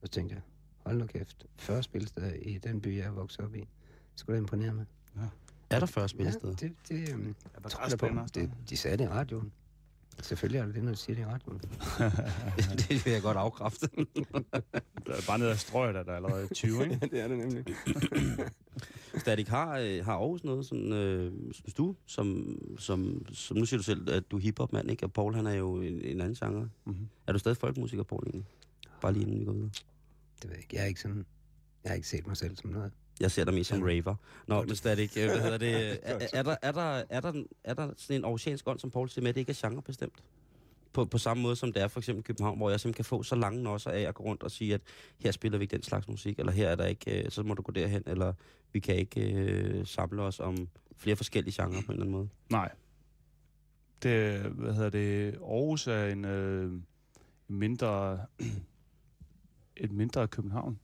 Og 0.02 0.08
så 0.08 0.12
tænkte 0.12 0.34
jeg, 0.34 0.42
hold 0.86 0.98
nu 0.98 1.06
kæft, 1.06 1.46
40 1.56 1.82
spillesteder 1.82 2.32
i 2.42 2.58
den 2.58 2.80
by, 2.80 2.96
jeg 2.96 3.06
er 3.06 3.10
vokset 3.10 3.40
op 3.44 3.54
i. 3.54 3.60
Det 3.60 3.68
skulle 4.14 4.36
da 4.36 4.40
imponere 4.40 4.74
mig. 4.74 4.84
Er 5.70 5.78
der 5.78 5.86
40 5.86 6.08
spillesteder? 6.08 6.54
Ja, 6.62 6.66
det, 6.66 6.76
det, 6.88 7.12
øhm, 7.12 7.34
Er 7.54 7.60
der 7.60 7.68
tror 7.68 7.88
jeg 7.88 7.98
på. 7.98 8.26
Det, 8.34 8.50
de 8.70 8.76
sagde 8.76 8.96
det 8.96 9.04
i 9.04 9.08
radioen. 9.08 9.52
Selvfølgelig 10.22 10.58
er 10.58 10.66
det 10.66 10.74
det, 10.74 10.84
når 10.84 10.90
de 10.90 10.96
siger 10.96 11.16
det 11.16 11.22
i 11.22 11.26
radioen. 11.26 11.60
det 12.88 13.04
vil 13.04 13.12
jeg 13.12 13.22
godt 13.22 13.36
afkræfte. 13.36 13.88
Der 15.06 15.12
er 15.16 15.22
bare 15.26 15.38
ned 15.38 15.48
ad 15.48 15.56
strøget, 15.56 15.96
er 15.96 16.02
der 16.02 16.12
er 16.12 16.16
allerede 16.16 16.54
20, 16.54 16.82
ikke? 16.84 16.98
det 17.10 17.20
er 17.20 17.28
det 17.28 17.38
nemlig. 17.38 17.64
Static, 19.20 19.48
har, 19.48 19.78
øh, 19.78 20.04
har 20.04 20.12
Aarhus 20.12 20.44
noget, 20.44 20.66
sådan, 20.66 20.92
øh, 20.92 21.32
synes 21.52 21.74
du, 21.74 21.96
som, 22.06 22.58
som, 22.78 23.26
som, 23.32 23.56
nu 23.56 23.64
siger 23.66 23.78
du 23.78 23.82
selv, 23.84 24.10
at 24.10 24.30
du 24.30 24.36
er 24.36 24.40
hiphop-mand, 24.40 24.90
ikke? 24.90 25.04
Og 25.04 25.12
Paul, 25.12 25.34
han 25.34 25.46
er 25.46 25.54
jo 25.54 25.80
en, 25.80 26.00
en 26.00 26.20
anden 26.20 26.34
genre. 26.34 26.68
Mm-hmm. 26.84 27.08
Er 27.26 27.32
du 27.32 27.38
stadig 27.38 27.56
folkmusiker, 27.56 28.02
Paul, 28.02 28.22
egentlig? 28.26 28.46
Bare 29.00 29.12
lige 29.12 29.22
inden 29.22 29.40
vi 29.40 29.44
går 29.44 29.52
videre. 29.52 29.70
Det 30.42 30.50
ved 30.50 30.50
jeg 30.50 30.58
ikke. 30.58 30.76
Jeg 30.76 30.82
er 30.82 30.86
ikke 30.86 31.00
sådan... 31.00 31.26
Jeg 31.84 31.90
har 31.90 31.96
ikke 31.96 32.08
set 32.08 32.26
mig 32.26 32.36
selv 32.36 32.56
som 32.56 32.70
noget. 32.70 32.92
Jeg 33.20 33.30
ser 33.30 33.44
dig 33.44 33.54
mest 33.54 33.70
som 33.70 33.82
raver. 33.82 34.14
Nå, 34.46 34.62
men 34.62 34.76
Static, 34.76 35.16
øh, 35.16 35.24
hvad 35.26 35.40
hedder 35.40 35.58
det? 35.58 35.74
Er, 36.02 36.18
er, 36.32 36.42
der, 36.42 36.56
er, 36.62 36.72
der, 36.72 37.02
er, 37.10 37.20
der, 37.20 37.44
er 37.64 37.74
der 37.74 37.90
sådan 37.96 38.16
en 38.20 38.24
oceansk 38.24 38.68
ånd, 38.68 38.78
som 38.78 38.90
Paul 38.90 39.08
siger 39.08 39.22
med, 39.22 39.28
at 39.28 39.34
det 39.34 39.40
ikke 39.40 39.50
er 39.50 39.68
genrebestemt? 39.68 40.22
På, 40.92 41.04
på 41.04 41.18
samme 41.18 41.42
måde 41.42 41.56
som 41.56 41.72
det 41.72 41.82
er 41.82 41.88
for 41.88 42.00
eksempel 42.00 42.20
i 42.20 42.22
København, 42.22 42.56
hvor 42.58 42.70
jeg 42.70 42.80
simpelthen 42.80 42.96
kan 42.96 43.04
få 43.04 43.22
så 43.22 43.34
lange 43.34 43.62
nosser 43.62 43.90
af 43.90 44.00
at 44.00 44.14
gå 44.14 44.22
rundt 44.24 44.42
og 44.42 44.50
sige, 44.50 44.74
at 44.74 44.80
her 45.18 45.30
spiller 45.30 45.58
vi 45.58 45.62
ikke 45.64 45.76
den 45.76 45.82
slags 45.82 46.08
musik, 46.08 46.38
eller 46.38 46.52
her 46.52 46.68
er 46.68 46.74
der 46.76 46.86
ikke, 46.86 47.24
øh, 47.24 47.30
så 47.30 47.42
må 47.42 47.54
du 47.54 47.62
gå 47.62 47.72
derhen, 47.72 48.02
eller 48.06 48.32
vi 48.72 48.80
kan 48.80 48.96
ikke 48.96 49.32
øh, 49.32 49.86
samle 49.86 50.22
os 50.22 50.40
om 50.40 50.68
flere 50.96 51.16
forskellige 51.16 51.62
genrer 51.62 51.80
på 51.80 51.86
en 51.86 51.90
eller 51.92 52.02
anden 52.02 52.10
måde. 52.12 52.28
Nej. 52.50 52.70
Det, 54.02 54.40
hvad 54.40 54.74
hedder 54.74 54.90
det, 54.90 55.34
Aarhus 55.34 55.86
er 55.86 56.06
en 56.06 56.24
øh, 56.24 56.72
en 57.48 57.56
mindre, 57.58 58.20
et 59.76 59.92
mindre 59.92 60.28
København. 60.28 60.78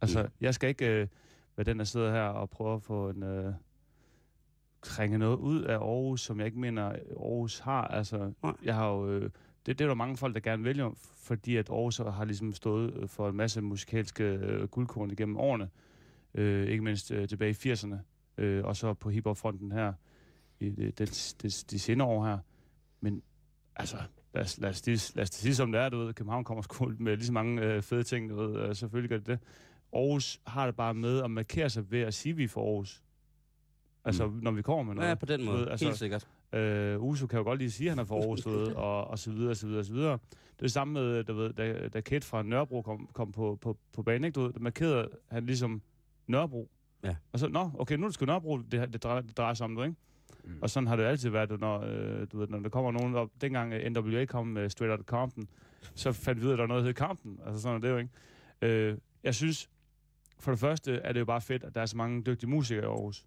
Altså, 0.00 0.22
Mm. 0.22 0.28
jeg 0.40 0.54
skal 0.54 0.68
ikke 0.68 0.86
øh, 0.86 1.06
være 1.56 1.64
den, 1.64 1.78
der 1.78 1.84
sidder 1.84 2.12
her 2.12 2.22
og 2.22 2.50
prøver 2.50 2.74
at 2.74 2.82
få 2.82 3.10
en, 3.10 3.22
øh, 3.22 3.54
krænge 4.84 5.18
noget 5.18 5.36
ud 5.36 5.62
af 5.62 5.74
Aarhus, 5.74 6.20
som 6.20 6.38
jeg 6.38 6.46
ikke 6.46 6.58
mener, 6.58 6.82
Aarhus 6.82 7.58
har. 7.58 7.84
Altså, 7.84 8.32
Nej. 8.42 8.52
jeg 8.64 8.74
har 8.74 8.88
jo, 8.88 9.08
øh, 9.10 9.30
det, 9.66 9.78
det 9.78 9.80
er 9.80 9.88
der 9.88 9.94
mange 9.94 10.16
folk, 10.16 10.34
der 10.34 10.40
gerne 10.40 10.64
vælger, 10.64 10.90
fordi 11.16 11.56
at 11.56 11.70
Aarhus 11.70 11.96
har 11.96 12.24
ligesom 12.24 12.52
stået 12.52 12.94
øh, 12.94 13.08
for 13.08 13.28
en 13.28 13.36
masse 13.36 13.60
musikalske 13.60 14.24
øh, 14.24 14.68
guldkorn 14.68 15.10
igennem 15.10 15.36
årene. 15.36 15.70
Øh, 16.34 16.68
ikke 16.68 16.84
mindst 16.84 17.10
øh, 17.10 17.28
tilbage 17.28 17.50
i 17.50 17.72
80'erne. 17.72 17.96
Øh, 18.38 18.64
og 18.64 18.76
så 18.76 18.94
på 18.94 19.10
hiphop-fronten 19.10 19.72
her 19.72 19.92
i 20.60 20.70
det, 20.70 20.98
det, 20.98 21.34
det, 21.42 21.64
de 21.70 21.78
senere 21.78 22.08
år 22.08 22.26
her. 22.26 22.38
Men 23.00 23.22
altså, 23.76 23.96
lad 24.34 24.42
os, 24.42 24.58
lad 24.58 24.70
os, 24.70 24.86
lad 24.86 24.94
os, 24.94 25.14
lad 25.14 25.22
os 25.22 25.30
det 25.30 25.40
sige 25.40 25.54
som 25.54 25.72
det 25.72 25.80
er, 25.80 25.88
du 25.88 25.98
ved, 25.98 26.14
København 26.14 26.44
kommer 26.44 26.62
sgu 26.62 26.92
med 26.98 27.16
lige 27.16 27.26
så 27.26 27.32
mange 27.32 27.62
øh, 27.62 27.82
fede 27.82 28.02
ting, 28.02 28.30
du 28.30 28.36
ved, 28.36 28.60
øh, 28.60 28.74
selvfølgelig 28.74 29.10
gør 29.10 29.18
det 29.18 29.26
det. 29.26 29.38
Aarhus 29.94 30.40
har 30.46 30.66
det 30.66 30.76
bare 30.76 30.94
med 30.94 31.22
at 31.22 31.30
markere 31.30 31.70
sig 31.70 31.90
ved 31.90 32.00
at 32.00 32.14
sige, 32.14 32.30
at 32.30 32.36
vi 32.36 32.44
er 32.44 32.48
fra 32.48 32.60
Aarhus. 32.60 33.02
Altså, 34.04 34.26
mm. 34.26 34.32
når 34.32 34.50
vi 34.50 34.62
kommer 34.62 34.82
med 34.82 34.94
noget. 34.94 35.08
Ja, 35.08 35.14
på 35.14 35.26
den 35.26 35.44
måde. 35.44 35.58
ved, 35.58 35.68
altså, 35.68 35.86
Helt 35.86 35.98
sikkert. 35.98 36.28
Øh, 36.52 37.02
Uso 37.02 37.26
kan 37.26 37.38
jo 37.38 37.44
godt 37.44 37.58
lige 37.58 37.70
sige, 37.70 37.86
at 37.86 37.90
han 37.90 37.98
er 37.98 38.04
fra 38.04 38.14
Aarhus, 38.14 38.46
ved, 38.46 38.66
og, 38.86 39.06
og 39.06 39.18
så 39.18 39.30
videre, 39.30 39.50
og 39.50 39.56
så 39.56 39.66
videre, 39.66 39.80
og 39.80 39.84
så 39.84 39.92
videre. 39.92 40.12
Det 40.12 40.58
er 40.58 40.62
det 40.62 40.72
samme 40.72 40.94
med, 40.94 41.24
du 41.24 41.34
ved, 41.34 41.52
da, 41.52 41.88
da 41.88 42.00
Kate 42.00 42.26
fra 42.26 42.42
Nørrebro 42.42 42.82
kom, 42.82 43.08
kom 43.12 43.32
på, 43.32 43.58
på, 43.60 43.76
på 43.92 44.02
banen, 44.02 44.24
ikke? 44.24 44.34
Du 44.34 44.40
ved, 44.40 44.52
der 44.52 44.60
markerede 44.60 45.08
han 45.30 45.46
ligesom 45.46 45.82
Nørrebro. 46.26 46.70
Ja. 47.04 47.16
Og 47.32 47.38
så, 47.38 47.48
nå, 47.48 47.70
okay, 47.78 47.96
nu 47.96 48.02
er 48.02 48.08
det 48.08 48.14
sgu 48.14 48.26
Nørrebro, 48.26 48.58
det, 48.58 48.92
det, 48.92 49.02
drejer, 49.02 49.20
det 49.20 49.36
drejer 49.36 49.54
sig 49.54 49.64
om, 49.64 49.76
du, 49.76 49.82
ikke? 49.82 49.96
Mm. 50.44 50.58
Og 50.62 50.70
sådan 50.70 50.86
har 50.86 50.96
det 50.96 51.04
altid 51.04 51.30
været, 51.30 51.60
når, 51.60 51.80
øh, 51.80 52.26
du 52.32 52.38
ved, 52.38 52.48
når 52.48 52.58
der 52.58 52.68
kommer 52.68 52.92
nogen 52.92 53.14
op. 53.14 53.30
Dengang 53.40 53.72
øh, 53.72 53.90
NWA 53.90 54.24
kom 54.24 54.46
med 54.46 54.70
Straight 54.70 54.90
Outta 54.90 55.04
Compton, 55.04 55.48
så 55.94 56.12
fandt 56.12 56.40
vi 56.40 56.46
ud 56.46 56.50
af, 56.50 56.54
at 56.54 56.58
der 56.58 56.62
var 56.62 56.68
noget, 56.68 56.82
der 56.82 56.88
hed 56.88 56.94
Compton. 56.94 57.40
Altså 57.46 57.62
sådan 57.62 57.76
er 57.76 57.80
det 57.80 57.90
jo, 57.90 57.96
ikke? 57.96 58.10
Øh, 58.62 58.98
jeg 59.22 59.34
synes, 59.34 59.70
for 60.44 60.50
det 60.50 60.60
første 60.60 60.94
er 60.94 61.12
det 61.12 61.20
jo 61.20 61.24
bare 61.24 61.40
fedt, 61.40 61.64
at 61.64 61.74
der 61.74 61.80
er 61.80 61.86
så 61.86 61.96
mange 61.96 62.22
dygtige 62.22 62.50
musikere 62.50 62.84
i 62.84 62.86
Aarhus. 62.86 63.26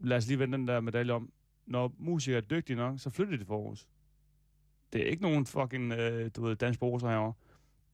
Lad 0.00 0.16
os 0.16 0.26
lige 0.26 0.38
vende 0.38 0.58
den 0.58 0.68
der 0.68 0.80
medalje 0.80 1.12
om. 1.12 1.32
Når 1.66 1.94
musikere 1.98 2.36
er 2.36 2.46
dygtige 2.46 2.76
nok, 2.76 3.00
så 3.00 3.10
flytter 3.10 3.36
de 3.36 3.44
fra 3.44 3.54
Aarhus. 3.54 3.88
Det 4.92 5.00
er 5.00 5.06
ikke 5.06 5.22
nogen 5.22 5.46
fucking, 5.46 5.92
øh, 5.92 6.30
du 6.36 6.42
ved, 6.42 6.56
dansk 6.56 6.80
broser 6.80 7.08
herovre. 7.08 7.32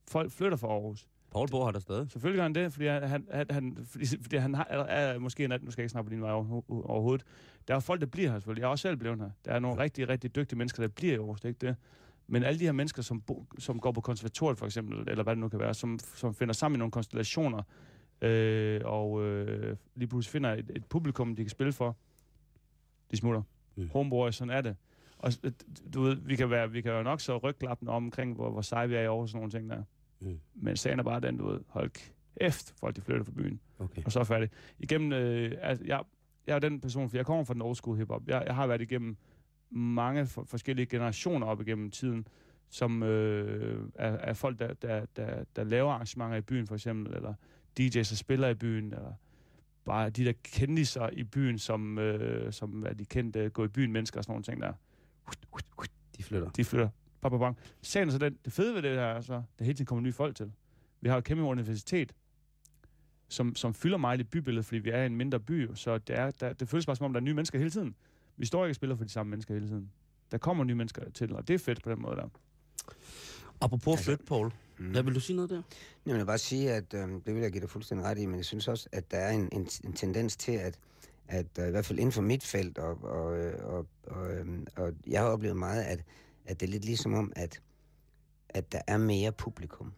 Folk 0.08 0.32
flytter 0.32 0.56
fra 0.56 0.68
Aarhus. 0.68 1.06
Paul 1.32 1.48
bor 1.50 1.64
her 1.64 1.72
der 1.72 1.80
stadig. 1.80 2.10
Selvfølgelig 2.10 2.38
gør 2.38 2.42
han 2.42 2.54
det, 2.54 2.72
fordi 2.72 2.86
han, 2.86 3.02
han, 3.30 3.46
han, 3.50 3.78
fordi, 3.84 4.06
fordi 4.22 4.36
han 4.36 4.54
har, 4.54 4.66
er, 4.70 4.78
er 4.78 5.18
måske 5.18 5.44
en 5.44 5.50
nu 5.50 5.70
skal 5.70 5.82
jeg 5.82 5.84
ikke 5.84 5.88
snakke 5.88 6.08
på 6.08 6.14
din 6.14 6.22
vej 6.22 6.30
over, 6.30 6.62
overhovedet. 6.68 7.26
Der 7.68 7.74
er 7.74 7.80
folk, 7.80 8.00
der 8.00 8.06
bliver 8.06 8.30
her 8.30 8.38
selvfølgelig. 8.38 8.60
Jeg 8.60 8.66
er 8.66 8.70
også 8.70 8.82
selv 8.82 8.96
blevet 8.96 9.18
her. 9.18 9.30
Der 9.44 9.52
er 9.52 9.58
nogle 9.58 9.82
rigtig, 9.82 10.08
rigtig 10.08 10.36
dygtige 10.36 10.58
mennesker, 10.58 10.82
der 10.82 10.88
bliver 10.88 11.14
i 11.14 11.16
Aarhus, 11.16 11.40
det 11.40 11.44
er 11.44 11.48
ikke 11.48 11.66
det. 11.66 11.76
Men 12.26 12.44
alle 12.44 12.58
de 12.58 12.64
her 12.64 12.72
mennesker, 12.72 13.02
som, 13.02 13.20
bo, 13.20 13.46
som 13.58 13.80
går 13.80 13.92
på 13.92 14.00
konservatoriet 14.00 14.58
for 14.58 14.66
eksempel, 14.66 15.08
eller 15.08 15.22
hvad 15.22 15.34
det 15.34 15.40
nu 15.40 15.48
kan 15.48 15.58
være, 15.58 15.74
som, 15.74 15.98
som 16.14 16.34
finder 16.34 16.54
sammen 16.54 16.76
i 16.76 16.78
nogle 16.78 16.92
konstellationer, 16.92 17.62
øh, 18.22 18.80
og 18.84 19.22
øh, 19.24 19.76
lige 19.94 20.08
pludselig 20.08 20.32
finder 20.32 20.52
et, 20.52 20.70
et 20.76 20.84
publikum, 20.86 21.36
de 21.36 21.42
kan 21.42 21.50
spille 21.50 21.72
for, 21.72 21.96
de 23.10 23.16
smutter. 23.16 23.42
Mm. 23.76 23.82
Mm. 23.82 23.88
Homeboy, 23.92 24.30
sådan 24.30 24.50
er 24.54 24.60
det. 24.60 24.76
Og 25.18 25.32
s- 25.32 25.40
du 25.94 26.02
ved, 26.02 26.14
vi 26.16 26.36
kan, 26.36 26.50
være, 26.50 26.70
vi 26.70 26.80
kan 26.80 26.92
jo 26.92 27.02
nok 27.02 27.20
så 27.20 27.36
rygklappen 27.38 27.88
omkring, 27.88 28.34
hvor, 28.34 28.50
hvor 28.50 28.60
seje 28.62 28.88
vi 28.88 28.94
er 28.94 29.00
i 29.00 29.04
Aarhus 29.04 29.22
og 29.22 29.28
sådan 29.28 29.38
nogle 29.38 29.50
ting 29.50 29.70
der. 29.70 29.82
Mm. 30.30 30.40
Men 30.54 30.76
sagen 30.76 30.98
er 30.98 31.02
bare 31.02 31.20
den, 31.20 31.36
du 31.36 31.46
ved, 31.48 31.60
hold 31.68 31.90
kæft, 32.40 32.74
folk 32.80 32.96
de 32.96 33.00
flytter 33.00 33.24
fra 33.24 33.32
byen, 33.32 33.60
Okay. 33.78 34.02
og 34.04 34.12
så 34.12 34.20
er 34.20 34.24
færdig. 34.24 34.50
Igennem, 34.78 35.12
øh, 35.12 35.52
altså, 35.60 35.84
jeg, 35.86 36.02
jeg 36.46 36.54
er 36.54 36.58
den 36.58 36.80
person, 36.80 37.08
for 37.10 37.16
jeg 37.16 37.26
kommer 37.26 37.44
fra 37.44 37.54
den 37.54 37.62
old 37.62 37.74
school 37.74 37.96
hiphop. 37.96 38.22
Jeg, 38.26 38.42
jeg 38.46 38.54
har 38.54 38.66
været 38.66 38.80
igennem 38.80 39.16
mange 39.70 40.26
for, 40.26 40.44
forskellige 40.44 40.86
generationer 40.86 41.46
op 41.46 41.60
igennem 41.60 41.90
tiden, 41.90 42.26
som 42.70 43.02
øh, 43.02 43.86
er, 43.94 44.12
er 44.12 44.32
folk, 44.32 44.58
der, 44.58 44.74
der, 44.74 45.04
der, 45.16 45.44
der 45.56 45.64
laver 45.64 45.92
arrangementer 45.92 46.36
i 46.36 46.40
byen, 46.40 46.66
for 46.66 46.74
eksempel, 46.74 47.14
eller 47.14 47.34
DJ's, 47.80 47.92
der 48.10 48.14
spiller 48.16 48.48
i 48.48 48.54
byen, 48.54 48.84
eller 48.84 49.12
bare 49.84 50.10
de 50.10 50.24
der 50.24 50.32
kendiser 50.44 51.08
i 51.12 51.24
byen, 51.24 51.58
som, 51.58 51.98
øh, 51.98 52.52
som 52.52 52.86
er 52.86 52.92
de 52.92 53.04
kendte 53.04 53.50
gå 53.50 53.64
i 53.64 53.68
byen 53.68 53.92
mennesker 53.92 54.18
og 54.20 54.24
sådan 54.24 54.32
nogle 54.32 54.44
ting 54.44 54.62
der. 54.62 54.72
De 56.16 56.22
flytter. 56.22 56.50
De 56.50 56.64
flytter. 56.64 56.88
Bang, 57.20 57.32
bang, 57.32 57.40
bang. 57.40 57.56
Sagen 57.82 58.08
er 58.08 58.12
så 58.12 58.18
den, 58.18 58.38
det 58.44 58.52
fede 58.52 58.74
ved 58.74 58.82
det 58.82 58.90
her 58.90 59.00
er 59.00 59.20
så, 59.20 59.42
der 59.58 59.64
hele 59.64 59.74
tiden 59.74 59.86
kommer 59.86 60.02
nye 60.02 60.12
folk 60.12 60.36
til. 60.36 60.52
Vi 61.00 61.08
har 61.08 61.16
et 61.18 61.24
kæmpe 61.24 61.42
universitet, 61.42 62.12
som, 63.28 63.54
som 63.56 63.74
fylder 63.74 63.96
meget 63.98 64.20
i 64.20 64.24
bybilledet, 64.24 64.64
fordi 64.66 64.78
vi 64.78 64.90
er 64.90 65.02
i 65.02 65.06
en 65.06 65.16
mindre 65.16 65.40
by, 65.40 65.68
så 65.74 65.98
det, 65.98 66.18
er, 66.18 66.30
der, 66.30 66.52
det 66.52 66.68
føles 66.68 66.86
bare 66.86 66.96
som 66.96 67.04
om, 67.04 67.12
der 67.12 67.20
er 67.20 67.24
nye 67.24 67.34
mennesker 67.34 67.58
hele 67.58 67.70
tiden. 67.70 67.94
Vi 68.36 68.46
står 68.46 68.64
ikke 68.64 68.72
og 68.72 68.76
spiller 68.76 68.96
for 68.96 69.04
de 69.04 69.10
samme 69.10 69.30
mennesker 69.30 69.54
hele 69.54 69.66
tiden. 69.68 69.90
Der 70.30 70.38
kommer 70.38 70.64
nye 70.64 70.74
mennesker 70.74 71.10
til, 71.10 71.32
og 71.34 71.48
det 71.48 71.54
er 71.54 71.58
fedt 71.58 71.82
på 71.82 71.90
den 71.90 72.02
måde 72.02 72.16
der. 72.16 72.28
Apropos 73.60 73.92
Altså- 73.92 74.04
flyt, 74.04 74.26
Paul. 74.28 74.50
Mm. 74.78 74.92
Ja, 74.92 75.02
vil 75.02 75.14
du 75.14 75.20
sige 75.20 75.36
noget 75.36 75.50
der? 75.50 75.62
Jeg 76.06 76.14
vil 76.14 76.26
bare 76.26 76.38
sige, 76.38 76.72
at 76.72 76.94
øh, 76.94 77.08
det 77.26 77.34
vil 77.34 77.42
jeg 77.42 77.52
give 77.52 77.60
dig 77.60 77.70
fuldstændig 77.70 78.06
ret 78.06 78.18
i, 78.18 78.26
men 78.26 78.36
jeg 78.36 78.44
synes 78.44 78.68
også, 78.68 78.88
at 78.92 79.10
der 79.10 79.18
er 79.18 79.30
en, 79.30 79.48
en, 79.52 79.68
en 79.84 79.92
tendens 79.92 80.36
til, 80.36 80.52
at, 80.52 80.78
at 81.28 81.46
øh, 81.58 81.68
i 81.68 81.70
hvert 81.70 81.86
fald 81.86 81.98
inden 81.98 82.12
for 82.12 82.22
mit 82.22 82.44
felt, 82.44 82.78
og, 82.78 83.04
og, 83.04 83.38
øh, 83.38 83.64
og, 83.64 83.86
og, 84.06 84.32
øh, 84.32 84.46
og 84.76 84.92
jeg 85.06 85.20
har 85.20 85.28
oplevet 85.28 85.56
meget, 85.56 85.82
at, 85.82 86.04
at 86.46 86.60
det 86.60 86.66
er 86.66 86.70
lidt 86.70 86.84
ligesom 86.84 87.14
om, 87.14 87.32
at, 87.36 87.60
at 88.48 88.72
der 88.72 88.80
er 88.86 88.96
mere 88.96 89.32
publikum. 89.32 89.92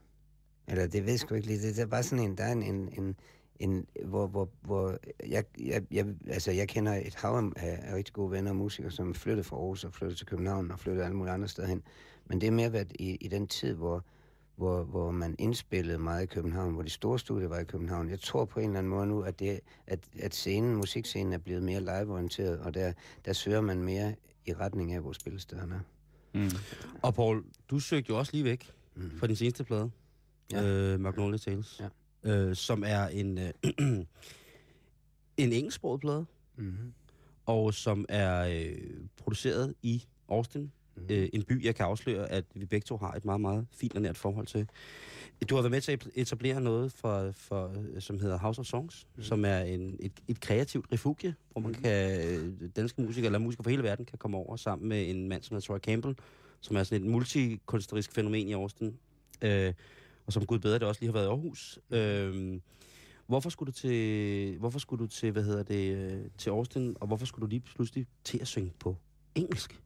Eller 0.67 0.87
det 0.87 1.03
ved 1.03 1.11
jeg 1.11 1.21
sgu 1.21 1.35
ikke 1.35 1.47
lige. 1.47 1.63
Det, 1.63 1.77
det 1.77 1.83
er 1.83 1.87
bare 1.87 2.03
sådan 2.03 2.25
en, 2.25 2.37
der 2.39 2.45
er 2.45 2.53
en, 2.53 2.63
en, 2.63 2.89
en, 2.99 3.17
en 3.61 3.87
hvor, 4.05 4.27
hvor, 4.27 4.49
hvor 4.63 4.99
jeg, 5.27 5.45
jeg, 5.61 5.83
jeg, 5.91 6.07
altså 6.27 6.51
jeg 6.51 6.69
kender 6.69 6.95
et 6.95 7.15
hav 7.15 7.53
af, 7.57 7.81
af 7.83 7.95
rigtig 7.95 8.15
gode 8.15 8.31
venner 8.31 8.51
og 8.51 8.57
musikere, 8.57 8.91
som 8.91 9.15
flyttede 9.15 9.45
fra 9.45 9.57
Aarhus 9.57 9.85
og 9.85 9.93
flyttede 9.93 10.19
til 10.19 10.27
København 10.27 10.71
og 10.71 10.79
flyttede 10.79 11.05
alle 11.05 11.17
mulige 11.17 11.35
andre 11.35 11.49
steder 11.49 11.69
hen. 11.69 11.83
Men 12.27 12.41
det 12.41 12.47
er 12.47 12.51
mere 12.51 12.73
været 12.73 12.93
i, 12.99 13.15
i 13.15 13.29
den 13.29 13.47
tid, 13.47 13.75
hvor, 13.75 14.05
hvor, 14.57 14.83
hvor 14.85 15.11
man 15.11 15.37
indspillede 15.39 15.99
meget 15.99 16.23
i 16.23 16.27
København, 16.27 16.73
hvor 16.75 16.83
de 16.83 16.91
store 16.91 17.19
studier 17.19 17.49
var 17.49 17.59
i 17.59 17.65
København. 17.65 18.11
Jeg 18.11 18.21
tror 18.21 18.45
på 18.45 18.61
en 18.61 18.67
eller 18.67 18.79
anden 18.79 18.91
måde 18.91 19.07
nu, 19.07 19.21
at, 19.23 19.39
det, 19.41 19.61
at, 19.87 20.01
at 20.19 20.35
scenen, 20.35 20.77
musikscenen 20.77 21.33
er 21.33 21.39
blevet 21.39 21.63
mere 21.63 21.81
live-orienteret, 21.81 22.59
og 22.61 22.75
der, 22.75 22.93
der 23.25 23.33
søger 23.33 23.61
man 23.61 23.83
mere 23.83 24.15
i 24.47 24.53
retning 24.55 24.93
af, 24.93 25.01
hvor 25.01 25.13
spillestederne 25.13 25.75
er. 25.75 25.81
Mm. 26.39 26.51
Og 27.03 27.15
Paul, 27.15 27.45
du 27.71 27.79
søgte 27.81 28.11
jo 28.11 28.19
også 28.19 28.33
lige 28.33 28.45
væk 28.45 28.71
Mm. 28.97 29.11
fra 29.19 29.27
din 29.27 29.37
seneste 29.37 29.65
plade. 29.65 29.91
Ja. 30.53 30.63
Øh, 30.65 31.01
Magnolia 31.01 31.39
Tales. 31.39 31.81
Ja. 32.25 32.31
Øh, 32.33 32.57
som 32.57 32.83
er 32.87 33.07
en, 33.07 33.39
øh, 33.39 33.51
en 35.37 35.53
engelsksproget 35.53 36.01
plade, 36.01 36.25
Mm-hmm. 36.57 36.93
og 37.47 37.75
som 37.75 38.05
er 38.09 38.49
øh, 38.49 38.79
produceret 39.17 39.75
i 39.83 40.05
Austin. 40.29 40.73
Mhm. 40.97 41.07
Øh, 41.11 41.29
en 41.33 41.43
by, 41.43 41.65
jeg 41.65 41.75
kan 41.75 41.87
afsløre, 41.87 42.31
at 42.31 42.45
vi 42.55 42.65
begge 42.65 42.85
to 42.85 42.97
har 42.97 43.13
et 43.13 43.25
meget, 43.25 43.41
meget 43.41 43.67
fint 43.73 43.95
og 43.97 44.03
nært 44.03 44.17
forhold 44.17 44.47
til. 44.47 44.69
Du 45.51 45.55
har 45.55 45.63
været 45.63 45.71
med 45.71 45.81
til 45.81 45.93
at 45.93 46.09
etablere 46.15 46.61
noget, 46.61 46.93
for, 46.93 47.31
for, 47.33 47.73
øh, 47.95 48.01
som 48.03 48.19
hedder 48.21 48.39
House 48.39 48.61
of 48.61 48.67
Songs, 48.67 49.07
mm. 49.17 49.23
som 49.23 49.45
er 49.45 49.59
en, 49.59 49.97
et, 50.01 50.13
et 50.29 50.41
kreativt 50.41 50.87
refugie, 50.93 51.35
hvor 51.53 51.61
man 51.61 51.71
Mhm. 51.71 51.83
kan, 51.83 52.21
øh, 52.29 52.69
danske 52.77 53.03
musikere, 53.03 53.27
eller 53.27 53.39
musikere 53.39 53.65
fra 53.65 53.71
hele 53.71 53.83
verden, 53.83 54.05
kan 54.05 54.19
komme 54.19 54.37
over 54.37 54.57
sammen 54.57 54.89
med 54.89 55.11
en 55.11 55.29
mand, 55.29 55.43
som 55.43 55.55
hedder 55.55 55.67
Troy 55.67 55.79
Campbell, 55.79 56.17
som 56.61 56.77
er 56.77 56.83
sådan 56.83 57.05
et 57.05 57.11
multikunstnerisk 57.11 58.13
fænomen 58.13 58.49
i 58.49 58.53
Austin, 58.53 58.97
øh, 59.43 59.73
og 60.27 60.33
som 60.33 60.47
Gud 60.47 60.59
bedre 60.59 60.79
det 60.79 60.89
også 60.89 61.01
lige 61.01 61.09
har 61.09 61.13
været 61.13 61.27
i 61.27 61.29
Aarhus. 61.29 61.79
Øh, 61.91 62.61
hvorfor 63.27 63.51
skulle 63.51 63.67
du 63.73 63.77
til, 63.77 64.59
hvorfor 64.59 64.79
skulle 64.79 65.01
du 65.03 65.07
til, 65.07 65.31
hvad 65.31 65.43
hedder 65.45 65.63
det, 65.63 65.97
øh, 65.97 66.21
til 66.39 66.51
Austin, 66.51 66.97
og 67.01 67.07
hvorfor 67.07 67.27
skulle 67.27 67.43
du 67.43 67.51
lige 67.51 67.61
pludselig 67.61 68.07
til 68.25 68.39
at 68.39 68.47
synge 68.47 68.73
på 68.79 68.97
engelsk? 69.35 69.81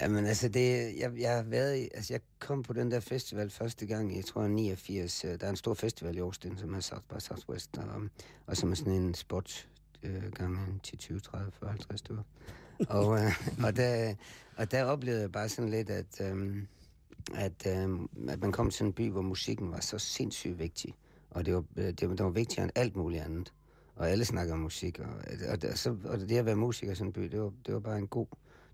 Jamen 0.00 0.26
altså, 0.26 0.48
det, 0.48 0.96
jeg, 0.98 1.12
jeg 1.18 1.36
har 1.36 1.42
været 1.42 1.76
i, 1.78 1.88
altså 1.94 2.12
jeg 2.14 2.20
kom 2.38 2.62
på 2.62 2.72
den 2.72 2.90
der 2.90 3.00
festival 3.00 3.50
første 3.50 3.86
gang, 3.86 4.16
jeg 4.16 4.24
tror 4.24 4.46
89, 4.46 5.24
øh, 5.24 5.40
der 5.40 5.46
er 5.46 5.50
en 5.50 5.56
stor 5.56 5.74
festival 5.74 6.16
i 6.16 6.20
Austin, 6.20 6.58
som 6.58 6.74
er 6.74 6.80
South 6.80 7.02
by 7.08 7.18
Southwest, 7.18 7.78
og, 7.78 8.02
og 8.46 8.56
som 8.56 8.70
er 8.70 8.74
sådan 8.74 8.92
en 8.92 9.14
sports 9.14 9.68
øh, 10.02 10.32
gange 10.32 10.58
10, 10.82 10.96
20, 10.96 11.20
30, 11.20 11.52
40, 11.60 11.70
50 11.70 12.00
stykker. 12.00 12.22
og, 12.88 13.18
øh, 13.18 13.32
og, 13.64 13.76
der, 13.76 14.14
og 14.56 14.70
der 14.70 14.84
oplevede 14.84 15.20
jeg 15.20 15.32
bare 15.32 15.48
sådan 15.48 15.70
lidt, 15.70 15.90
at, 15.90 16.20
øh, 16.20 16.62
at, 17.34 17.66
øh, 17.66 17.98
at 18.28 18.40
man 18.40 18.52
kom 18.52 18.70
til 18.70 18.86
en 18.86 18.92
by, 18.92 19.10
hvor 19.10 19.22
musikken 19.22 19.70
var 19.70 19.80
så 19.80 19.98
sindssygt 19.98 20.58
vigtig, 20.58 20.94
og 21.30 21.46
det 21.46 21.54
var, 21.54 21.64
øh, 21.76 21.84
det, 21.86 22.08
var- 22.08 22.14
det 22.16 22.24
var 22.24 22.30
vigtigere 22.30 22.62
end 22.64 22.72
alt 22.74 22.96
muligt 22.96 23.22
andet. 23.22 23.52
Og 23.96 24.10
alle 24.10 24.24
snakker 24.24 24.54
om 24.54 24.60
musik, 24.60 24.98
og, 25.00 25.06
og, 25.48 25.58
og, 25.70 25.78
så, 25.78 25.96
og 26.04 26.20
det 26.20 26.36
at 26.38 26.46
være 26.46 26.56
musiker 26.56 26.92
i 26.92 26.94
sådan 26.94 27.08
en 27.08 27.12
by, 27.12 27.22
det 27.22 27.40
var, 27.40 27.52
det 27.66 27.74
var 27.74 27.80
bare 27.80 27.98
en 27.98 28.06
god 28.06 28.26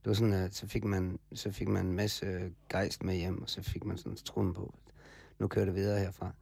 det 0.04 0.06
var 0.06 0.12
sådan, 0.12 0.32
at 0.32 0.54
så 0.54 0.66
fik 0.66 0.84
man, 0.84 1.18
så 1.34 1.52
fik 1.52 1.68
man 1.68 1.86
en 1.86 1.92
masse 1.92 2.26
øh, 2.26 2.50
gejst 2.68 3.04
med 3.04 3.14
hjem, 3.14 3.42
og 3.42 3.50
så 3.50 3.62
fik 3.62 3.84
man 3.84 3.98
sådan 3.98 4.16
troen 4.16 4.54
på, 4.54 4.74
at 4.86 4.94
nu 5.38 5.48
kører 5.48 5.64
det 5.64 5.74
videre 5.74 5.98
herfra. 5.98 6.32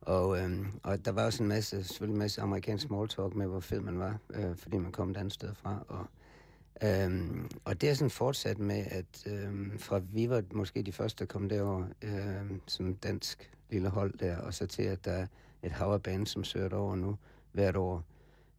Og, 0.00 0.38
øhm, 0.38 0.66
og 0.82 1.04
der 1.04 1.12
var 1.12 1.24
også 1.24 1.42
en 1.42 1.48
masse, 1.48 1.84
selvfølgelig 1.84 2.14
en 2.14 2.18
masse 2.18 2.40
amerikansk 2.40 2.86
small 2.86 3.08
talk 3.08 3.34
med, 3.34 3.46
hvor 3.46 3.60
fed 3.60 3.80
man 3.80 3.98
var, 3.98 4.18
øh, 4.34 4.56
fordi 4.56 4.78
man 4.78 4.92
kom 4.92 5.10
et 5.10 5.16
andet 5.16 5.32
sted 5.32 5.54
fra. 5.54 5.84
Og, 5.88 6.06
øhm, 6.82 7.50
og 7.64 7.80
det 7.80 7.90
er 7.90 7.94
sådan 7.94 8.10
fortsat 8.10 8.58
med, 8.58 8.84
at 8.90 9.26
øhm, 9.26 9.78
fra 9.78 10.00
vi 10.12 10.30
var 10.30 10.42
måske 10.52 10.82
de 10.82 10.92
første, 10.92 11.24
der 11.24 11.28
kom 11.28 11.48
derover 11.48 11.84
øhm, 12.02 12.60
som 12.66 12.94
dansk 12.94 13.50
lille 13.70 13.88
hold 13.88 14.18
der, 14.18 14.36
og 14.36 14.54
så 14.54 14.66
til, 14.66 14.82
at 14.82 15.04
der 15.04 15.12
er 15.12 15.26
et 15.62 15.72
hav 15.72 15.92
af 15.92 16.02
band, 16.02 16.26
som 16.26 16.44
søger 16.44 16.74
over 16.76 16.96
nu 16.96 17.16
hvert 17.52 17.76
år. 17.76 18.04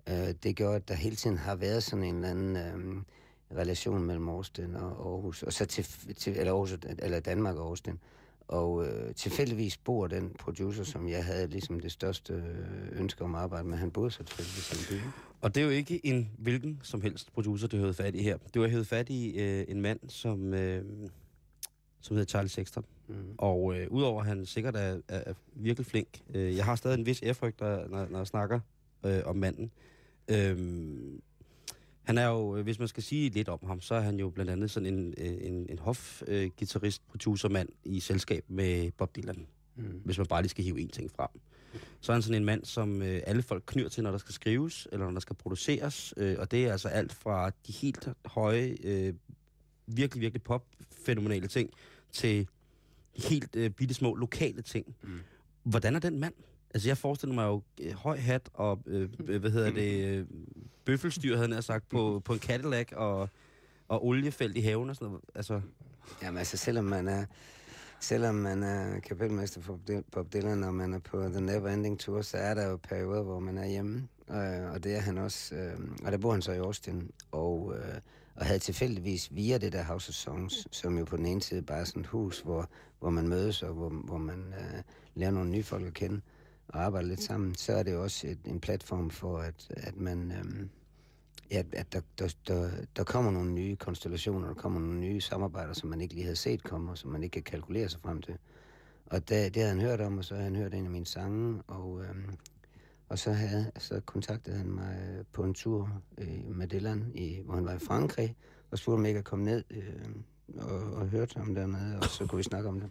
Øh, 0.10 0.34
det 0.43 0.56
gør, 0.56 0.72
at 0.72 0.88
der 0.88 0.93
hele 0.93 1.16
tiden 1.16 1.38
har 1.38 1.56
været 1.56 1.84
sådan 1.84 2.04
en 2.04 2.16
eller 2.16 2.30
anden... 2.30 2.56
Øhm, 2.56 3.06
relation 3.58 4.04
mellem 4.04 4.30
Austin 4.30 4.76
og 4.76 5.12
Aarhus, 5.12 5.43
og 5.43 5.54
så 5.54 5.66
til, 5.66 5.84
til 6.16 6.38
eller, 6.38 6.54
Aarhus, 6.54 6.78
eller 7.00 7.20
Danmark 7.20 7.56
og 7.56 7.68
Austin. 7.68 8.00
Og 8.47 8.88
øh, 8.88 9.16
tilfældigvis 9.16 9.78
bor 9.78 10.08
den 10.08 10.30
producer, 10.39 10.84
som 10.84 11.10
jeg 11.10 11.26
havde 11.26 11.47
ligesom 11.47 11.80
det 11.80 11.91
største 11.91 12.34
øh, 12.34 13.00
ønske 13.02 13.24
om 13.24 13.36
at 13.36 13.41
arbejde 13.41 13.68
med, 13.68 13.78
han 13.78 13.91
boede 13.91 14.12
så 14.12 14.24
tilfældigvis 14.24 14.89
i 14.89 14.95
en 14.95 15.00
by. 15.00 15.04
Og 15.41 15.56
det 15.56 15.62
er 15.62 15.66
jo 15.66 15.72
ikke 15.72 16.06
en 16.06 16.32
hvilken 16.38 16.80
som 16.84 17.02
helst 17.02 17.34
producer, 17.34 17.68
du 17.68 17.78
havde 17.78 17.93
fat 17.93 18.16
i 18.16 18.24
her. 18.24 18.38
Du 18.56 18.62
har 18.62 18.68
hævet 18.68 18.88
fat 18.88 19.10
i 19.10 19.39
øh, 19.39 19.66
en 19.68 19.82
mand, 19.82 20.00
som, 20.08 20.54
øh, 20.54 20.84
som 22.02 22.16
hedder 22.16 22.30
Charlie 22.30 22.50
Sexton. 22.50 22.86
Mm. 23.08 23.16
Og 23.38 23.80
øh, 23.80 23.91
udover 23.91 24.22
at 24.22 24.28
han 24.28 24.45
sikkert 24.45 24.76
er, 24.76 25.00
er, 25.08 25.24
er 25.26 25.34
virkelig 25.54 25.86
flink, 25.86 26.08
øh, 26.34 26.56
jeg 26.56 26.66
har 26.66 26.76
stadig 26.76 27.00
en 27.00 27.06
vis 27.06 27.20
ærefrygt, 27.24 27.62
når, 27.62 27.88
når, 27.88 28.08
når 28.10 28.18
jeg 28.18 28.28
snakker 28.28 28.60
øh, 29.06 29.22
om 29.26 29.36
manden. 29.36 29.72
Øh, 30.28 30.58
han 32.10 32.18
er 32.18 32.28
jo, 32.28 32.55
øh, 32.57 32.64
hvis 32.64 32.80
man 32.80 32.88
skal 32.88 33.03
sige 33.03 33.30
lidt 33.30 33.49
om 33.49 33.60
ham, 33.68 33.82
så 33.82 33.95
er 33.95 33.99
han 33.99 34.20
jo 34.20 34.30
blandt 34.30 34.51
andet 34.51 34.72
sådan 34.72 34.93
en, 34.93 35.14
øh, 35.18 35.38
en, 35.41 35.66
en 35.70 35.80
hof-gitarrist, 35.80 37.01
producermand 37.10 37.70
i 37.84 37.99
selskab 37.99 38.45
med 38.47 38.91
Bob 38.97 39.16
Dylan, 39.16 39.47
Mm. 39.76 40.01
hvis 40.05 40.18
man 40.18 40.28
bare 40.28 40.41
lige 40.41 40.49
skal 40.49 40.64
hive 40.64 40.80
en 40.82 40.89
ting 40.89 41.12
frem. 41.12 41.30
Så 42.01 42.12
er 42.12 42.14
han 42.16 42.22
sådan 42.22 42.41
en 42.41 42.45
mand, 42.45 42.66
som 42.66 43.01
øh, 43.01 43.22
alle 43.28 43.41
folk 43.41 43.64
knyr 43.68 43.89
til, 43.89 44.03
når 44.03 44.12
der 44.12 44.18
skal 44.18 44.34
skrives, 44.34 44.88
eller 44.91 45.05
når 45.05 45.12
der 45.14 45.20
skal 45.20 45.36
produceres, 45.36 46.14
øh, 46.18 46.36
og 46.39 46.51
det 46.51 46.66
er 46.68 46.72
altså 46.72 46.88
alt 46.88 47.14
fra 47.14 47.49
de 47.68 47.72
helt 47.72 48.07
høje, 48.26 48.78
øh, 48.84 49.14
virkelig, 49.88 50.22
virkelig 50.22 50.43
pop-fænomenale 50.43 51.47
ting, 51.47 51.70
til 52.12 52.47
helt 53.16 53.55
øh, 53.55 53.70
bitte 53.70 53.93
små 53.93 54.16
lokale 54.16 54.62
ting. 54.62 54.95
Mm. 55.03 55.10
Hvordan 55.64 55.95
er 55.95 55.99
den 55.99 56.20
mand? 56.20 56.34
Altså, 56.74 56.89
jeg 56.89 56.97
forestiller 56.97 57.36
mig 57.36 57.45
jo 57.45 57.61
øh, 57.82 57.91
høj 57.93 58.17
hat 58.17 58.49
og, 58.53 58.80
øh, 58.86 59.09
øh, 59.28 59.39
hvad 59.39 59.51
hedder 59.51 59.72
det, 59.72 60.05
øh, 60.07 60.26
bøffelstyr, 60.86 61.36
havde 61.38 61.55
jeg 61.55 61.63
sagt, 61.63 61.89
på, 61.89 62.22
på 62.26 62.34
en 62.34 62.39
Cadillac 62.39 62.88
og, 62.91 63.30
og 63.88 64.05
oliefelt 64.05 64.57
i 64.57 64.61
haven 64.61 64.89
og 64.89 64.95
sådan 64.95 65.07
noget. 65.07 65.24
Altså, 65.36 65.61
Jamen 66.22 66.38
altså, 66.38 66.57
selvom 66.57 66.86
man 66.86 67.07
er, 67.07 67.26
selvom 67.99 68.36
man 68.36 68.63
er 68.63 68.99
kapelmester 68.99 69.61
for 69.61 69.74
Bob 69.74 69.89
Dylan- 69.89 70.09
Bob 70.11 70.34
Dylan, 70.34 70.63
og 70.63 70.74
man 70.74 70.93
er 70.93 70.99
på 70.99 71.22
The 71.30 71.41
Never 71.41 71.70
Ending 71.70 71.99
Tour, 71.99 72.22
så 72.22 72.38
er 72.38 72.53
der 72.53 72.70
jo 72.70 72.78
perioder, 72.78 73.24
hvor 73.24 73.39
man 73.39 73.57
er 73.57 73.67
hjemme. 73.67 74.07
Øh, 74.30 74.72
og 74.74 74.84
det 74.84 74.95
er 74.95 74.99
han 74.99 75.17
også. 75.17 75.55
Øh, 75.55 75.80
og 76.05 76.11
der 76.11 76.17
bor 76.17 76.32
han 76.32 76.41
så 76.41 76.51
i 76.51 76.57
Austin. 76.57 77.11
Og, 77.32 77.74
øh, 77.78 77.95
og 78.36 78.45
havde 78.45 78.59
tilfældigvis 78.59 79.36
via 79.36 79.57
det 79.57 79.74
der 79.74 79.84
House 79.84 80.09
of 80.09 80.13
Songs, 80.13 80.67
som 80.72 80.97
jo 80.97 81.05
på 81.05 81.17
den 81.17 81.26
ene 81.26 81.41
side 81.41 81.61
bare 81.61 81.80
er 81.80 81.84
sådan 81.84 82.01
et 82.01 82.07
hus, 82.07 82.39
hvor, 82.39 82.70
hvor 82.99 83.09
man 83.09 83.28
mødes, 83.28 83.63
og 83.63 83.74
hvor, 83.74 83.89
hvor 83.89 84.17
man 84.17 84.53
øh, 84.59 84.82
lærer 85.15 85.32
nogle 85.32 85.49
nye 85.49 85.63
folk 85.63 85.88
at 85.88 85.93
kende 85.93 86.22
og 86.70 86.84
arbejder 86.84 87.07
lidt 87.07 87.24
sammen, 87.24 87.55
så 87.55 87.74
er 87.74 87.84
det 87.84 87.93
jo 87.93 88.03
også 88.03 88.28
et, 88.28 88.39
en 88.45 88.59
platform 88.59 89.09
for, 89.09 89.38
at, 89.38 89.67
at 89.70 89.97
man... 89.97 90.32
Øhm, 90.32 90.70
Ja, 91.51 91.63
at 91.74 91.93
der, 91.93 92.01
der, 92.20 92.36
der, 92.47 92.70
der 92.95 93.03
kommer 93.03 93.32
nogle 93.32 93.51
nye 93.51 93.76
konstellationer, 93.76 94.47
der 94.47 94.53
kommer 94.53 94.80
nogle 94.80 94.99
nye 94.99 95.22
samarbejder, 95.22 95.74
som 95.74 95.89
man 95.89 96.01
ikke 96.01 96.13
lige 96.13 96.24
havde 96.24 96.36
set 96.36 96.63
komme, 96.63 96.91
og 96.91 96.97
som 96.97 97.11
man 97.11 97.24
ikke 97.24 97.34
kan 97.34 97.43
kalkulere 97.43 97.89
sig 97.89 98.01
frem 98.01 98.22
til. 98.22 98.38
Og 99.05 99.30
det, 99.30 99.30
det 99.30 99.55
havde 99.55 99.76
han 99.76 99.82
hørt 99.82 100.01
om, 100.01 100.17
og 100.17 100.26
så 100.26 100.34
havde 100.34 100.43
han 100.43 100.55
hørt 100.55 100.74
en 100.74 100.86
af 100.86 100.91
mine 100.91 101.05
sange, 101.05 101.61
og, 101.67 102.01
øhm, 102.03 102.36
og 103.09 103.20
så, 103.20 103.32
havde, 103.32 103.72
så 103.78 104.01
kontaktede 104.05 104.57
han 104.57 104.72
mig 104.72 104.97
øh, 105.17 105.26
på 105.32 105.43
en 105.43 105.53
tur 105.53 106.01
øh, 106.17 106.55
med 106.55 106.67
Dylan, 106.67 107.11
i, 107.15 107.41
hvor 107.45 107.55
han 107.55 107.65
var 107.65 107.74
i 107.74 107.80
Frankrig, 107.80 108.36
og 108.72 108.78
spurgte 108.78 109.01
mig 109.01 109.07
ikke 109.07 109.20
at 109.20 109.26
komme 109.26 109.45
ned 109.45 109.63
øh, 109.70 110.09
og, 110.57 110.93
og 110.93 111.07
hørte 111.07 111.39
ham 111.39 111.55
dernede, 111.55 111.97
og 111.97 112.05
så 112.05 112.28
kunne 112.28 112.38
vi 112.38 112.43
snakke 112.43 112.70
om 112.70 112.80
det. 112.80 112.89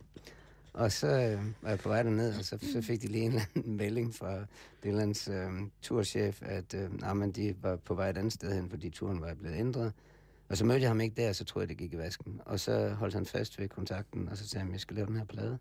Og 0.78 0.92
så 0.92 1.06
øh, 1.06 1.44
var 1.62 1.68
jeg 1.68 1.78
på 1.78 1.88
vej 1.88 2.02
derned, 2.02 2.38
og 2.38 2.44
så, 2.44 2.58
så 2.72 2.82
fik 2.82 3.02
de 3.02 3.06
lige 3.06 3.24
en 3.24 3.30
eller 3.30 3.42
anden 3.56 3.76
melding 3.76 4.14
fra 4.14 4.44
Dylands 4.84 5.28
øh, 5.28 5.50
turchef, 5.82 6.42
at 6.42 6.74
øh, 6.74 7.00
nah, 7.00 7.16
men 7.16 7.32
de 7.32 7.54
var 7.62 7.76
på 7.76 7.94
vej 7.94 8.10
et 8.10 8.18
andet 8.18 8.32
sted 8.32 8.54
hen, 8.54 8.70
fordi 8.70 8.90
turen 8.90 9.20
var 9.20 9.34
blevet 9.34 9.56
ændret. 9.56 9.92
Og 10.48 10.56
så 10.56 10.64
mødte 10.64 10.80
jeg 10.80 10.90
ham 10.90 11.00
ikke 11.00 11.22
der, 11.22 11.32
så 11.32 11.44
troede 11.44 11.62
jeg, 11.62 11.68
det 11.68 11.76
gik 11.76 11.94
i 11.94 11.98
vasken. 11.98 12.40
Og 12.44 12.60
så 12.60 12.88
holdt 12.88 13.14
han 13.14 13.26
fast 13.26 13.58
ved 13.58 13.68
kontakten, 13.68 14.28
og 14.28 14.36
så 14.36 14.48
sagde 14.48 14.64
han, 14.64 14.72
jeg 14.72 14.80
skal 14.80 14.96
lave 14.96 15.06
den 15.06 15.16
her 15.16 15.24
plade. 15.24 15.58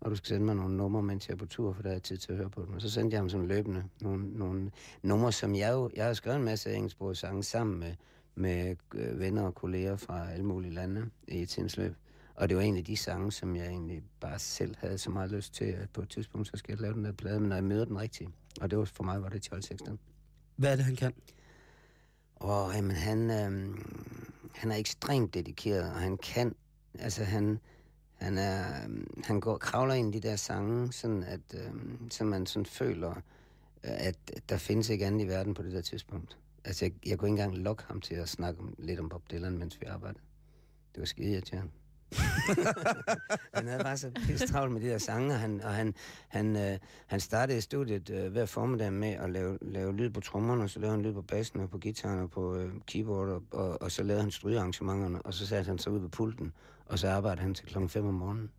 Og 0.00 0.10
du 0.10 0.16
skal 0.16 0.28
sende 0.28 0.46
mig 0.46 0.56
nogle 0.56 0.76
numre, 0.76 1.02
mens 1.02 1.28
jeg 1.28 1.34
er 1.34 1.38
på 1.38 1.46
tur, 1.46 1.72
for 1.72 1.82
der 1.82 1.90
er 1.90 1.98
tid 1.98 2.16
til 2.16 2.32
at 2.32 2.38
høre 2.38 2.50
på 2.50 2.62
dem. 2.62 2.74
Og 2.74 2.80
så 2.80 2.90
sendte 2.90 3.14
jeg 3.14 3.20
ham 3.20 3.28
sådan 3.28 3.46
løbende 3.46 3.84
nogle, 4.00 4.38
nogle 4.38 4.70
numre, 5.02 5.32
som 5.32 5.54
jeg 5.54 5.72
jo... 5.72 5.90
Jeg 5.96 6.06
har 6.06 6.12
skrevet 6.12 6.38
en 6.38 6.44
masse 6.44 6.74
engelsksprogede 6.74 7.16
sange 7.16 7.42
sammen 7.42 7.80
med, 7.80 7.94
med 8.34 8.76
øh, 8.94 9.20
venner 9.20 9.42
og 9.42 9.54
kolleger 9.54 9.96
fra 9.96 10.30
alle 10.30 10.44
mulige 10.44 10.74
lande 10.74 11.10
i 11.28 11.46
tidens 11.46 11.76
løb. 11.76 11.94
Og 12.34 12.48
det 12.48 12.56
var 12.56 12.62
egentlig 12.62 12.86
de 12.86 12.96
sange, 12.96 13.32
som 13.32 13.56
jeg 13.56 13.66
egentlig 13.66 14.02
bare 14.20 14.38
selv 14.38 14.76
havde 14.78 14.98
så 14.98 15.10
meget 15.10 15.30
lyst 15.30 15.54
til, 15.54 15.64
at 15.64 15.90
på 15.90 16.02
et 16.02 16.08
tidspunkt, 16.08 16.48
så 16.48 16.56
skal 16.56 16.72
jeg 16.72 16.80
lave 16.80 16.94
den 16.94 17.04
der 17.04 17.12
plade, 17.12 17.40
men 17.40 17.48
når 17.48 17.56
jeg 17.56 17.64
møder 17.64 17.84
den 17.84 17.98
rigtige. 17.98 18.30
Og 18.60 18.70
det 18.70 18.78
var 18.78 18.84
for 18.84 19.04
mig, 19.04 19.22
var 19.22 19.28
det 19.28 19.44
Charles 19.44 19.64
Sexton. 19.64 19.98
Hvad 20.56 20.72
er 20.72 20.76
det, 20.76 20.84
han 20.84 20.96
kan? 20.96 21.12
Og 22.36 22.74
jamen, 22.74 22.96
han, 22.96 23.30
øh, 23.30 23.78
han 24.54 24.70
er 24.70 24.76
ekstremt 24.76 25.34
dedikeret, 25.34 25.90
og 25.90 26.00
han 26.00 26.16
kan, 26.16 26.54
altså 26.98 27.24
han, 27.24 27.60
han, 28.14 28.38
er, 28.38 28.84
øhm, 28.84 29.22
han 29.24 29.40
går, 29.40 29.58
kravler 29.58 29.94
ind 29.94 30.14
i 30.14 30.18
de 30.18 30.28
der 30.28 30.36
sange, 30.36 30.92
sådan 30.92 31.22
at, 31.22 31.40
øh, 31.54 31.72
så 32.10 32.24
man 32.24 32.46
sådan 32.46 32.66
føler, 32.66 33.10
øh, 33.10 33.20
at 33.82 34.16
der 34.48 34.56
findes 34.56 34.88
ikke 34.88 35.06
andet 35.06 35.24
i 35.24 35.28
verden 35.28 35.54
på 35.54 35.62
det 35.62 35.72
der 35.72 35.80
tidspunkt. 35.80 36.38
Altså, 36.64 36.84
jeg, 36.84 36.92
jeg 37.06 37.18
kunne 37.18 37.28
ikke 37.28 37.42
engang 37.42 37.62
lokke 37.62 37.82
ham 37.86 38.00
til 38.00 38.14
at 38.14 38.28
snakke 38.28 38.60
om, 38.60 38.74
lidt 38.78 39.00
om 39.00 39.08
Bob 39.08 39.22
Dylan, 39.30 39.58
mens 39.58 39.80
vi 39.80 39.86
arbejdede. 39.86 40.22
Det 40.94 41.00
var 41.00 41.06
skide 41.06 41.32
irriterende. 41.32 41.70
han 43.54 43.66
havde 43.68 43.84
bare 43.84 43.96
så 43.96 44.10
pisse 44.26 44.46
travlt 44.46 44.72
med 44.72 44.80
de 44.80 44.86
der 44.88 44.98
sange, 44.98 45.34
og 45.34 45.40
han, 45.40 45.60
og 45.60 45.74
han, 45.74 45.94
han, 46.28 46.56
øh, 46.56 46.78
han 47.06 47.20
startede 47.20 47.58
i 47.58 47.60
studiet 47.60 48.10
øh, 48.10 48.32
hver 48.32 48.46
formiddag 48.46 48.92
med 48.92 49.08
at 49.08 49.30
lave, 49.30 49.58
lave 49.62 49.96
lyd 49.96 50.10
på 50.10 50.20
trommerne, 50.20 50.62
og 50.62 50.70
så 50.70 50.80
lavede 50.80 50.96
han 50.96 51.04
lyd 51.04 51.12
på 51.12 51.22
bassen 51.22 51.60
og 51.60 51.70
på 51.70 51.78
gitaren 51.78 52.18
og 52.18 52.30
på 52.30 52.56
øh, 52.56 52.72
keyboard, 52.86 53.28
og, 53.28 53.42
og, 53.50 53.82
og 53.82 53.90
så 53.90 54.02
lavede 54.02 54.22
han 54.22 54.30
strygearrangementerne, 54.30 55.22
og 55.22 55.34
så 55.34 55.46
satte 55.46 55.68
han 55.68 55.78
sig 55.78 55.92
ud 55.92 56.00
på 56.00 56.08
pulten, 56.08 56.52
og 56.86 56.98
så 56.98 57.08
arbejdede 57.08 57.42
han 57.42 57.54
til 57.54 57.66
klokken 57.66 57.88
5 57.88 58.06
om 58.06 58.14
morgenen. 58.14 58.50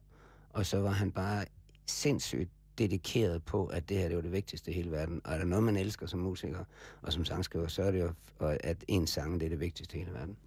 Og 0.49 0.66
så 0.66 0.80
var 0.80 0.91
han 0.91 1.12
bare 1.12 1.45
sindssygt 1.86 2.49
dedikeret 2.78 3.43
på, 3.43 3.66
at 3.66 3.89
det 3.89 3.97
her 3.97 4.08
det 4.08 4.16
var 4.16 4.22
det 4.22 4.32
vigtigste 4.32 4.72
i 4.72 4.74
hele 4.74 4.91
verden. 4.91 5.22
Og 5.24 5.34
er 5.34 5.38
der 5.38 5.45
noget, 5.45 5.64
man 5.64 5.78
elsker 5.78 6.08
som 6.08 6.20
musiker 6.20 6.64
og 7.01 7.14
som 7.14 7.26
sangskriver, 7.26 7.68
så 7.68 7.84
er 7.84 7.91
det 7.91 7.99
jo, 7.99 8.12
at 8.39 8.84
en 8.88 9.08
sang 9.08 9.39
det 9.39 9.45
er 9.45 9.49
det 9.49 9.60
vigtigste 9.60 9.95
i 9.95 9.99
hele 9.99 10.14
verden. 10.14 10.38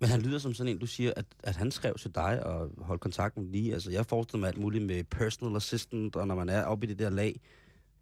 Men 0.00 0.08
han 0.08 0.20
lyder 0.22 0.38
som 0.38 0.54
sådan 0.54 0.72
en, 0.72 0.78
du 0.78 0.86
siger, 0.86 1.12
at, 1.16 1.24
at 1.42 1.56
han 1.56 1.70
skrev 1.70 1.94
til 1.98 2.14
dig 2.14 2.46
og 2.46 2.70
holdt 2.78 3.00
kontakten 3.00 3.52
lige. 3.52 3.74
Altså, 3.74 3.90
jeg 3.90 4.06
forestiller 4.06 4.40
mig 4.40 4.48
alt 4.48 4.58
muligt 4.58 4.84
med 4.84 5.04
personal 5.04 5.56
assistant, 5.56 6.16
og 6.16 6.26
når 6.26 6.34
man 6.34 6.48
er 6.48 6.64
oppe 6.64 6.86
i 6.86 6.88
det 6.90 6.98
der 6.98 7.10
lag, 7.10 7.40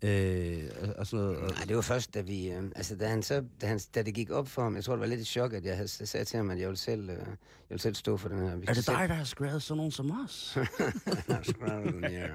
øh, 0.03 0.65
og- 0.83 0.95
og 0.99 1.07
sådan 1.07 1.25
noget. 1.25 1.39
Og, 1.39 1.51
Nej, 1.51 1.65
det 1.65 1.77
var 1.77 1.83
først, 1.83 2.15
da 2.15 2.21
vi... 2.21 2.51
Øh, 2.51 2.63
altså, 2.77 2.97
da, 2.97 3.07
han 3.09 3.23
så, 3.23 3.45
da, 3.61 3.67
han, 3.67 3.81
da 3.95 4.03
det 4.03 4.15
gik 4.15 4.31
op 4.31 4.49
for 4.49 4.63
ham, 4.63 4.75
jeg 4.77 4.85
tror, 4.85 4.93
det 4.95 5.01
var 5.01 5.07
lidt 5.07 5.21
et 5.21 5.27
chok, 5.27 5.53
at 5.53 5.65
jeg 5.65 5.77
havde 5.77 5.89
s- 5.89 6.03
sagt 6.09 6.29
til 6.29 6.37
ham, 6.37 6.51
at 6.51 6.59
jeg 6.59 6.67
ville 6.69 6.79
selv, 6.79 7.11
øh, 7.11 7.17
jeg 7.17 7.27
ville 7.69 7.81
selv 7.83 7.95
stå 7.95 8.17
for 8.17 8.29
den 8.29 8.39
her. 8.39 8.57
Vi 8.57 8.67
er 8.69 8.75
det 8.75 8.83
skal 8.85 8.95
dig, 8.95 9.09
der 9.09 9.15
har 9.15 9.25
skrevet 9.25 9.63
sådan 9.63 9.77
nogen 9.77 9.93
som 9.93 10.21
os? 10.25 10.59
ja. 12.11 12.29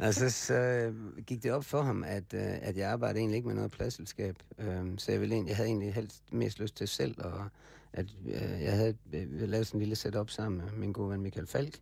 Altså, 0.00 0.30
så 0.30 0.54
øh, 0.54 0.94
gik 1.26 1.42
det 1.42 1.52
op 1.52 1.64
for 1.64 1.82
ham, 1.82 2.04
at, 2.04 2.34
øh, 2.34 2.40
at 2.42 2.76
jeg 2.76 2.90
arbejdede 2.90 3.18
egentlig 3.18 3.36
ikke 3.36 3.46
med 3.48 3.54
noget 3.56 3.70
pladselskab. 3.70 4.36
Øh, 4.58 4.84
så 4.98 5.12
jeg, 5.12 5.20
ville 5.20 5.34
egentlig, 5.34 5.48
jeg 5.48 5.56
havde 5.56 5.68
egentlig 5.68 5.94
helst 5.94 6.22
mest 6.32 6.58
lyst 6.60 6.76
til 6.76 6.88
selv, 6.88 7.14
og 7.18 7.44
at 7.92 8.06
øh, 8.26 8.62
jeg 8.62 8.72
havde 8.76 8.96
øh, 9.12 9.48
lavet 9.48 9.66
sådan 9.66 9.78
en 9.78 9.82
lille 9.82 9.96
setup 9.96 10.30
sammen 10.30 10.60
med 10.64 10.72
min 10.72 10.92
gode 10.92 11.10
ven 11.10 11.20
Michael 11.20 11.46
Falk, 11.46 11.78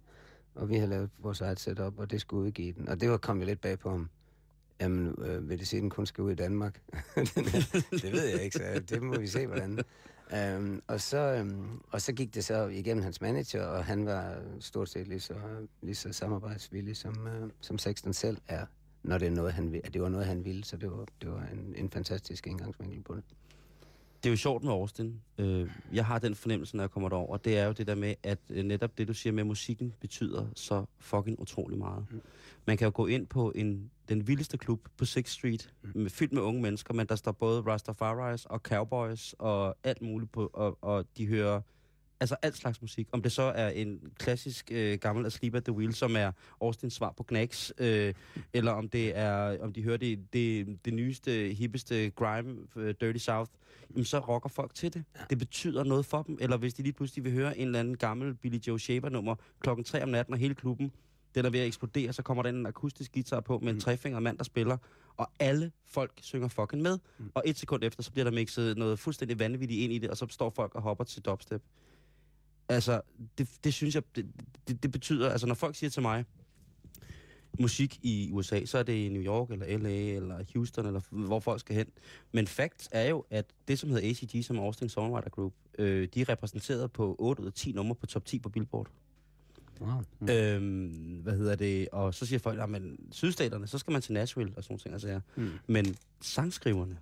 og 0.55 0.69
vi 0.69 0.75
havde 0.75 0.91
lavet 0.91 1.11
vores 1.19 1.41
eget 1.41 1.61
setup, 1.61 1.99
og 1.99 2.11
det 2.11 2.21
skulle 2.21 2.47
udgive 2.47 2.73
den. 2.73 2.89
Og 2.89 3.01
det 3.01 3.11
var 3.11 3.17
kom 3.17 3.41
lidt 3.41 3.61
bag 3.61 3.79
på 3.79 3.91
ham. 3.91 4.09
Jamen, 4.81 5.15
øh, 5.23 5.49
vil 5.49 5.59
det 5.59 5.69
sige, 5.69 5.79
at 5.79 5.83
den 5.83 5.91
kun 5.91 6.07
skal 6.07 6.23
ud 6.25 6.33
i 6.33 6.35
Danmark? 6.35 6.81
det 8.03 8.13
ved 8.13 8.25
jeg 8.25 8.43
ikke, 8.43 8.57
så 8.59 8.83
det 8.89 9.03
må 9.03 9.19
vi 9.19 9.27
se, 9.27 9.47
hvordan. 9.47 9.79
Øhm, 10.35 10.83
og, 10.87 11.01
så, 11.01 11.19
øhm, 11.19 11.81
og 11.91 12.03
så 12.03 12.13
gik 12.13 12.35
det 12.35 12.45
så 12.45 12.67
igennem 12.67 13.03
hans 13.03 13.21
manager, 13.21 13.63
og 13.65 13.85
han 13.85 14.07
var 14.07 14.43
stort 14.61 14.89
set 14.89 15.09
lige 15.09 15.21
så, 15.21 15.35
lige 15.83 15.95
så 15.95 16.13
samarbejdsvillig, 16.13 16.97
som, 16.97 17.27
øh, 17.27 17.51
som 17.61 17.79
Sexton 17.79 18.13
selv 18.13 18.39
er, 18.49 18.67
når 19.03 19.19
det, 19.19 19.27
er 19.29 19.33
noget, 19.33 19.53
han, 19.53 19.73
vil- 19.73 19.81
at 19.85 19.95
det 19.95 20.03
var 20.03 20.09
noget, 20.09 20.27
han 20.27 20.45
ville. 20.45 20.65
Så 20.65 20.77
det 20.77 20.91
var, 20.91 21.07
det 21.23 21.31
var 21.31 21.47
en, 21.53 21.75
en 21.77 21.91
fantastisk 21.91 22.47
indgangsvinkel 22.47 23.03
på 23.03 23.15
det 23.15 23.23
det 24.23 24.29
er 24.29 24.31
jo 24.31 24.37
sjovt 24.37 24.65
med 24.65 24.73
Austin. 24.73 25.21
Øh, 25.39 25.71
jeg 25.93 26.07
har 26.07 26.19
den 26.19 26.35
fornemmelse, 26.35 26.77
når 26.77 26.83
jeg 26.83 26.91
kommer 26.91 27.09
derover, 27.09 27.33
og 27.33 27.45
det 27.45 27.59
er 27.59 27.67
jo 27.67 27.73
det 27.73 27.87
der 27.87 27.95
med, 27.95 28.15
at 28.23 28.39
øh, 28.51 28.65
netop 28.65 28.99
det, 28.99 29.09
du 29.09 29.15
siger 29.15 29.33
med 29.33 29.45
musikken, 29.45 29.95
betyder 30.01 30.47
så 30.55 30.85
fucking 31.01 31.41
utrolig 31.41 31.79
meget. 31.79 32.05
Mm. 32.11 32.21
Man 32.67 32.77
kan 32.77 32.85
jo 32.85 32.93
gå 32.95 33.07
ind 33.07 33.27
på 33.27 33.53
en, 33.55 33.91
den 34.09 34.29
vildeste 34.29 34.59
klub 34.59 34.89
på 34.97 35.05
6th 35.05 35.23
Street, 35.27 35.73
Mm. 35.83 35.91
med, 36.03 36.11
fyldt 36.11 36.33
med 36.33 36.43
unge 36.43 36.63
mennesker, 36.63 36.95
men 36.95 37.07
der 37.07 37.17
står 37.17 37.33
både 37.33 37.61
Rastafaris 37.61 38.45
og 38.45 38.59
Cowboys 38.59 39.35
og 39.39 39.77
alt 39.85 40.03
muligt 40.03 40.33
på, 40.33 40.51
og, 40.53 40.79
og 40.81 41.05
de 41.17 41.27
hører 41.27 41.61
altså 42.21 42.37
alt 42.43 42.57
slags 42.57 42.83
musik. 42.83 43.09
Om 43.13 43.23
det 43.23 43.33
så 43.33 43.43
er 43.43 43.69
en 43.69 44.01
klassisk 44.19 44.69
øh, 44.73 44.99
gammel 44.99 45.27
Asleep 45.27 45.55
at 45.55 45.65
the 45.65 45.73
Wheel, 45.73 45.95
som 45.95 46.17
er 46.17 46.33
Austins 46.63 46.95
svar 46.95 47.13
på 47.17 47.23
Knacks, 47.23 47.73
øh, 47.79 48.15
eller 48.53 48.73
om 48.73 48.89
det 48.89 49.17
er, 49.19 49.63
om 49.63 49.73
de 49.73 49.83
hører 49.83 49.97
det, 49.97 50.33
det, 50.33 50.79
det 50.85 50.95
nyeste, 50.95 51.55
hippeste 51.55 52.11
grime, 52.11 52.57
øh, 52.77 52.95
Dirty 53.01 53.19
South, 53.19 53.51
jamen 53.91 54.05
så 54.05 54.19
rocker 54.19 54.49
folk 54.49 54.75
til 54.75 54.95
det. 54.95 55.05
Ja. 55.17 55.21
Det 55.31 55.39
betyder 55.39 55.85
noget 55.85 56.07
for 56.07 56.23
dem. 56.23 56.39
Eller 56.41 56.57
hvis 56.57 56.75
de 56.75 56.83
lige 56.83 56.93
pludselig 56.93 57.25
vil 57.25 57.33
høre 57.33 57.59
en 57.59 57.67
eller 57.67 57.81
anden 57.81 57.97
gammel 57.97 58.35
Billy 58.35 58.59
Joe 58.59 58.79
Shaver-nummer 58.81 59.35
klokken 59.61 59.85
3 59.85 60.03
om 60.03 60.09
natten, 60.09 60.35
og 60.35 60.39
hele 60.41 60.55
klubben 60.55 60.93
den 61.35 61.45
er 61.45 61.51
ved 61.51 61.61
at 61.61 61.67
eksplodere, 61.67 62.13
så 62.13 62.23
kommer 62.23 62.43
der 62.43 62.51
en 62.51 62.67
akustisk 62.67 63.13
guitar 63.13 63.41
på 63.41 63.59
med 63.59 63.69
en 63.69 63.75
Mm. 63.75 63.81
trefingret 63.81 64.23
mand, 64.23 64.39
der 64.39 64.45
spiller, 64.45 64.77
og 65.17 65.31
alle 65.39 65.73
folk 65.87 66.13
synger 66.23 66.49
fucking 66.49 66.83
med. 66.83 66.99
Mm. 67.19 67.31
Og 67.35 67.43
et 67.47 67.59
sekund 67.59 67.85
efter, 67.85 68.03
så 68.03 68.13
bliver 68.13 68.25
der 68.25 68.31
mixet 68.31 68.79
noget 68.79 68.99
fuldstændig 68.99 69.39
vanvittigt 69.39 69.81
ind 69.81 69.93
i 69.93 69.99
det, 69.99 70.11
og 70.11 70.17
så 70.17 70.27
står 70.31 70.51
folk 70.51 70.75
og 70.75 70.83
hopper 70.83 71.05
til 71.05 71.23
dubstep. 71.23 71.63
Altså, 72.69 73.01
det, 73.39 73.49
det 73.65 73.75
synes 73.75 73.95
jeg, 73.95 74.03
det, 74.17 74.27
det, 74.69 74.83
det 74.83 74.93
betyder, 74.93 75.31
altså 75.31 75.47
når 75.47 75.55
folk 75.55 75.77
siger 75.77 75.91
til 75.91 76.03
mig, 76.03 76.25
musik 77.59 77.99
i 78.03 78.31
USA, 78.33 78.65
så 78.65 78.79
er 78.79 78.83
det 78.83 78.93
i 78.93 79.09
New 79.09 79.23
York, 79.23 79.51
eller 79.51 79.79
LA, 79.79 79.91
eller 79.91 80.45
Houston, 80.55 80.87
eller 80.87 81.01
hvor 81.11 81.41
folk 81.41 81.61
skal 81.61 81.77
hen. 81.77 81.87
Men 82.33 82.47
fakt 82.47 82.89
er 82.93 83.09
jo, 83.09 83.25
at 83.31 83.45
det, 83.69 83.79
som 83.79 83.91
hedder 83.91 84.09
ACG, 84.11 84.45
som 84.45 84.59
er 84.59 84.63
Austin 84.63 84.89
Songwriter 84.89 85.31
Group, 85.31 85.53
øh, 85.79 86.09
de 86.15 86.21
er 86.21 86.29
repræsenteret 86.29 86.93
på 86.93 87.17
8 87.19 87.43
ud 87.43 87.47
af 87.47 87.53
10 87.53 87.73
numre 87.73 87.95
på 87.95 88.07
top 88.07 88.25
10 88.25 88.39
på 88.39 88.49
Billboard. 88.49 88.89
Wow. 89.81 90.03
Mm. 90.21 90.29
Øhm, 90.29 91.21
hvad 91.23 91.37
hedder 91.37 91.57
det? 91.57 91.89
Og 91.89 92.15
så 92.15 92.27
siger 92.27 92.39
folk, 92.39 92.61
at 92.61 92.83
sydstaterne, 93.11 93.67
så 93.67 93.79
skal 93.79 93.93
man 93.93 94.03
til 94.03 94.13
Nashville 94.13 94.53
og 94.57 94.65
sådan 94.65 94.73
nogle 94.73 94.81
ting. 94.81 94.93
Altså, 94.93 95.21
Mm. 95.37 95.51
Men 95.67 95.97
sangskriverne, 96.21 96.99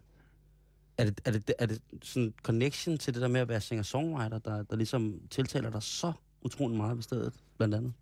er 0.98 1.04
det, 1.04 1.20
er, 1.24 1.30
det, 1.30 1.54
er 1.58 1.66
det 1.66 1.82
sådan 2.02 2.34
connection 2.42 2.98
til 2.98 3.14
det 3.14 3.22
der 3.22 3.28
med 3.28 3.40
at 3.40 3.48
være 3.48 3.60
singer-songwriter, 3.60 4.38
der, 4.38 4.62
der 4.62 4.76
ligesom 4.76 5.20
tiltaler 5.30 5.70
dig 5.70 5.82
så 5.82 6.12
utrolig 6.42 6.76
meget 6.76 6.96
ved 6.96 7.02
stedet, 7.02 7.34
blandt 7.56 7.74
andet? 7.74 7.92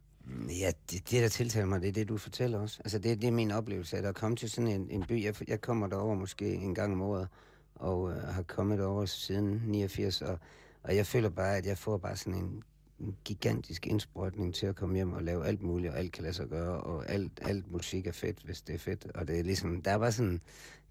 Ja, 0.60 0.70
det, 0.90 1.10
det 1.10 1.22
der 1.22 1.28
tiltaler 1.28 1.66
mig, 1.66 1.80
det 1.80 1.88
er 1.88 1.92
det, 1.92 2.08
du 2.08 2.18
fortæller 2.18 2.58
også. 2.58 2.78
Altså, 2.84 2.98
det, 2.98 3.20
det 3.20 3.28
er 3.28 3.32
min 3.32 3.50
oplevelse, 3.50 3.96
at 3.96 4.04
at 4.04 4.14
komme 4.14 4.36
til 4.36 4.50
sådan 4.50 4.70
en, 4.70 4.90
en 4.90 5.04
by. 5.08 5.24
Jeg, 5.24 5.48
jeg 5.48 5.60
kommer 5.60 5.86
derover 5.86 6.14
måske 6.14 6.54
en 6.54 6.74
gang 6.74 6.92
om 6.92 7.02
året, 7.02 7.28
og 7.74 8.10
øh, 8.10 8.22
har 8.22 8.42
kommet 8.42 8.78
derover 8.78 9.06
siden 9.06 9.62
89, 9.66 10.22
og, 10.22 10.38
og 10.82 10.96
jeg 10.96 11.06
føler 11.06 11.28
bare, 11.28 11.56
at 11.56 11.66
jeg 11.66 11.78
får 11.78 11.96
bare 11.96 12.16
sådan 12.16 12.34
en, 12.34 12.62
en 13.04 13.16
gigantisk 13.24 13.86
indsprøjtning 13.86 14.54
til 14.54 14.66
at 14.66 14.76
komme 14.76 14.94
hjem 14.94 15.12
og 15.12 15.22
lave 15.22 15.46
alt 15.46 15.62
muligt, 15.62 15.92
og 15.92 15.98
alt 15.98 16.12
kan 16.12 16.22
lade 16.22 16.34
sig 16.34 16.48
gøre, 16.48 16.80
og 16.80 17.10
alt, 17.10 17.32
alt 17.42 17.70
musik 17.70 18.06
er 18.06 18.12
fedt, 18.12 18.42
hvis 18.44 18.62
det 18.62 18.74
er 18.74 18.78
fedt. 18.78 19.06
Og 19.14 19.28
det 19.28 19.38
er 19.38 19.42
ligesom, 19.42 19.82
der 19.82 19.90
er 19.90 19.98
bare 19.98 20.12
sådan, 20.12 20.40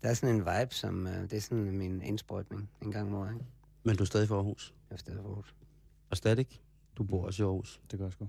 der 0.02 0.10
er 0.10 0.14
sådan 0.14 0.36
en 0.36 0.42
vibe, 0.42 0.76
som, 0.76 1.08
øh, 1.08 1.22
det 1.22 1.34
er 1.34 1.42
sådan 1.42 1.78
min 1.78 2.02
indsprøjtning 2.02 2.70
en 2.82 2.92
gang 2.92 3.08
om 3.08 3.16
året, 3.16 3.34
ikke? 3.34 3.46
Men 3.84 3.96
du 3.96 4.04
er 4.04 4.06
stadig 4.06 4.28
fra 4.28 4.36
Aarhus. 4.36 4.74
Jeg 4.90 4.96
er 4.96 5.00
stadig 5.00 5.20
for 5.22 5.30
Aarhus. 5.30 5.56
Og 6.10 6.18
stadig, 6.18 6.48
du 6.98 7.04
bor 7.04 7.26
også 7.26 7.44
i 7.44 7.46
Aarhus. 7.46 7.82
Det 7.92 8.00
gør 8.00 8.06
jeg 8.06 8.14
sgu. 8.14 8.28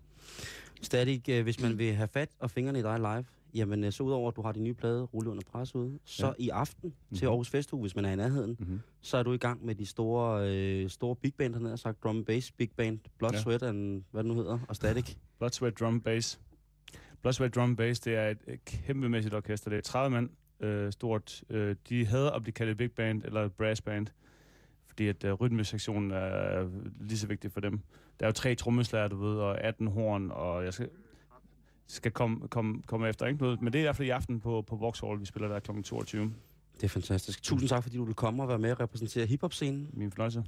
Stadig, 0.82 1.28
øh, 1.28 1.43
hvis 1.43 1.61
man 1.61 1.78
vil 1.78 1.95
have 1.95 2.09
fat 2.09 2.28
og 2.39 2.51
fingrene 2.51 2.78
i 2.78 2.82
dig 2.82 2.99
live, 2.99 3.24
jamen 3.55 3.85
øh, 3.85 3.93
så 3.93 4.03
udover 4.03 4.29
at 4.31 4.37
du 4.37 4.43
har 4.43 4.53
din 4.53 4.65
nye 4.65 4.75
plade 4.75 5.03
rulle 5.03 5.31
under 5.31 5.43
pres 5.53 5.75
ude, 5.75 5.99
så 6.05 6.27
Ja. 6.27 6.33
i 6.39 6.49
aften 6.49 6.95
til 7.15 7.25
Mhm. 7.25 7.31
Aarhus 7.31 7.49
Festuge, 7.51 7.81
hvis 7.81 7.97
man 7.97 8.05
er 8.05 8.13
i 8.13 8.17
nærheden, 8.17 8.57
Mm-hmm. 8.61 8.81
så 9.01 9.17
er 9.17 9.23
du 9.23 9.33
i 9.33 9.37
gang 9.37 9.65
med 9.67 9.75
de 9.75 9.87
store, 9.87 10.49
øh, 10.57 10.91
store 10.91 11.17
big 11.17 11.35
band, 11.35 11.69
har 11.69 11.77
sagt, 11.77 12.03
drum 12.03 12.17
and 12.17 12.25
bass 12.27 12.53
big 12.53 12.71
band, 12.77 12.99
Blood, 13.19 13.33
Ja. 13.33 13.39
Sweat 13.41 13.63
and 13.63 14.03
hvad 14.11 14.23
det 14.25 14.29
nu 14.33 14.35
hedder, 14.37 14.59
og 14.69 14.77
Static. 14.77 15.15
Blood, 15.39 15.51
Sweat, 15.51 15.81
Drum, 15.81 16.01
Bass. 16.01 16.41
Blood, 17.23 17.33
Sweat, 17.33 17.55
Drum, 17.55 17.77
Bass, 17.77 18.01
det 18.01 18.15
er 18.17 18.29
et, 18.29 18.65
kæmpemæssigt 18.65 19.35
orkester. 19.35 19.71
Det 19.71 19.77
er 19.77 19.83
30 19.83 20.11
mand 20.15 20.31
øh, 20.61 20.93
stort. 20.93 21.43
Øh, 21.51 21.77
de 21.89 22.07
hader 22.07 22.31
at 22.31 22.43
blive 22.43 22.53
kaldt 22.53 22.71
et 22.71 22.77
big 22.77 22.93
band 22.93 23.23
eller 23.25 23.49
brass 23.49 23.81
band, 23.83 24.07
fordi 24.87 25.09
at 25.09 25.25
øh, 25.25 25.33
rytmesektionen 25.33 26.11
er 26.11 26.69
lige 27.01 27.19
så 27.19 27.27
vigtig 27.27 27.53
for 27.53 27.61
dem. 27.61 27.81
Der 28.21 28.27
er 28.27 28.29
jo 28.29 28.33
tre 28.33 28.55
trommeslager, 28.55 29.09
du 29.09 29.17
ved, 29.17 29.37
og 29.37 29.61
18 29.61 29.87
horn, 29.87 30.31
og 30.31 30.65
jeg 30.65 30.75
skal, 30.75 30.89
skal 31.87 32.12
komme, 32.12 32.49
komme, 32.49 32.82
komme 32.87 33.09
efter, 33.09 33.26
ikke. 33.26 33.45
Men 33.45 33.66
det 33.66 33.74
er 33.74 33.78
i 33.78 33.82
hvert 33.82 33.97
fald 33.97 34.09
i 34.09 34.11
aften 34.11 34.41
på, 34.41 34.62
på 34.62 34.76
Vauxhall, 34.76 35.20
vi 35.20 35.26
spiller 35.26 35.49
der 35.49 35.61
kl. 35.61 35.82
22. 35.82 36.32
Det 36.76 36.85
er 36.85 36.89
fantastisk. 36.89 37.43
Tusind 37.43 37.68
tak, 37.68 37.82
fordi 37.82 37.97
du 37.97 38.05
vil 38.05 38.14
komme 38.14 38.43
og 38.43 38.49
være 38.49 38.59
med 38.59 38.70
og 38.70 38.80
repræsentere 38.80 39.26
hiphop-scenen. 39.26 39.91
Min 39.93 40.11
fornøjelse. 40.11 40.45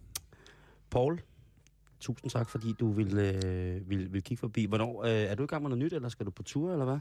Paul, 0.91 1.21
Tusind 2.01 2.31
tak, 2.31 2.49
fordi 2.49 2.73
du 2.81 2.93
ville, 2.93 3.47
øh, 3.47 3.91
ville, 3.91 4.11
ville 4.11 4.21
kigge 4.21 4.41
forbi. 4.41 4.65
Hvornår, 4.65 5.05
øh, 5.05 5.11
er 5.11 5.35
du 5.35 5.43
i 5.43 5.47
gang 5.47 5.63
med 5.63 5.69
noget 5.71 5.85
nyt, 5.85 5.93
eller 5.93 6.09
skal 6.09 6.27
du 6.27 6.31
på 6.31 6.43
tur, 6.43 6.73
eller 6.73 6.85
hvad? 6.85 6.99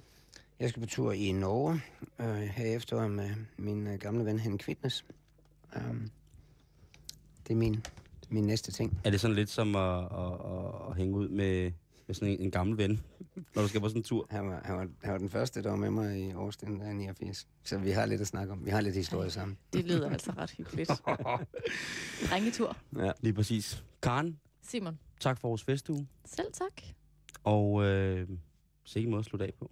Jeg 0.59 0.69
skal 0.69 0.81
på 0.81 0.87
tur 0.87 1.11
i 1.11 1.31
Norge 1.31 1.81
øh, 2.19 2.35
her 2.35 2.75
efter 2.75 3.07
med 3.07 3.29
min 3.57 3.87
øh, 3.87 3.99
gamle 3.99 4.25
ven 4.25 4.39
Henning 4.39 4.59
Kvitnes. 4.59 5.05
Um, 5.75 6.09
det 7.47 7.53
er 7.53 7.57
min, 7.57 7.83
min 8.29 8.43
næste 8.43 8.71
ting. 8.71 8.99
Er 9.03 9.09
det 9.09 9.19
sådan 9.19 9.35
lidt 9.35 9.49
som 9.49 9.75
at, 9.75 9.99
at, 9.99 10.33
at, 10.33 10.89
at 10.89 10.95
hænge 10.97 11.15
ud 11.15 11.29
med, 11.29 11.71
med 12.07 12.15
sådan 12.15 12.27
en, 12.33 12.39
en 12.39 12.51
gammel 12.51 12.77
ven, 12.77 13.03
når 13.55 13.61
du 13.61 13.67
skal 13.67 13.81
på 13.81 13.87
sådan 13.87 13.99
en 13.99 14.03
tur? 14.03 14.27
Han 14.29 14.47
var, 14.49 14.61
han, 14.65 14.75
var, 14.75 14.87
han 15.03 15.11
var 15.11 15.17
den 15.17 15.29
første, 15.29 15.63
der 15.63 15.69
var 15.69 15.75
med 15.77 15.89
mig 15.89 16.19
i 16.19 16.33
Årsten, 16.33 16.79
der 16.79 16.85
er 16.85 16.93
89. 16.93 17.47
Så 17.63 17.77
vi 17.77 17.91
har 17.91 18.05
lidt 18.05 18.21
at 18.21 18.27
snakke 18.27 18.53
om. 18.53 18.65
Vi 18.65 18.69
har 18.69 18.81
lidt 18.81 18.95
historie 18.95 19.29
sammen. 19.29 19.57
Det 19.73 19.85
lyder 19.85 20.09
altså 20.09 20.31
ret 20.37 20.51
hyggeligt. 20.51 20.91
Drengetur. 22.29 22.77
Ja. 22.97 23.11
Lige 23.21 23.33
præcis. 23.33 23.83
Karen, 24.03 24.39
Simon, 24.61 24.99
tak 25.19 25.39
for 25.39 25.47
vores 25.47 25.63
festuge. 25.63 26.07
selv 26.25 26.53
tak. 26.53 26.81
Og 27.43 27.83
øh, 27.83 28.29
sikke 28.83 29.09
måde 29.09 29.19
at 29.19 29.25
slutte 29.25 29.45
af 29.45 29.53
på. 29.59 29.71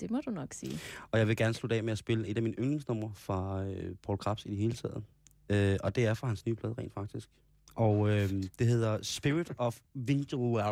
Det 0.00 0.10
må 0.10 0.20
du 0.26 0.30
nok 0.30 0.52
sige. 0.54 0.78
Og 1.10 1.18
jeg 1.18 1.28
vil 1.28 1.36
gerne 1.36 1.54
slutte 1.54 1.76
af 1.76 1.84
med 1.84 1.92
at 1.92 1.98
spille 1.98 2.28
et 2.28 2.36
af 2.36 2.42
mine 2.42 2.54
yndlingsnumre 2.58 3.12
fra 3.14 3.64
øh, 3.64 3.94
Paul 4.02 4.18
Krabs 4.18 4.46
i 4.46 4.48
det 4.50 4.56
hele 4.56 4.72
taget. 4.72 5.04
Øh, 5.48 5.76
og 5.82 5.96
det 5.96 6.06
er 6.06 6.14
fra 6.14 6.26
hans 6.26 6.46
nye 6.46 6.54
plade 6.54 6.74
rent 6.78 6.94
faktisk. 6.94 7.28
Og 7.74 8.08
øh, 8.08 8.30
det 8.58 8.66
hedder 8.66 8.98
Spirit 9.02 9.52
of 9.58 9.80
Vingelore. 9.94 10.64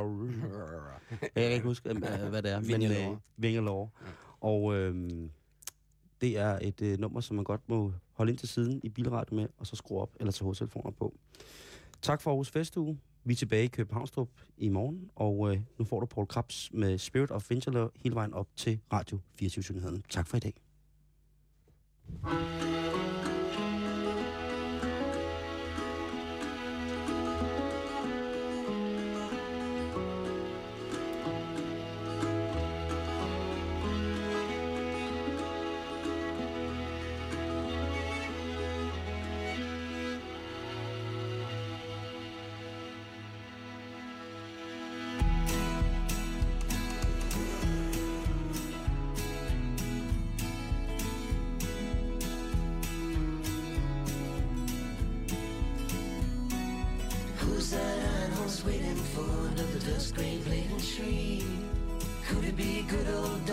Jeg 1.23 1.31
kan 1.37 1.53
ikke 1.53 1.67
huske, 1.67 1.89
øh, 1.91 1.97
hvad 2.29 2.43
det 2.43 2.53
er. 2.53 2.61
men, 2.61 2.69
Vingelore. 3.37 3.89
øh. 4.03 4.09
Og 4.41 4.75
øh, 4.75 5.11
det 6.21 6.39
er 6.39 6.59
et 6.63 6.83
øh, 6.83 6.99
nummer, 6.99 7.21
som 7.21 7.37
man 7.37 7.45
godt 7.45 7.69
må 7.69 7.93
holde 8.13 8.33
ind 8.33 8.39
til 8.39 8.49
siden 8.49 8.81
i 8.85 8.89
bilradio 8.89 9.37
med, 9.37 9.49
og 9.59 9.67
så 9.67 9.77
skrue 9.77 10.01
op 10.01 10.11
eller 10.21 10.33
tage 10.33 10.45
hovedtelefoner 10.45 10.91
på. 10.91 11.15
Tak 12.03 12.21
for 12.23 12.31
Aarhus 12.31 12.51
Festuge. 12.51 12.99
Vi 13.25 13.33
er 13.33 13.37
tilbage 13.37 13.65
i 13.65 13.69
Københavnstrup 13.69 14.29
i 14.57 14.69
morgen, 14.69 15.11
og 15.15 15.53
øh, 15.53 15.61
nu 15.79 15.85
får 15.85 16.01
du 16.01 16.07
Paul 16.07 16.27
Krabs 16.27 16.71
med 16.73 16.99
Spirit 16.99 17.31
of 17.31 17.51
Vingelore 17.51 17.91
hele 17.97 18.15
vejen 18.15 18.35
op 18.35 18.49
til 18.57 18.81
Radio 18.93 19.19
24 19.39 19.77
-nyhederne. 19.79 20.01
Tak 20.11 20.27
for 20.27 20.37
i 20.37 20.41
dag. 20.41 20.55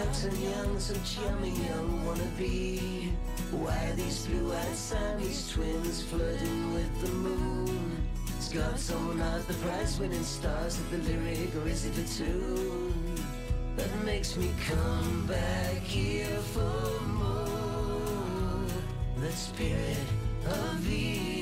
Ducks 0.10 0.24
and 0.24 0.38
young, 0.40 0.80
some 0.80 1.04
charming 1.04 1.56
young 1.56 2.04
wannabe? 2.04 3.12
Why 3.52 3.90
are 3.90 3.96
these 3.96 4.26
blue-eyed 4.26 4.76
Siamese 4.76 5.52
twins 5.52 6.02
flirting 6.04 6.74
with 6.74 7.02
the 7.02 7.12
moon? 7.12 8.08
God 8.52 8.80
someone 8.80 9.22
out 9.22 9.48
the 9.48 9.54
prize-winning 9.54 10.24
stars 10.24 10.80
of 10.80 10.90
the 10.90 10.98
lyric, 10.98 11.56
or 11.58 11.68
is 11.68 11.86
it 11.86 11.96
a 11.96 12.18
tune 12.18 13.16
that 13.76 14.04
makes 14.04 14.36
me 14.36 14.50
come 14.68 15.28
back 15.28 15.78
here 15.84 16.40
for 16.54 17.02
more? 17.06 18.66
The 19.22 19.32
spirit 19.32 20.08
of 20.48 20.74
Vineyard. 20.80 21.40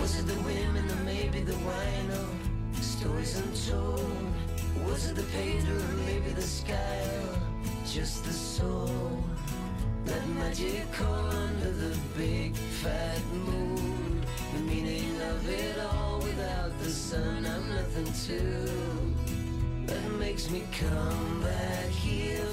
Was 0.00 0.18
it 0.18 0.26
the 0.26 0.40
women 0.42 0.90
or 0.90 1.04
maybe 1.04 1.40
the 1.42 1.56
wine 1.58 2.10
stories 3.02 3.36
untold? 3.36 4.24
Was 4.86 5.10
it 5.10 5.16
the 5.16 5.24
painter 5.36 5.76
or 5.76 5.94
maybe 6.06 6.30
the 6.30 6.48
sky 6.60 7.02
just 7.84 8.24
the 8.24 8.32
soul? 8.32 9.24
That 10.04 10.24
magic 10.28 10.86
under 11.00 11.72
the 11.72 11.96
big 12.16 12.54
fat 12.54 13.20
moon. 13.32 14.24
The 14.54 14.60
meaning 14.60 15.20
of 15.20 15.48
it 15.50 15.80
all 15.80 16.20
without 16.20 16.78
the 16.78 16.90
sun, 16.90 17.44
I'm 17.44 17.68
nothing 17.74 18.10
to. 18.26 18.40
That 19.86 20.08
makes 20.20 20.48
me 20.48 20.62
come 20.70 21.42
back 21.42 21.88
here 21.88 22.46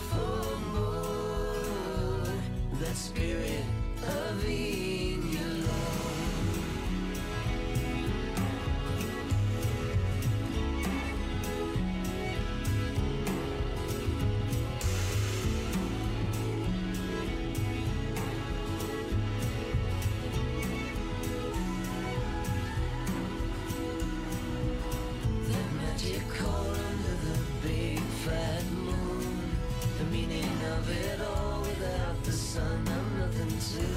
Chord 26.38 26.78
under 26.92 27.16
the 27.28 27.40
big 27.68 28.00
fat 28.00 28.64
moon. 28.72 29.52
The 29.98 30.06
meaning 30.06 30.58
of 30.78 30.90
it 30.90 31.22
all 31.22 31.62
without 31.62 32.24
the 32.24 32.32
sun, 32.32 32.88
I'm 32.88 33.20
nothing 33.20 33.58
to. 33.74 33.88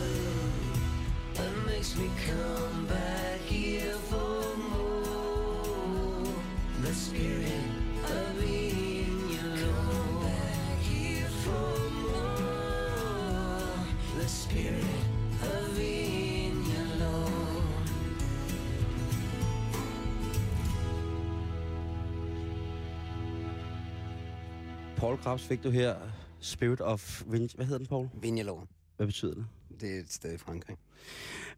That 1.35 1.53
makes 1.67 1.97
me 1.97 2.11
come 2.27 2.87
back 2.87 3.41
here 3.41 3.97
for 4.11 4.57
more. 4.71 6.27
The 6.83 6.95
spirit 6.95 7.62
Paul 25.03 25.19
Krabs 25.19 25.43
fik 25.43 25.65
du 25.65 25.71
her 25.71 25.97
Spirit 26.41 26.81
of 26.81 27.23
Vin... 27.27 27.49
Hvad 27.55 27.67
hedder 27.67 27.79
den, 27.79 27.87
Paul? 27.87 28.09
Vinjelov. 28.21 28.67
Hvad 28.97 29.07
betyder 29.07 29.35
det? 29.35 29.47
Det 29.81 29.97
er 29.97 30.01
et 30.01 30.13
sted 30.13 30.35
i 30.35 30.37
Frankrig. 30.37 30.77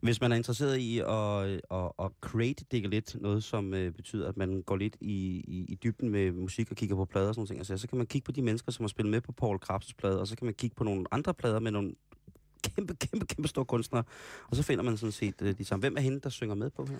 Hvis 0.01 0.21
man 0.21 0.31
er 0.31 0.35
interesseret 0.35 0.77
i 0.77 0.99
at, 0.99 1.61
at, 1.71 1.91
at 1.99 2.11
create 2.21 2.65
digge 2.71 2.89
lidt, 2.89 3.21
noget 3.21 3.43
som 3.43 3.73
øh, 3.73 3.91
betyder, 3.91 4.29
at 4.29 4.37
man 4.37 4.61
går 4.61 4.75
lidt 4.75 4.97
i, 5.01 5.43
i, 5.47 5.65
i 5.69 5.75
dybden 5.83 6.09
med 6.09 6.31
musik 6.31 6.71
og 6.71 6.77
kigger 6.77 6.95
på 6.95 7.05
plader 7.05 7.27
og 7.27 7.35
sådan 7.35 7.39
nogle 7.39 7.47
ting, 7.47 7.59
altså, 7.59 7.77
så 7.77 7.87
kan 7.87 7.97
man 7.97 8.07
kigge 8.07 8.25
på 8.25 8.31
de 8.31 8.41
mennesker, 8.41 8.71
som 8.71 8.83
har 8.83 8.87
spillet 8.87 9.11
med 9.11 9.21
på 9.21 9.31
Paul 9.31 9.59
Krabs 9.59 9.93
plade, 9.93 10.19
og 10.19 10.27
så 10.27 10.35
kan 10.35 10.45
man 10.45 10.53
kigge 10.53 10.75
på 10.75 10.83
nogle 10.83 11.05
andre 11.11 11.33
plader 11.33 11.59
med 11.59 11.71
nogle 11.71 11.95
kæmpe, 12.63 12.95
kæmpe, 12.95 13.25
kæmpe 13.25 13.47
store 13.47 13.65
kunstnere, 13.65 14.03
og 14.47 14.55
så 14.55 14.63
finder 14.63 14.83
man 14.83 14.97
sådan 14.97 15.11
set 15.11 15.41
øh, 15.41 15.57
de 15.57 15.65
samme. 15.65 15.81
Hvem 15.81 15.97
er 15.97 16.01
hende, 16.01 16.19
der 16.19 16.29
synger 16.29 16.55
med 16.55 16.69
på 16.69 16.85
her? 16.85 16.97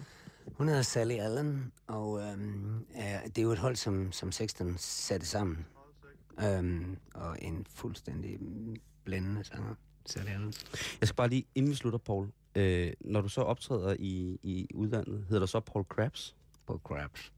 Hun 0.54 0.68
hedder 0.68 0.82
Sally 0.82 1.14
Allen, 1.14 1.72
og 1.88 2.22
er, 2.96 3.22
det 3.26 3.38
er 3.38 3.42
jo 3.42 3.52
et 3.52 3.58
hold, 3.58 3.76
som, 3.76 4.12
som 4.12 4.32
Sexton 4.32 4.76
satte 4.78 5.28
sammen. 5.28 5.66
Øhm, 6.44 6.98
og 7.14 7.38
en 7.42 7.66
fuldstændig 7.70 8.40
blændende 9.04 9.44
sanger, 9.44 9.76
Sally 10.06 10.30
Allen. 10.30 10.54
Jeg 11.02 11.08
skal 11.08 11.16
bare 11.16 11.30
lige, 11.30 11.46
inden 11.56 11.72
vi 11.72 11.76
slutter, 11.76 12.00
Paul, 12.00 12.32
øh, 12.56 12.94
når 13.02 13.22
du 13.22 13.30
så 13.30 13.42
optræder 13.42 13.96
i, 14.00 14.40
i 14.44 14.68
udlandet, 14.74 15.26
hedder 15.30 15.40
du 15.40 15.48
så 15.48 15.60
Paul 15.60 15.86
Krabs? 15.86 16.36
På 16.68 16.82
Crabs. 16.84 17.34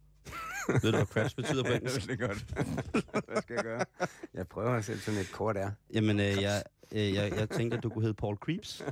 Ved 0.83 0.91
du, 0.91 0.97
hvad 0.97 1.05
Krabs 1.05 1.33
betyder 1.33 1.63
på 1.63 1.71
engelsk? 1.73 2.01
det 2.07 2.21
er 2.21 2.27
godt. 2.27 2.37
Hvad 3.27 3.41
skal 3.41 3.53
jeg 3.53 3.63
gøre? 3.63 3.85
Jeg 4.33 4.47
prøver 4.47 4.71
at 4.71 4.85
sætte 4.85 5.01
sådan 5.01 5.19
et 5.19 5.31
kort 5.31 5.57
er. 5.57 5.71
Jamen, 5.93 6.19
øh, 6.19 6.25
jeg, 6.41 6.63
øh, 6.91 7.13
jeg, 7.13 7.33
jeg 7.35 7.49
tænkte, 7.49 7.77
at 7.77 7.83
du 7.83 7.89
kunne 7.89 8.01
hedde 8.01 8.13
Paul 8.13 8.35
Creeps. 8.35 8.83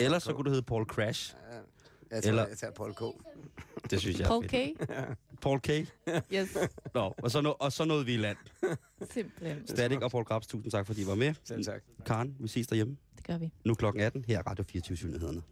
Ellers 0.00 0.22
så 0.22 0.32
kunne 0.34 0.44
du 0.44 0.50
hedde 0.50 0.62
Paul 0.62 0.84
Crash. 0.86 1.34
Jeg 2.10 2.22
tror, 2.22 2.28
Eller- 2.30 2.46
jeg 2.48 2.58
tager 2.58 2.72
Paul 2.72 2.94
K. 2.94 3.00
Det 3.90 4.00
synes 4.00 4.18
jeg 4.18 4.24
er 4.24 4.28
Paul 4.28 4.48
fedt. 4.48 4.78
K. 4.78 4.88
Paul 5.42 5.60
K. 5.60 5.68
Yes, 6.34 6.56
Nå, 6.94 7.14
og 7.22 7.30
så, 7.30 7.40
no, 7.40 7.52
og 7.60 7.72
så 7.72 7.84
nåede 7.84 8.06
vi 8.06 8.14
i 8.14 8.16
land. 8.16 8.36
simpelthen. 9.10 9.66
Static 9.66 9.98
og 10.02 10.10
Paul 10.10 10.24
Krabs, 10.24 10.46
tusind 10.46 10.70
tak, 10.72 10.86
fordi 10.86 11.02
I 11.02 11.06
var 11.06 11.14
med. 11.14 11.34
Selv 11.44 11.64
tak. 11.64 11.82
Karen, 12.06 12.36
vi 12.40 12.48
ses 12.48 12.66
derhjemme. 12.66 12.96
Det 13.16 13.26
gør 13.26 13.38
vi. 13.38 13.52
Nu 13.64 13.74
klokken 13.74 14.02
18, 14.02 14.24
her 14.28 14.38
er 14.38 14.42
Radio 14.42 14.64
24 14.64 15.10
nyhederne 15.10 15.42